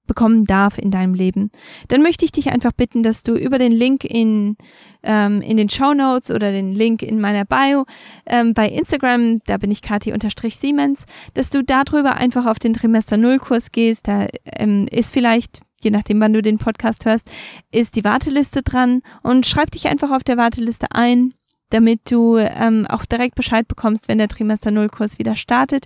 bekommen 0.05 0.45
darf 0.45 0.77
in 0.77 0.89
deinem 0.89 1.13
Leben, 1.13 1.51
dann 1.89 2.01
möchte 2.01 2.23
ich 2.23 2.31
dich 2.31 2.49
einfach 2.51 2.71
bitten, 2.71 3.03
dass 3.03 3.23
du 3.23 3.33
über 3.33 3.59
den 3.59 3.73
Link 3.73 4.05
in, 4.05 4.55
ähm, 5.03 5.41
in 5.41 5.57
den 5.57 5.69
Show 5.69 5.93
Notes 5.93 6.31
oder 6.31 6.51
den 6.51 6.71
Link 6.71 7.01
in 7.01 7.19
meiner 7.19 7.43
Bio 7.43 7.85
ähm, 8.25 8.53
bei 8.53 8.69
Instagram, 8.69 9.39
da 9.45 9.57
bin 9.57 9.69
ich 9.69 9.81
Kati-Siemens, 9.81 11.05
dass 11.33 11.49
du 11.49 11.61
darüber 11.61 12.15
einfach 12.15 12.45
auf 12.45 12.57
den 12.57 12.73
Trimester 12.73 13.17
Null 13.17 13.37
Kurs 13.37 13.73
gehst. 13.73 14.07
Da 14.07 14.27
ähm, 14.45 14.87
ist 14.89 15.11
vielleicht, 15.11 15.59
je 15.79 15.91
nachdem 15.91 16.19
wann 16.19 16.33
du 16.33 16.41
den 16.41 16.57
Podcast 16.57 17.05
hörst, 17.05 17.29
ist 17.71 17.95
die 17.95 18.03
Warteliste 18.03 18.63
dran 18.63 19.01
und 19.23 19.45
schreib 19.45 19.71
dich 19.71 19.87
einfach 19.87 20.11
auf 20.11 20.23
der 20.23 20.37
Warteliste 20.37 20.87
ein 20.91 21.33
damit 21.69 22.11
du 22.11 22.37
ähm, 22.37 22.85
auch 22.87 23.05
direkt 23.05 23.35
Bescheid 23.35 23.67
bekommst, 23.67 24.07
wenn 24.07 24.17
der 24.17 24.29
Trimester 24.29 24.71
Null 24.71 24.89
Kurs 24.89 25.19
wieder 25.19 25.35
startet. 25.35 25.85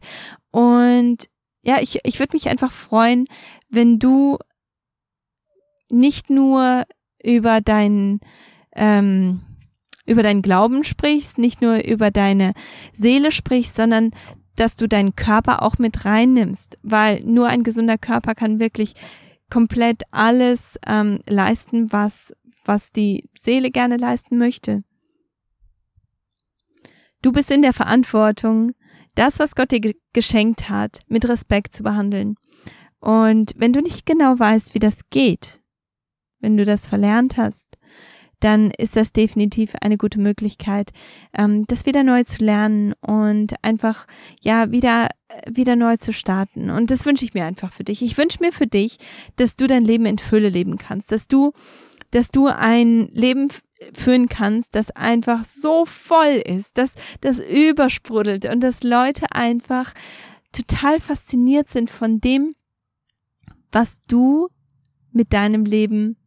Und 0.52 1.28
ja, 1.64 1.78
ich, 1.82 2.00
ich 2.04 2.20
würde 2.20 2.36
mich 2.36 2.50
einfach 2.50 2.72
freuen, 2.72 3.26
wenn 3.70 4.00
du 4.00 4.38
nicht 5.89 6.30
nur 6.30 6.84
über 7.24 7.62
deinen 7.62 8.22
ähm, 8.74 9.42
über 10.06 10.24
deinen 10.24 10.42
Glauben 10.42 10.84
sprichst, 10.84 11.38
nicht 11.38 11.62
nur 11.62 11.84
über 11.84 12.10
deine 12.10 12.54
Seele 12.94 13.32
sprichst, 13.32 13.76
sondern 13.76 14.12
dass 14.56 14.76
du 14.76 14.88
deinen 14.88 15.16
Körper 15.16 15.62
auch 15.62 15.78
mit 15.78 16.06
reinnimmst, 16.06 16.80
weil 16.82 17.22
nur 17.24 17.48
ein 17.48 17.64
gesunder 17.64 17.98
Körper 17.98 18.34
kann 18.34 18.60
wirklich 18.60 18.96
komplett 19.52 20.02
alles 20.10 20.80
ähm, 20.88 21.20
leisten, 21.28 21.91
was 21.91 22.34
was 22.66 22.91
die 22.91 23.30
Seele 23.38 23.72
gerne 23.72 23.97
leisten 23.97 24.38
möchte. 24.38 24.84
Du 27.22 27.32
bist 27.32 27.52
in 27.52 27.62
der 27.62 27.74
Verantwortung, 27.74 28.72
das, 29.16 29.39
was 29.39 29.56
Gott 29.56 29.72
dir 29.72 29.93
geschenkt 30.14 30.70
hat, 30.70 31.02
mit 31.08 31.28
Respekt 31.28 31.74
zu 31.74 31.84
behandeln. 31.84 32.36
Und 32.99 33.54
wenn 33.58 33.74
du 33.74 33.82
nicht 33.82 34.06
genau 34.06 34.38
weißt, 34.38 34.74
wie 34.74 34.80
das 34.80 35.10
geht, 35.10 35.62
wenn 36.39 36.58
du 36.58 36.66
das 36.66 36.88
verlernt 36.88 37.38
hast, 37.38 37.78
dann 38.42 38.72
ist 38.72 38.96
das 38.96 39.14
definitiv 39.14 39.74
eine 39.82 39.98
gute 39.98 40.20
Möglichkeit, 40.20 40.92
ähm, 41.38 41.66
das 41.68 41.86
wieder 41.86 42.04
neu 42.04 42.24
zu 42.24 42.44
lernen 42.44 42.94
und 43.02 43.56
einfach 43.64 44.06
ja 44.42 44.72
wieder 44.72 45.10
wieder 45.50 45.76
neu 45.76 45.96
zu 45.96 46.12
starten. 46.12 46.70
Und 46.70 46.92
das 46.92 47.06
wünsche 47.06 47.24
ich 47.24 47.34
mir 47.34 47.46
einfach 47.46 47.72
für 47.72 47.86
dich. 47.86 48.02
Ich 48.02 48.18
wünsche 48.18 48.39
mir 48.42 48.52
für 48.52 48.68
dich, 48.68 48.98
dass 49.38 49.56
du 49.56 49.68
dein 49.68 49.86
Leben 49.86 50.06
in 50.06 50.18
Fülle 50.18 50.50
leben 50.50 50.78
kannst, 50.78 51.12
dass 51.12 51.28
du 51.28 51.54
dass 52.12 52.30
du 52.30 52.48
ein 52.48 53.08
Leben 53.14 53.48
führen 53.94 54.28
kannst, 54.28 54.76
das 54.76 54.92
einfach 54.92 55.44
so 55.46 55.86
voll 55.86 56.42
ist, 56.46 56.78
dass 56.78 56.96
das 57.22 57.39
übersprudelt 57.39 58.46
und 58.46 58.62
dass 58.62 58.84
Leute 58.84 59.32
einfach 59.32 59.94
total 60.52 61.00
fasziniert 61.00 61.70
sind 61.70 61.89
von 61.89 62.20
dem, 62.20 62.54
was 63.72 64.02
du 64.02 64.50
mit 65.12 65.34
deinem 65.34 65.66
Leben 65.66 66.18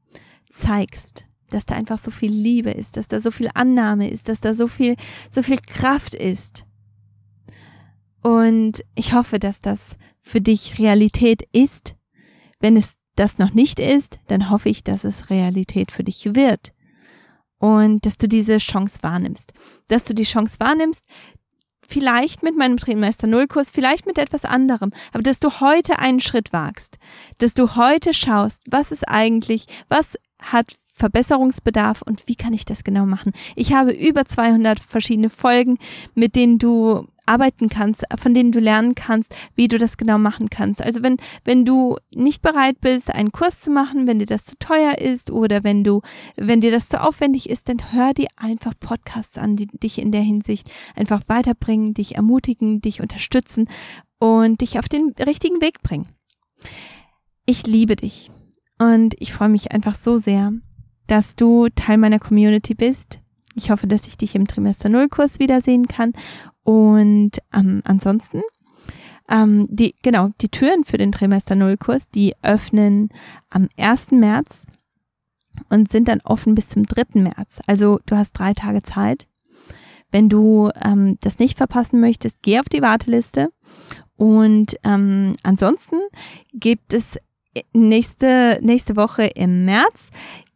zeigst. 0.50 1.26
Dass 1.54 1.66
da 1.66 1.74
einfach 1.74 1.98
so 1.98 2.10
viel 2.10 2.32
Liebe 2.32 2.70
ist, 2.70 2.96
dass 2.96 3.08
da 3.08 3.20
so 3.20 3.30
viel 3.30 3.48
Annahme 3.54 4.10
ist, 4.10 4.28
dass 4.28 4.40
da 4.40 4.54
so 4.54 4.66
viel, 4.66 4.96
so 5.30 5.42
viel 5.42 5.58
Kraft 5.58 6.14
ist. 6.14 6.66
Und 8.22 8.84
ich 8.94 9.12
hoffe, 9.12 9.38
dass 9.38 9.60
das 9.60 9.96
für 10.20 10.40
dich 10.40 10.78
Realität 10.78 11.42
ist. 11.52 11.94
Wenn 12.58 12.76
es 12.76 12.96
das 13.16 13.38
noch 13.38 13.52
nicht 13.52 13.78
ist, 13.78 14.18
dann 14.26 14.50
hoffe 14.50 14.68
ich, 14.68 14.82
dass 14.82 15.04
es 15.04 15.30
Realität 15.30 15.92
für 15.92 16.02
dich 16.02 16.34
wird. 16.34 16.72
Und 17.58 18.04
dass 18.04 18.16
du 18.16 18.26
diese 18.26 18.58
Chance 18.58 18.98
wahrnimmst. 19.02 19.52
Dass 19.88 20.04
du 20.04 20.14
die 20.14 20.24
Chance 20.24 20.56
wahrnimmst, 20.58 21.04
vielleicht 21.86 22.42
mit 22.42 22.56
meinem 22.56 22.78
Trainermeister 22.78 23.26
Nullkurs, 23.26 23.70
vielleicht 23.70 24.06
mit 24.06 24.18
etwas 24.18 24.44
anderem, 24.44 24.90
aber 25.12 25.22
dass 25.22 25.38
du 25.38 25.60
heute 25.60 25.98
einen 25.98 26.20
Schritt 26.20 26.52
wagst, 26.52 26.98
dass 27.38 27.54
du 27.54 27.76
heute 27.76 28.14
schaust, 28.14 28.62
was 28.70 28.90
ist 28.90 29.06
eigentlich, 29.08 29.66
was 29.88 30.18
hat 30.40 30.76
Verbesserungsbedarf 30.94 32.02
und 32.02 32.22
wie 32.26 32.36
kann 32.36 32.52
ich 32.52 32.64
das 32.64 32.84
genau 32.84 33.04
machen? 33.04 33.32
Ich 33.56 33.74
habe 33.74 33.92
über 33.92 34.24
200 34.24 34.78
verschiedene 34.78 35.28
Folgen, 35.28 35.78
mit 36.14 36.36
denen 36.36 36.58
du 36.58 37.06
arbeiten 37.26 37.68
kannst, 37.68 38.04
von 38.16 38.34
denen 38.34 38.52
du 38.52 38.60
lernen 38.60 38.94
kannst, 38.94 39.34
wie 39.54 39.68
du 39.68 39.78
das 39.78 39.96
genau 39.96 40.18
machen 40.18 40.50
kannst. 40.50 40.82
Also 40.82 41.02
wenn, 41.02 41.16
wenn 41.44 41.64
du 41.64 41.96
nicht 42.14 42.42
bereit 42.42 42.80
bist, 42.80 43.12
einen 43.12 43.32
Kurs 43.32 43.60
zu 43.60 43.70
machen, 43.70 44.06
wenn 44.06 44.18
dir 44.18 44.26
das 44.26 44.44
zu 44.44 44.58
teuer 44.58 44.98
ist 44.98 45.30
oder 45.30 45.64
wenn 45.64 45.84
du, 45.84 46.02
wenn 46.36 46.60
dir 46.60 46.70
das 46.70 46.88
zu 46.88 47.02
aufwendig 47.02 47.48
ist, 47.48 47.68
dann 47.68 47.92
hör 47.92 48.12
dir 48.12 48.28
einfach 48.36 48.74
Podcasts 48.78 49.38
an, 49.38 49.56
die 49.56 49.66
dich 49.66 49.98
in 49.98 50.12
der 50.12 50.22
Hinsicht 50.22 50.70
einfach 50.94 51.22
weiterbringen, 51.26 51.94
dich 51.94 52.14
ermutigen, 52.14 52.80
dich 52.80 53.00
unterstützen 53.00 53.68
und 54.18 54.60
dich 54.60 54.78
auf 54.78 54.88
den 54.88 55.14
richtigen 55.18 55.60
Weg 55.60 55.82
bringen. 55.82 56.08
Ich 57.46 57.66
liebe 57.66 57.96
dich 57.96 58.30
und 58.78 59.14
ich 59.18 59.32
freue 59.32 59.48
mich 59.48 59.72
einfach 59.72 59.96
so 59.96 60.18
sehr, 60.18 60.52
dass 61.06 61.36
du 61.36 61.68
Teil 61.74 61.98
meiner 61.98 62.18
Community 62.18 62.74
bist. 62.74 63.20
Ich 63.54 63.70
hoffe, 63.70 63.86
dass 63.86 64.06
ich 64.06 64.16
dich 64.18 64.34
im 64.34 64.46
Trimester 64.46 64.88
Null 64.88 65.08
Kurs 65.08 65.38
wiedersehen 65.38 65.86
kann 65.86 66.12
und 66.64 67.32
ähm, 67.54 67.80
ansonsten, 67.84 68.42
ähm, 69.28 69.66
die, 69.70 69.94
genau, 70.02 70.30
die 70.40 70.48
Türen 70.48 70.84
für 70.84 70.98
den 70.98 71.12
Trimester 71.12 71.54
Null 71.54 71.76
Kurs, 71.76 72.08
die 72.08 72.34
öffnen 72.42 73.10
am 73.50 73.68
1. 73.76 74.12
März 74.12 74.66
und 75.68 75.90
sind 75.90 76.08
dann 76.08 76.20
offen 76.24 76.54
bis 76.54 76.68
zum 76.68 76.84
3. 76.84 77.20
März. 77.20 77.60
Also 77.66 78.00
du 78.06 78.16
hast 78.16 78.32
drei 78.32 78.54
Tage 78.54 78.82
Zeit. 78.82 79.26
Wenn 80.10 80.28
du 80.28 80.70
ähm, 80.82 81.18
das 81.20 81.38
nicht 81.38 81.58
verpassen 81.58 82.00
möchtest, 82.00 82.42
geh 82.42 82.58
auf 82.58 82.68
die 82.68 82.82
Warteliste. 82.82 83.50
Und 84.16 84.76
ähm, 84.84 85.34
ansonsten 85.42 85.96
gibt 86.52 86.94
es 86.94 87.18
nächste, 87.72 88.58
nächste 88.62 88.96
Woche 88.96 89.24
im 89.24 89.64
März 89.64 90.10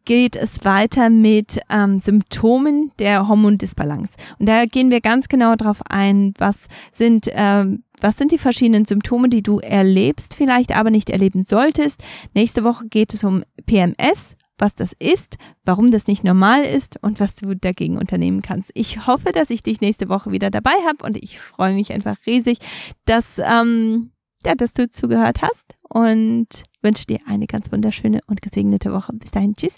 geht 0.09 0.35
es 0.35 0.65
weiter 0.65 1.11
mit 1.11 1.59
ähm, 1.69 1.99
Symptomen 1.99 2.91
der 2.97 3.27
Hormondisbalance. 3.27 4.17
Und 4.39 4.49
da 4.49 4.65
gehen 4.65 4.89
wir 4.89 5.01
ganz 5.01 5.27
genau 5.27 5.55
darauf 5.55 5.83
ein, 5.87 6.33
was 6.39 6.65
sind, 6.91 7.29
ähm, 7.31 7.83
was 8.01 8.17
sind 8.17 8.31
die 8.31 8.39
verschiedenen 8.39 8.85
Symptome, 8.85 9.29
die 9.29 9.43
du 9.43 9.59
erlebst, 9.59 10.33
vielleicht 10.33 10.75
aber 10.75 10.89
nicht 10.89 11.11
erleben 11.11 11.43
solltest. 11.43 12.01
Nächste 12.33 12.63
Woche 12.63 12.87
geht 12.87 13.13
es 13.13 13.23
um 13.23 13.43
PMS, 13.67 14.35
was 14.57 14.73
das 14.73 14.93
ist, 14.97 15.37
warum 15.63 15.91
das 15.91 16.07
nicht 16.07 16.23
normal 16.23 16.63
ist 16.63 16.97
und 17.03 17.19
was 17.19 17.35
du 17.35 17.55
dagegen 17.55 17.99
unternehmen 17.99 18.41
kannst. 18.41 18.71
Ich 18.73 19.05
hoffe, 19.05 19.31
dass 19.31 19.51
ich 19.51 19.61
dich 19.61 19.79
nächste 19.79 20.09
Woche 20.09 20.31
wieder 20.31 20.49
dabei 20.49 20.73
habe 20.87 21.05
und 21.05 21.17
ich 21.21 21.39
freue 21.39 21.75
mich 21.75 21.93
einfach 21.93 22.17
riesig, 22.25 22.57
dass, 23.05 23.37
ähm, 23.37 24.09
ja, 24.43 24.55
dass 24.55 24.73
du 24.73 24.89
zugehört 24.89 25.43
hast 25.43 25.75
und 25.87 26.63
wünsche 26.81 27.05
dir 27.05 27.19
eine 27.27 27.45
ganz 27.45 27.71
wunderschöne 27.71 28.21
und 28.25 28.41
gesegnete 28.41 28.91
Woche. 28.91 29.13
Bis 29.13 29.29
dahin, 29.29 29.55
tschüss. 29.55 29.77